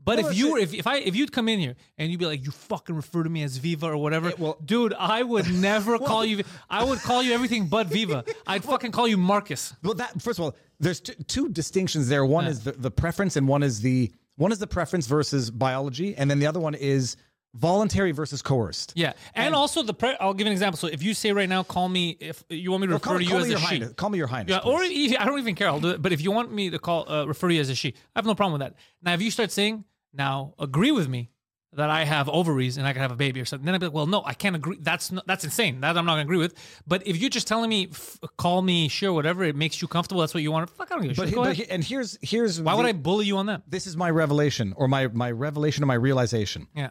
[0.08, 2.18] But No, if you were, if, if I if you'd come in here and you'd
[2.18, 5.52] be like, you fucking refer to me as Viva or whatever, well- dude, I would
[5.54, 6.46] never call you.
[6.70, 8.24] I would call you everything but Viva.
[8.48, 9.74] I'd fucking call you Marcus.
[9.84, 12.26] Well, that first of all, there's two, two distinctions there.
[12.26, 16.16] One is the, the preference, and one is the one is the preference versus biology,
[16.16, 17.18] and then the other one is
[17.54, 18.94] voluntary versus coerced.
[18.96, 19.94] Yeah, and, also the.
[19.94, 20.78] Pre- I'll give an example.
[20.78, 23.18] So if you say right now, call me if you want me to refer call,
[23.18, 23.80] to you as a she.
[23.82, 24.52] Call me your highness.
[24.52, 25.12] Yeah, or please.
[25.12, 25.68] if, I don't even care.
[25.68, 26.02] I'll do it.
[26.02, 28.26] But if you want me to call uh, refer you as a she, I have
[28.26, 28.76] no problem with that.
[29.02, 29.84] Now, if you start saying
[30.18, 31.30] now agree with me
[31.74, 33.88] that I have ovaries and I can have a baby or something, then I'd be
[33.88, 34.78] like, well, no, I can't agree.
[34.80, 35.82] That's not, that's insane.
[35.82, 36.56] That I'm not gonna agree with.
[36.88, 40.22] But if you're just telling me, f- call me, sure, whatever, it makes you comfortable.
[40.22, 40.68] That's what you want.
[40.68, 40.74] To.
[40.74, 41.36] Fuck, I don't give a but, shit.
[41.36, 41.68] Go but ahead.
[41.70, 43.64] and here's here's Why would I bully you on that?
[43.70, 46.68] This is my revelation, or my my revelation, or my realization.
[46.74, 46.90] Yeah.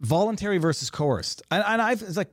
[0.00, 1.42] voluntary versus coerced.
[1.50, 2.32] And, and I've it's like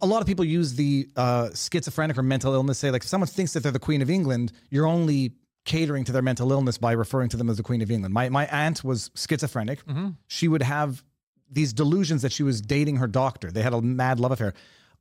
[0.00, 2.78] a lot of people use the uh, schizophrenic or mental illness.
[2.78, 5.34] Say like if someone thinks that they're the Queen of England, you're only
[5.64, 8.14] catering to their mental illness by referring to them as the Queen of England.
[8.14, 9.80] My my aunt was schizophrenic.
[10.26, 11.02] She would have
[11.50, 13.50] these delusions that she was dating her doctor.
[13.50, 14.54] They had a mad love affair.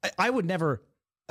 [0.03, 0.81] I, I would never.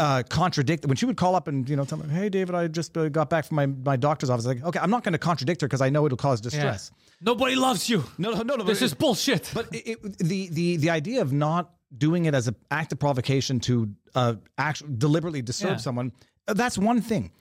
[0.01, 2.69] Uh, contradict when she would call up and you know tell me, "Hey, David, I
[2.69, 5.19] just uh, got back from my, my doctor's office." Like, okay, I'm not going to
[5.19, 6.51] contradict her because I know it'll cause Yeah.
[6.51, 6.93] distress.
[7.21, 8.05] Nobody loves you.
[8.17, 8.63] No, no, no, no.
[8.63, 9.51] This is bullshit.
[9.53, 13.01] but it, it, the the the idea of not doing it as an act of
[13.01, 15.77] provocation to uh, actually deliberately disturb Yeah.
[15.79, 16.13] someone,
[16.47, 17.33] uh, that's one thing.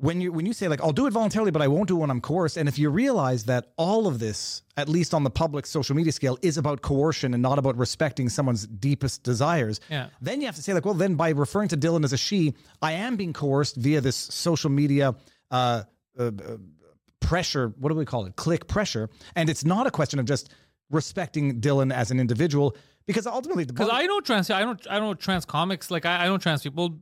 [0.00, 2.00] When you when you say like I'll do it voluntarily, but I won't do it
[2.00, 5.30] when I'm coerced, and if you realize that all of this, at least on the
[5.30, 10.06] public social media scale, is about coercion and not about respecting someone's deepest desires, Yeah.
[10.22, 12.54] then you have to say like, well, then by referring to Dylan as a she,
[12.80, 15.14] I am being coerced via this social media.
[15.50, 15.82] Uh,
[16.18, 16.30] uh,
[17.20, 20.48] pressure what do we call it click pressure and it's not a question of just
[20.90, 22.74] respecting dylan as an individual
[23.06, 25.90] because ultimately the Because I know trans, I don't, I don't trans comics.
[25.90, 26.98] Like I, I know trans people.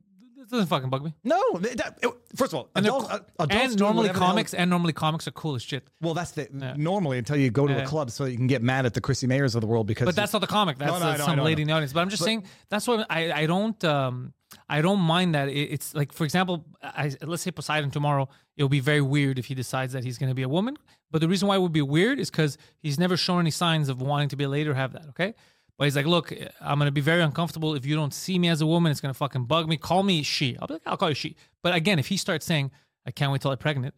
[0.49, 1.15] It doesn't fucking bug me.
[1.25, 3.97] no that- it- first of all And, they're adult, co- uh, adults and doing normally
[4.09, 5.87] whatever the hell- comics and normally comics are cool as shit.
[6.01, 8.62] well that's the normally until you go to a club so that you can get
[8.62, 10.79] mad at the Chrissie Mayrs of the world because But that's not the comic.
[10.79, 11.93] That's No, I know, I some know, I lady in the audience.
[11.93, 14.33] But I'm just saying that's why I, I don't um
[14.69, 15.49] I don't mind that.
[15.51, 19.45] It, it's like, for example, I, let's say Poseidon tomorrow, it'll be very weird if
[19.45, 20.79] he decides that he's going to be a woman.
[21.11, 23.91] But the reason why it would be weird is because he's never shown any signs
[23.91, 25.07] of wanting to be a lady or have that.
[25.11, 25.35] Okay.
[25.79, 28.61] But he's like, look, I'm gonna be very uncomfortable if you don't see me as
[28.61, 28.91] a woman.
[28.91, 29.77] It's gonna fucking bug me.
[29.77, 30.57] Call me she.
[30.61, 31.37] I'll be like, I'll call you she.
[31.63, 32.73] But again, if he starts saying,
[33.07, 33.95] I can't wait till I'm pregnant,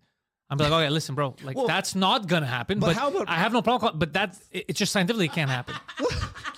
[0.51, 2.81] I'm like, okay, listen, bro, like Well, that's not gonna happen.
[2.81, 3.99] but But, how about- I have no problem.
[3.99, 5.75] But that's it, it's just scientifically it can't happen.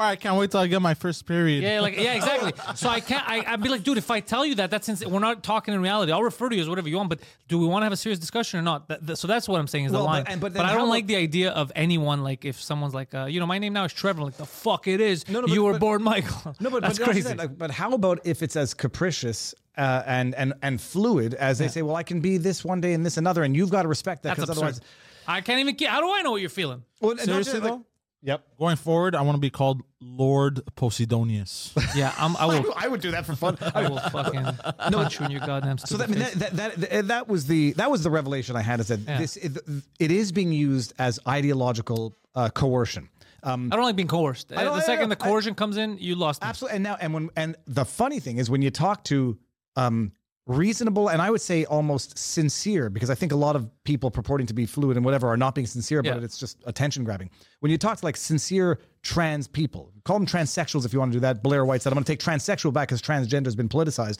[0.00, 1.62] Or I can't wait till I get my first period.
[1.62, 2.52] Yeah, like yeah, exactly.
[2.74, 3.22] So I can't.
[3.28, 5.74] I, I'd be like, dude, if I tell you that, that's ins- we're not talking
[5.74, 6.10] in reality.
[6.10, 7.10] I'll refer to you as whatever you want.
[7.10, 8.88] But do we want to have a serious discussion or not?
[8.88, 10.24] That, that- so that's what I'm saying is Well, the but- line.
[10.28, 13.26] and- but But, I don't like the idea of anyone like if someone's like, uh,
[13.26, 14.22] you know, my name now is Trevor.
[14.22, 15.28] Like the fuck it is.
[15.28, 16.56] No, no, you but- were but- born Michael.
[16.60, 17.20] No, but that's but, crazy.
[17.28, 21.58] that, like, but how about if it's as capricious uh, and and and fluid as
[21.58, 21.82] they say?
[21.82, 24.22] Well, I can be this one day and this another, and you've got to respect
[24.22, 24.80] that because otherwise,
[25.28, 25.74] I can't even.
[25.74, 26.84] Get, how do I know what you're feeling?
[27.02, 27.84] well, Seriously just, like- though?
[28.22, 28.44] Yep.
[28.58, 31.72] Going forward, I want to be called Lord Posidonius.
[31.96, 32.72] Yeah, I'm, I will.
[32.76, 33.56] I would do that for fun.
[33.74, 34.44] I will fucking
[34.92, 35.78] punch you in your goddamn.
[35.78, 38.62] So that, I mean, that, that that that was the that was the revelation I
[38.62, 39.18] had is that Yeah.
[39.18, 39.56] this it,
[39.98, 43.08] it is being used as ideological uh, coercion.
[43.42, 44.48] Um, I don't like being coerced.
[44.48, 46.42] don't- the second the I- coercion comes in, you lost.
[46.42, 46.48] Me.
[46.48, 49.38] absolutely, and now and when and the funny thing is when you talk to
[49.76, 50.12] um,
[50.50, 54.46] reasonable and I would say almost sincere because I think a lot of people purporting
[54.48, 56.18] to be fluid and whatever are not being sincere about Yeah.
[56.18, 56.24] it.
[56.24, 57.30] It's just attention grabbing.
[57.60, 61.16] When you talk to like sincere trans people, call them transsexuals if you want to
[61.16, 61.42] do that.
[61.42, 64.18] Blair White said, "I'm going to take transsexual back because transgender has been politicized."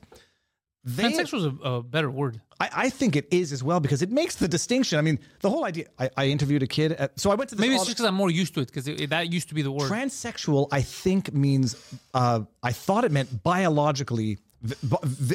[0.82, 2.40] They, Transsexual is a, a better word.
[2.59, 4.98] I, I think it is as well because it makes the distinction.
[4.98, 5.85] I mean, the whole idea.
[5.98, 6.93] I, I interviewed a kid.
[6.93, 8.73] At, so I went to this Maybe it's just because I'm more used to it
[8.73, 9.90] because that used to be the word.
[9.90, 10.69] transsexual.
[10.73, 11.77] I think means.
[12.15, 14.39] Uh, I thought it meant biologically,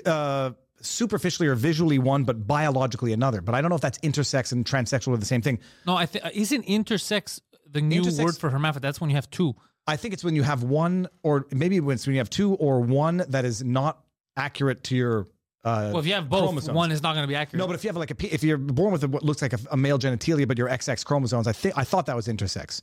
[0.08, 0.52] uh,
[0.86, 3.42] superficially or visually one, but biologically another.
[3.42, 5.60] But I don't know if that's intersex and transsexual are the same thing.
[5.86, 7.40] no, I think isn't intersex
[7.70, 8.82] the new Intersex- word for hermaphrodite?
[8.88, 9.56] That's when you have two.
[9.88, 12.54] I think it's when you have one, or maybe when it's when you have two
[12.56, 14.04] or one that is not
[14.38, 15.28] accurate to your.
[15.64, 16.76] Uh, Well, if you have both, chromosomes.
[16.76, 17.60] one is not going to be accurate.
[17.60, 19.42] No, but if you have like a, P- if you're born with a, what looks
[19.42, 22.28] like a, a male genitalia, but your XX chromosomes, I think I thought that was
[22.28, 22.82] intersex.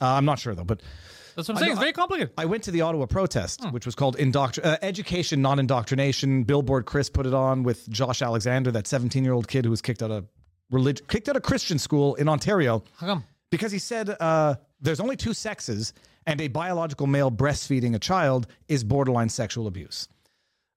[0.00, 0.80] Uh, I'm not sure though, but
[1.40, 1.68] that's what I'm saying.
[1.68, 2.32] know, It's very complicated.
[2.38, 3.70] I went to the Ottawa protest, Hmm.
[3.70, 6.44] which was called Indoctr- uh, Education, Non Indoctrination.
[6.44, 9.82] Billboard Chris put it on with Josh Alexander, that 17 year old kid who was
[9.82, 10.26] kicked out of
[10.70, 13.24] relig- kicked out of Christian school in Ontario How come?
[13.50, 15.92] because he said uh, there's only two sexes
[16.26, 20.06] and a biological male breastfeeding a child is borderline sexual abuse.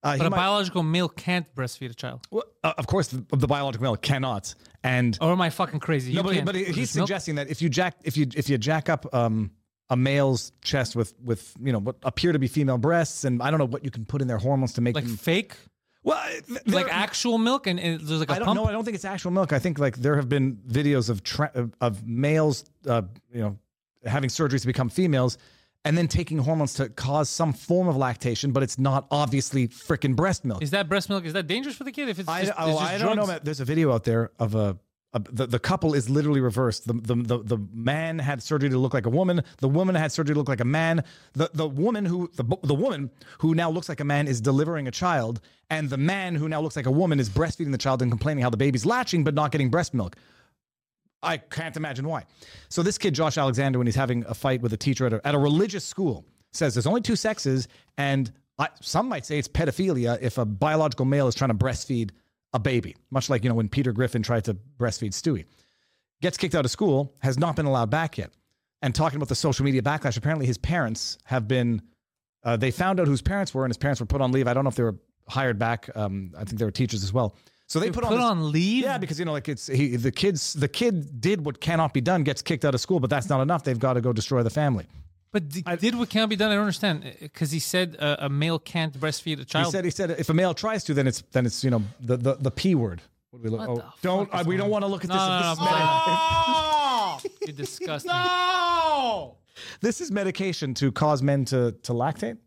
[0.01, 2.27] Uh, But a might- biological male can't breastfeed a child.
[2.31, 4.53] well, uh, of course, the, the biological male cannot.
[4.83, 6.11] And Or am I fucking crazy?
[6.11, 7.07] You no, but, but he's this milk?
[7.07, 9.51] suggesting that if you jack if you if you jack up um,
[9.89, 13.49] a male's chest with with you know what appear to be female breasts and I
[13.51, 15.55] don't know what you can put in their hormones to make like them fake,
[16.03, 16.21] well
[16.65, 18.59] like actual milk, and, and there's like a I don't pump.
[18.61, 18.65] know.
[18.65, 19.53] I don't think it's actual milk.
[19.53, 21.51] I think like there have been videos of tra-
[21.81, 23.57] of- males, uh, you know,
[24.05, 25.37] having surgeries to become females,
[25.85, 30.15] and then taking hormones to cause some form of lactation, but it's not obviously freaking
[30.15, 30.63] breast milk.
[30.63, 31.25] Is that breast milk?
[31.25, 32.07] Is that dangerous for the kid?
[32.09, 33.13] If it's I, just, oh, it's just I don't know.
[33.15, 33.27] drugs?
[33.27, 33.39] man.
[33.43, 34.77] There's a video out there of a.
[35.13, 36.87] the, the couple is literally reversed.
[36.87, 39.43] The, the the the man had surgery to look like a woman.
[39.59, 41.03] The woman had surgery to look like a man.
[41.33, 44.87] The the woman who the the woman who now looks like a man is delivering
[44.87, 48.01] a child, and the man who now looks like a woman is breastfeeding the child
[48.01, 50.15] and complaining how the baby's latching but not getting breast milk.
[51.21, 52.25] I can't imagine why.
[52.69, 55.27] So this kid Josh Alexander, when he's having a fight with a teacher at a,
[55.27, 57.67] at a religious school, says there's only two sexes,
[57.97, 62.11] and I, some might say it's pedophilia if a biological male is trying to breastfeed
[62.53, 65.45] a baby, much like you know when Peter Griffin tried to breastfeed Stewie.
[66.21, 68.31] Gets kicked out of school, has not been allowed back yet.
[68.81, 71.81] And talking about the social media backlash, apparently his parents have been.
[72.43, 74.47] Uh, they found out whose parents were, and his parents were put on leave.
[74.47, 74.97] I don't know if they were
[75.29, 75.89] hired back.
[75.95, 77.35] Um, I think they were teachers as well.
[77.67, 78.83] So they, put, Put on, this- on leave.
[78.83, 80.53] yeah, because you know, like it's he, the kids.
[80.53, 83.41] The kid did what cannot be done, gets kicked out of school, but that's not
[83.41, 83.63] enough.
[83.63, 84.85] They've got to go destroy the family.
[85.33, 86.51] But d- did what can't be done?
[86.51, 89.47] I don't understand because he said uh, a male can't breastfeed a child.
[89.47, 89.71] He child.
[89.73, 92.15] said he said if a male tries to, then it's then it's you know the
[92.17, 93.01] the, the p word.
[93.31, 93.67] What do we look?
[93.67, 95.23] What oh, the don't fuck is uh, we don't want to look at No, this.
[95.27, 98.11] no, this, no, is no, medi- Oh You're disgusting.
[98.11, 99.37] no!
[99.81, 102.37] this is medication to cause men to to lactate,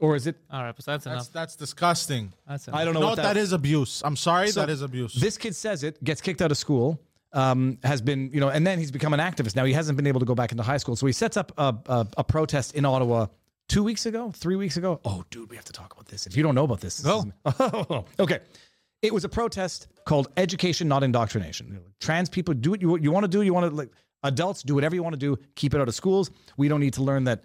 [0.00, 0.36] or is it?
[0.50, 1.32] All right, but that's That's enough.
[1.32, 2.32] that's disgusting.
[2.48, 2.80] That's enough.
[2.80, 4.02] I don't know No, what that is abuse.
[4.04, 5.14] I'm sorry, that is abuse.
[5.14, 7.00] This kid says it, gets kicked out of school,
[7.32, 9.54] um, has been, you know, and then he's become an activist.
[9.56, 10.96] Now he hasn't been able to go back into high school.
[10.96, 13.26] So he sets up a, a, a protest in Ottawa
[13.68, 15.00] two weeks ago, three weeks ago.
[15.04, 16.26] Oh, dude, we have to talk about this.
[16.26, 18.40] If you don't know about this, this is- okay.
[19.02, 21.80] It was a protest called Education, Not Indoctrination.
[22.00, 23.40] Trans people do what you, you want to do.
[23.42, 23.90] You want to, like,
[24.24, 25.38] adults do whatever you want to do.
[25.54, 26.30] Keep it out of schools.
[26.58, 27.42] We don't need to learn that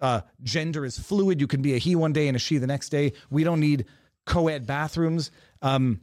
[0.00, 1.40] uh, gender is fluid.
[1.40, 3.12] You can be a he one day and a she the next day.
[3.30, 3.86] We don't need
[4.26, 5.30] co-ed bathrooms.
[5.62, 6.00] Um,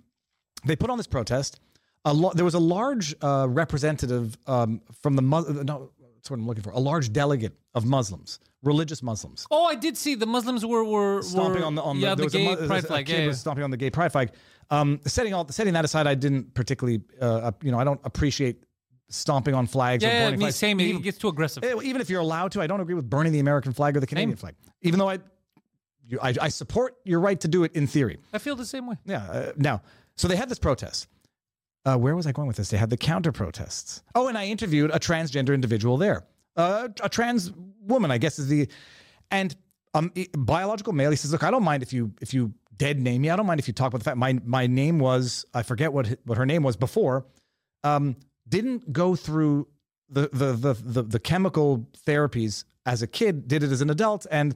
[0.66, 1.60] they put on this protest.
[2.06, 6.40] A lo- there was a large uh, representative um, from the Mus- no, that's what
[6.40, 6.72] I'm looking for.
[6.72, 9.48] A large delegate of Muslims religious Muslims.
[9.52, 12.24] Oh, I did see the Muslims were were stomping were, on the on yeah the,
[12.24, 13.06] the a gay mu- pride a flag.
[13.06, 13.28] kid Yeah, yeah.
[13.28, 14.32] was stomping on the gay pride flag.
[14.70, 18.64] Um, setting all setting that aside, I didn't particularly, uh, you know, I don't appreciate
[19.10, 20.56] stomping on flags or yeah, yeah, burning me flags.
[20.58, 20.80] same.
[20.82, 21.64] Even, It gets too aggressive.
[21.64, 24.00] eh, even if you're allowed to, I don't agree with burning the American flag or
[24.00, 24.56] the Canadian flag.
[24.82, 25.20] Even though I,
[26.06, 28.20] you, I, I support your right to do it in theory.
[28.34, 28.98] I feel the same way.
[29.06, 29.24] Yeah.
[29.24, 29.82] Uh, now,
[30.16, 31.08] so they had this protest.
[31.86, 32.70] Uh, where was I going with this?
[32.70, 34.04] They had the counter protests.
[34.14, 36.24] Oh, and I interviewed a transgender individual there.
[36.56, 37.52] Uh, a trans
[37.82, 38.68] woman, I guess, is the
[39.32, 39.56] and
[39.94, 41.10] um biological male.
[41.10, 43.30] He says, "Look, I don't mind if you if you dead name me.
[43.30, 45.94] I don't mind if you talk about the fact my my name was I forget
[45.94, 47.26] what what her name was before.
[47.84, 49.68] Um, didn't go through
[50.10, 53.48] the the the the, the chemical therapies as a kid.
[53.48, 54.56] Did it as an adult, and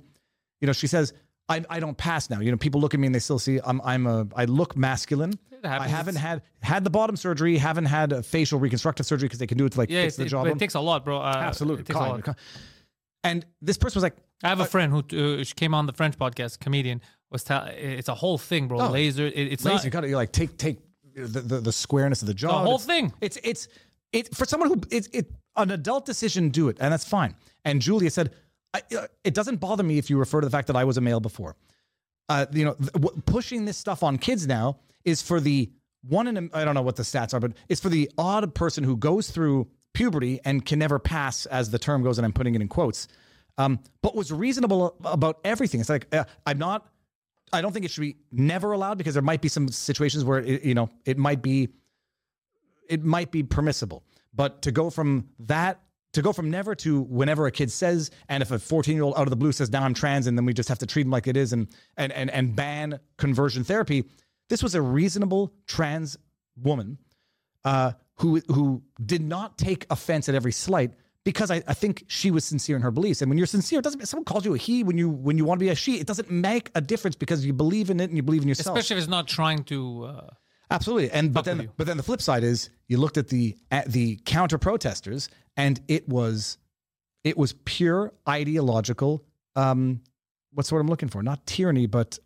[0.60, 1.14] you know, she says."
[1.50, 2.40] I, I don't pass now.
[2.40, 4.76] You know, people look at me and they still see I'm I'm a I look
[4.78, 5.38] masculine.
[5.66, 9.48] I haven't had had the bottom surgery, haven't had a facial reconstructive surgery because they
[9.48, 10.48] can do it to like Yeah, fix it, the job.
[10.48, 11.20] it takes a lot, bro.
[11.20, 12.38] Uh, Absolutely, it takes a lot.
[13.24, 15.94] And this person was like, I have a friend who uh, she came on the
[15.94, 17.02] French podcast, comedian.
[17.32, 18.90] Was tell it's a whole thing, bro.
[18.90, 19.26] Laser.
[19.26, 20.80] It, it's "Lazy, not you got to like take take
[21.16, 22.50] the, the the squareness of the jaw.
[22.60, 23.14] the whole It's- thing.
[23.22, 23.68] It's it's
[24.12, 26.50] it for someone who it's it an adult decision.
[26.50, 27.36] Do it, and that's fine.
[27.66, 28.34] And Julia said,
[28.74, 28.82] I,
[29.24, 31.20] "It doesn't bother me if you refer to the fact that I was a male
[31.20, 31.56] before.
[32.30, 35.72] Uh, you know, w- pushing this stuff on kids now is for the
[36.08, 38.84] one in I don't know what the stats are, but it's for the odd person
[38.84, 42.56] who goes through puberty and can never pass, as the term goes, and I'm putting
[42.56, 43.08] it in quotes.
[43.58, 45.80] Um, but was reasonable about everything.
[45.80, 46.88] It's like uh, I'm not.
[47.52, 50.40] I don't think it should be never allowed because there might be some situations where
[50.40, 51.70] it, you know it might be
[52.90, 54.04] it might be permissible.
[54.34, 55.80] But to go from that
[56.14, 59.16] to go from never to whenever a kid says, and if a 14 year old
[59.18, 61.06] out of the blue says, now I'm trans, and then we just have to treat
[61.06, 61.68] him like it is and
[61.98, 64.06] and and and ban conversion therapy.
[64.50, 66.18] This was a reasonable trans
[66.56, 66.98] woman
[67.66, 72.32] uh, who who did not take offense at every slight because I, I think she
[72.32, 73.22] was sincere in her beliefs.
[73.22, 75.38] And when you're sincere, it doesn't if someone calls you a he when you when
[75.38, 76.00] you want to be a she.
[76.00, 78.78] It doesn't make a difference because you believe in it and you believe in yourself.
[78.78, 80.04] especially if it's not trying to.
[80.04, 80.30] Uh,
[80.72, 83.92] Absolutely, and but then but then the flip side is you looked at the at
[83.92, 86.58] the counter protesters, and it was
[87.24, 89.24] it was pure ideological.
[89.56, 90.02] Um,
[90.54, 91.24] what's the word I'm looking for?
[91.24, 92.20] Not tyranny, but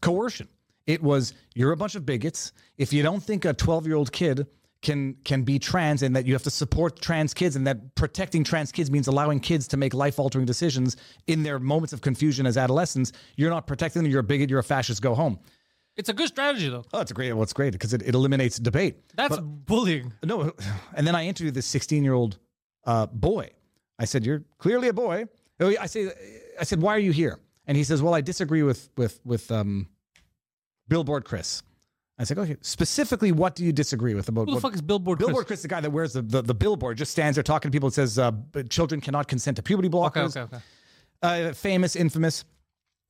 [0.00, 0.48] coercion.
[0.86, 2.52] It was you're a bunch of bigots.
[2.76, 4.46] If you don't think a 12 year old kid
[4.80, 8.44] can can be trans and that you have to support trans kids and that protecting
[8.44, 12.46] trans kids means allowing kids to make life altering decisions in their moments of confusion
[12.46, 14.10] as adolescents, you're not protecting them.
[14.10, 14.50] You're a bigot.
[14.50, 15.02] You're a fascist.
[15.02, 15.38] Go home.
[15.96, 16.84] it's a good strategy though.
[16.92, 17.32] Oh, it's a great.
[17.32, 18.96] Well, it's great because it, it eliminates debate.
[19.16, 20.12] That's bullying.
[20.22, 20.52] No,
[20.94, 22.38] and then I interviewed this 16 year old
[22.88, 23.50] uh, boy.
[23.98, 25.26] I said, "You're clearly a boy."
[25.60, 26.10] Oh, I say,
[26.58, 29.50] I said, "Why are you here?" And he says, "Well, I disagree with with with
[29.52, 29.88] um,
[30.88, 31.62] Billboard Chris."
[32.18, 34.82] I said, "Okay, specifically, what do you disagree with about Who the what, fuck is
[34.82, 35.18] Billboard?
[35.18, 35.60] Billboard Chris?
[35.60, 37.88] Chris, the guy that wears the, the the billboard, just stands there talking to people
[37.88, 38.32] and says, uh,
[38.70, 40.56] children cannot consent to puberty Okay, blockers." okay,
[41.22, 41.48] okay.
[41.48, 42.44] uh, famous, infamous.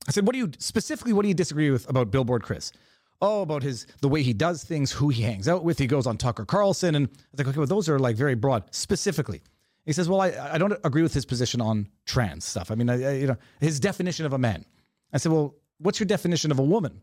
[0.09, 1.13] I said, "What do you specifically?
[1.13, 2.73] What do you disagree with about Billboard Chris?"
[3.21, 5.79] Oh, about his the way he does things, who he hangs out with.
[5.79, 8.35] He goes on Tucker Carlson, and I was like, okay, well, those are like very
[8.37, 8.63] broad.
[8.71, 9.43] Specifically,
[9.89, 12.71] he says, "Well, I, I don't agree with his position on trans stuff.
[12.71, 14.65] I mean, I, I- you know, his definition of a man."
[15.13, 17.01] I said, "Well, what's your definition of a woman?"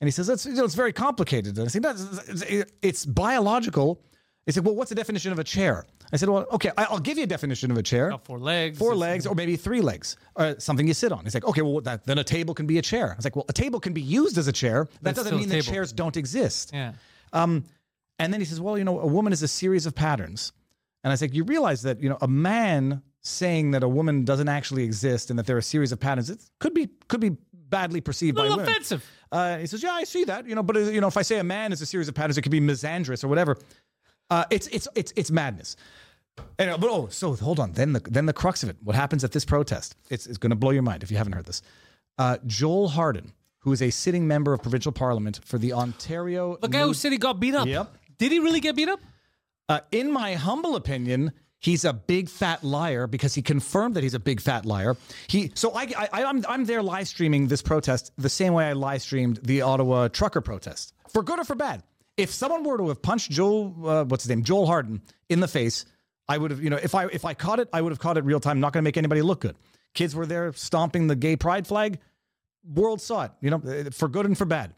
[0.00, 2.70] And he says, "That's you know, it's very complicated." And I said, "No, it's, it's-
[2.82, 4.00] it's biological."
[4.44, 7.00] He said, "Well, what's the definition of a chair?" I said, "Well, okay, I- I'll
[7.00, 8.78] give you a definition of a chair." Four legs.
[8.78, 11.24] four legs or maybe three legs, uh, something you sit on.
[11.24, 13.10] He's like, okay, well, that, then a table can be a chair.
[13.12, 14.86] I was like, well, a table can be used as a chair.
[15.02, 16.70] That it's doesn't mean that chairs don't exist.
[16.72, 16.92] Yeah.
[18.18, 20.52] And then he says, well, you know, a woman is a series of patterns.
[21.06, 24.48] And I said, you realize that, you know, a man saying that a woman doesn't
[24.48, 27.36] actually exist and that there are a series of patterns, it could be could be
[27.52, 28.72] badly perceived A by little women.
[28.72, 29.08] offensive.
[29.30, 31.38] Uh, he says, "Yeah, I see that, you know, but you know, if I say
[31.38, 33.56] a man is a series of patterns, it could be misandrous or whatever.
[34.30, 35.76] Uh, it's it's it's it's madness."
[36.58, 37.70] And, uh, but oh, so hold on.
[37.70, 38.76] Then the then the crux of it.
[38.82, 39.94] What happens at this protest?
[40.10, 41.62] It's it's going to blow your mind if you haven't heard this.
[42.18, 46.56] Uh, Joel Harden, who is a sitting member of provincial parliament for the Ontario.
[46.60, 47.68] The guy who said he got beat up.
[47.68, 47.94] Yep.
[48.18, 48.98] Did he really get beat up?
[49.68, 54.14] Uh, in my humble opinion, he's a big fat liar because he confirmed that he's
[54.14, 54.96] a big fat liar.
[55.26, 58.72] He so I, I I'm I'm there live streaming this protest the same way I
[58.74, 61.82] live streamed the Ottawa trucker protest for good or for bad.
[62.16, 65.48] If someone were to have punched Joel, uh, what's his name, Joel Harden in the
[65.48, 65.84] face,
[66.28, 68.16] I would have, you know, if I if I caught it, I would have caught
[68.16, 68.60] it real time.
[68.60, 69.56] Not going to make anybody look good.
[69.94, 71.98] Kids were there stomping the gay pride flag.
[72.74, 74.74] World saw it, you know, for good and for bad.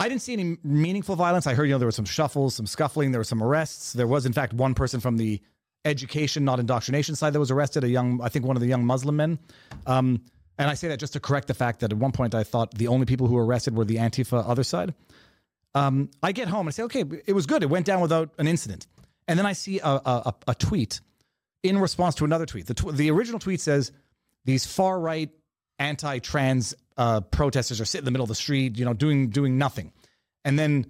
[0.00, 1.46] I didn't see any meaningful violence.
[1.46, 3.92] I heard, you know, there were some shuffles, some scuffling, there were some arrests.
[3.92, 5.40] There was, in fact, one person from the
[5.84, 8.84] education, not indoctrination side that was arrested, a young, I think one of the young
[8.84, 9.38] Muslim men.
[9.86, 10.22] Um,
[10.58, 12.74] and I say that just to correct the fact that at one point I thought
[12.74, 14.94] the only people who were arrested were the Antifa other side.
[15.74, 17.62] Um, I get home and I say, okay, it was good.
[17.62, 18.86] It went down without an incident.
[19.28, 21.00] And then I see a, a, a- tweet
[21.62, 22.66] in response to another tweet.
[22.66, 23.92] The, tw- the original tweet says,
[24.44, 25.30] these far right
[25.80, 29.58] anti-trans uh, protesters are sitting in the middle of the street, you know, doing doing
[29.58, 29.92] nothing.
[30.44, 30.86] And then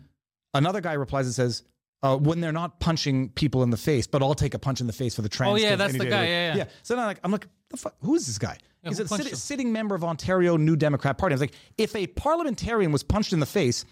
[0.52, 1.62] another guy replies and says,
[2.02, 4.86] uh, when they're not punching people in the face, but I'll take a punch in
[4.86, 5.52] the face for the trans.
[5.52, 6.64] Oh, yeah, that's the guy, week." yeah, yeah.
[6.82, 8.58] So then I'm like, I'm like, the fuck, who is this guy?
[8.82, 11.34] He's who a sit- sitting member of Ontario New Democrat Party.
[11.34, 13.84] I was like, if a parliamentarian was punched in the face,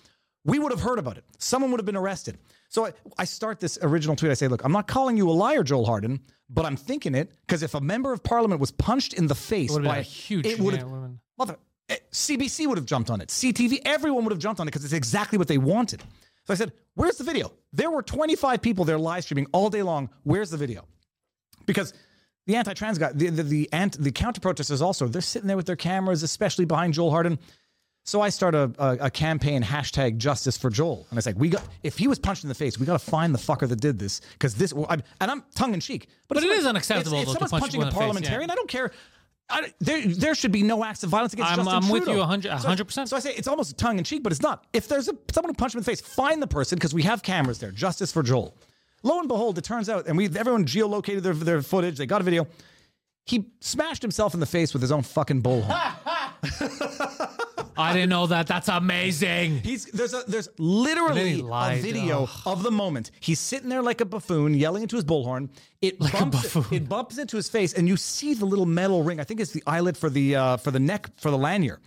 [0.44, 1.24] we would have heard about it.
[1.38, 2.38] Someone would have been arrested.
[2.68, 4.30] So I, I start this original tweet.
[4.30, 6.20] I say, look, I'm not calling you a liar, Joel Harden,
[6.50, 9.76] but I'm thinking it because if a member of parliament was punched in the face
[9.76, 11.56] by a huge- it would have, it would've been- mother,
[11.88, 13.28] eh, CBC would have jumped on it.
[13.30, 16.02] CTV, everyone would have jumped on it because it's exactly what they wanted.
[16.46, 17.52] So I said, where's the video?
[17.72, 20.10] There were 25 people there live streaming all day long.
[20.24, 20.84] Where's the video?
[21.66, 21.92] Because
[22.46, 25.66] the anti-trans guy, the the the, ant, the counter protesters also, they're sitting there with
[25.66, 27.38] their cameras, especially behind Joel Harden.
[28.08, 31.50] So I start a, a, a campaign hashtag Justice for Joel, and it's like we
[31.50, 33.82] got if he was punched in the face, we got to find the fucker that
[33.82, 34.72] did this because this.
[34.88, 37.38] I'm, and I'm tongue in cheek, but, But it is unacceptable, If, if though, to
[37.40, 37.98] someone's punch punching a the face, yeah.
[37.98, 38.92] parliamentarian, I don't care.
[39.50, 42.18] I, there, there should be no acts of violence against I'm- Justin I'm with you
[42.22, 43.10] a hundred- a So- percent.
[43.10, 44.64] So I say it's almost tongue in cheek, but it's not.
[44.72, 47.02] If there's a someone who punched him in the face, find the person because we
[47.02, 47.72] have cameras there.
[47.72, 48.56] Justice for Joel.
[49.02, 51.98] Lo and behold, it turns out, and we everyone geolocated their, their footage.
[51.98, 52.46] They got a video.
[53.26, 55.92] He smashed himself in the face with his own fucking bullhorn.
[57.78, 58.46] I didn't know that.
[58.46, 59.60] That's amazing.
[59.60, 61.80] He's there's a there's literally a lied.
[61.82, 63.10] video of the moment.
[63.20, 65.50] He's sitting there like a buffoon, yelling into his bullhorn.
[65.80, 66.74] It Like a bumps buffoon.
[66.76, 69.20] it bumps into his face, and you see the little metal ring.
[69.20, 71.80] I think it's the eyelet for the uh, for the neck for the lanyard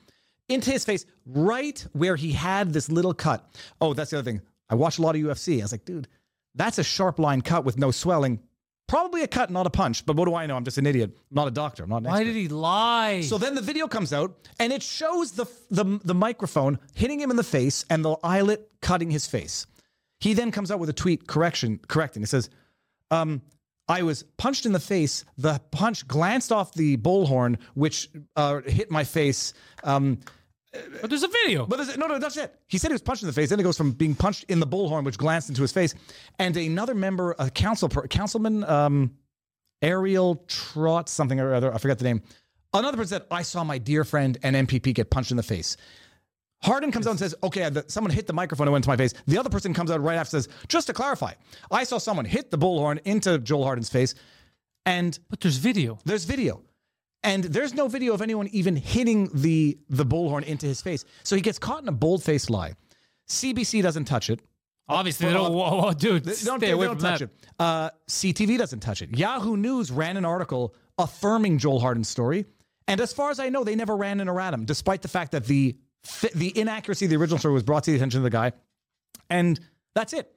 [0.50, 3.50] into his face, right where he had this little cut.
[3.80, 4.42] Oh, that's the other thing.
[4.70, 5.60] I watch a lot of UFC.
[5.60, 6.08] I was like, dude,
[6.56, 8.40] that's a sharp line cut with no swelling.
[8.92, 10.06] Probably a cut, not a punch.
[10.06, 10.58] But what do I know?
[10.58, 11.12] I'm just an idiot.
[11.16, 11.84] I'm not a doctor.
[11.84, 12.26] I'm not an Why expert.
[12.26, 13.22] did he lie?
[13.22, 17.32] So then the video comes out and it shows the, the the microphone hitting him
[17.32, 19.66] in the face and the eyelet cutting his face.
[20.20, 22.22] He then comes out with a tweet correction correcting.
[22.22, 22.50] It says,
[23.12, 23.42] um,
[23.88, 25.24] "I was punched in the face.
[25.38, 29.54] The punch glanced off the bullhorn, which uh, hit my face."
[29.86, 30.20] Um,
[30.72, 31.66] but there's a video.
[31.66, 32.56] but there's, no, no, that's it.
[32.68, 33.50] He said he was punched in the face.
[33.50, 35.94] Then it goes from being punched in the bullhorn, which glanced into his face,
[36.40, 39.12] and another member, a council, councilman, um,
[39.82, 42.22] Ariel Trot, something or other, I forget the name.
[42.74, 45.76] Another person said, "I saw my dear friend and MPP get punched in the face."
[46.64, 49.14] Harden comes out and says, "Okay, someone hit the microphone and went to my face."
[49.28, 51.34] The other person comes out right after says, "Just to clarify,
[51.72, 54.14] I saw someone hit the bullhorn into Joel Harden's face,
[54.86, 56.00] and but there's video.
[56.06, 56.62] there's video."
[57.24, 61.06] And there's no video of anyone even hitting the the bullhorn into his face.
[61.24, 62.74] So he gets caught in a bold-faced lie.
[63.30, 64.40] CBC doesn't touch it.
[64.90, 65.54] Obviously, they don't.
[65.54, 67.26] Whoa, whoa, dude, They stay don't, they away don't from touch that.
[67.30, 67.36] it.
[67.60, 69.16] Uh, CTV doesn't touch it.
[69.18, 72.46] Yahoo News ran an article affirming Joel Harden's story.
[72.88, 75.46] And as far as I know, they never ran an erratum, despite the fact that
[75.46, 75.78] the
[76.34, 78.52] the inaccuracy of the original story was brought to the attention of the guy.
[79.30, 79.60] And
[79.94, 80.34] that's it.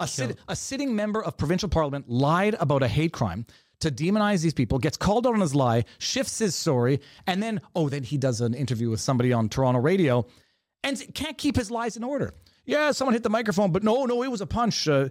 [0.00, 3.44] A, sit- a sitting member of provincial parliament lied about a hate crime
[3.80, 7.60] to demonize these people, gets called out on his lie, shifts his story, and then,
[7.74, 10.26] oh, then he does an interview with somebody on Toronto radio
[10.82, 12.34] and can't keep his lies in order.
[12.64, 14.88] Yeah, someone hit the microphone, but no, no, it was a punch.
[14.88, 15.08] Uh,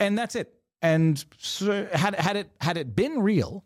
[0.00, 0.54] and that's it.
[0.80, 3.64] And so had, had, it, had it been real,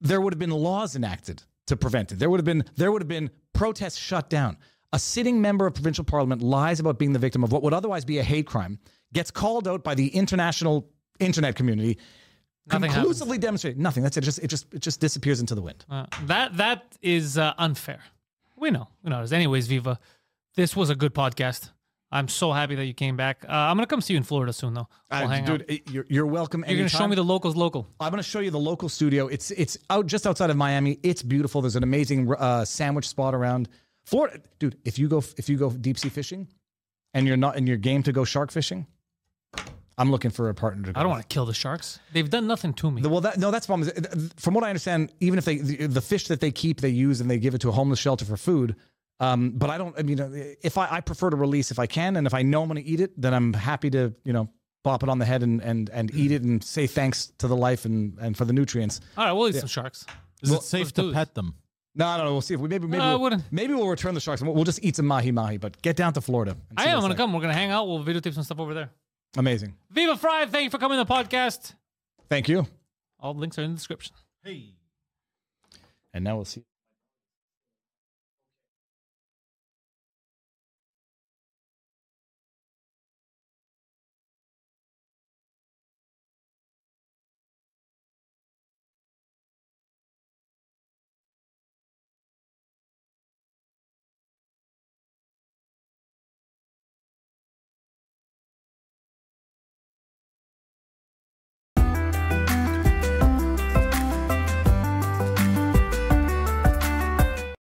[0.00, 2.18] there would have been laws enacted to prevent it.
[2.18, 4.56] There would have been there would have been protests shut down.
[4.92, 8.04] A sitting member of provincial parliament lies about being the victim of what would otherwise
[8.04, 8.80] be a hate crime,
[9.12, 10.90] gets called out by the international
[11.20, 11.96] internet community,
[12.66, 14.02] Nothing conclusively demonstrated nothing.
[14.02, 14.22] That's it.
[14.22, 15.84] It just it just it just disappears into the wind.
[15.90, 18.00] Uh, that that is uh, unfair.
[18.56, 18.88] We know.
[19.02, 19.22] We know.
[19.22, 19.98] Anyways, Viva,
[20.56, 21.70] this was a good podcast.
[22.12, 23.44] I'm so happy that you came back.
[23.48, 24.88] Uh, I'm gonna come see you in Florida soon, though.
[25.10, 26.64] We'll hang dude, it- you're, you're welcome.
[26.66, 27.86] You're gonna show me the locals local.
[28.00, 29.28] I'm going to show you the local studio.
[29.28, 30.98] It's it's out just outside of Miami.
[31.04, 31.62] It's beautiful.
[31.62, 33.68] There's an amazing uh, sandwich spot around
[34.04, 34.76] Florida, dude.
[34.84, 36.48] If you go if you go deep sea fishing,
[37.14, 38.86] and you're not in your game to go shark fishing,
[40.00, 40.98] I'm looking for a partner to go.
[41.00, 41.16] I don't with.
[41.18, 41.98] want to kill the sharks.
[42.12, 43.02] They've done nothing to me.
[43.02, 44.30] The- Well, that no, that's the problem.
[44.36, 47.20] From what I understand, even if they the, the fish that they keep, they use
[47.20, 48.76] and they give it to a homeless shelter for food.
[49.20, 49.94] Um, but I don't.
[49.98, 50.30] I mean, uh,
[50.62, 52.82] if I, I prefer to release if I can, and if I know I'm going
[52.82, 54.48] to eat it, then I'm happy to you know
[54.82, 57.56] bop it on the head and and and eat it and say thanks to the
[57.56, 59.00] life and and for the nutrients.
[59.18, 60.06] All right, we'll eat some sharks.
[60.42, 61.54] Is Well, it safe to pet them?
[61.94, 62.32] No, I don't know.
[62.32, 64.40] We'll see if we maybe maybe No, we'll, maybe we'll return the sharks.
[64.40, 65.58] and We'll, we'll just eat some mahi mahi.
[65.58, 66.56] But get down to Florida.
[66.76, 67.32] I am what gonna it's come.
[67.34, 67.88] We're gonna hang out.
[67.88, 68.90] We'll videotape some stuff over there.
[69.34, 69.40] Like.
[69.40, 69.74] Amazing.
[69.90, 71.74] Viva Frei, thank you for coming to the podcast.
[72.28, 72.66] Thank you.
[73.18, 74.14] All the links are in the description.
[74.42, 74.74] Hey.
[76.12, 76.64] And now we'll see.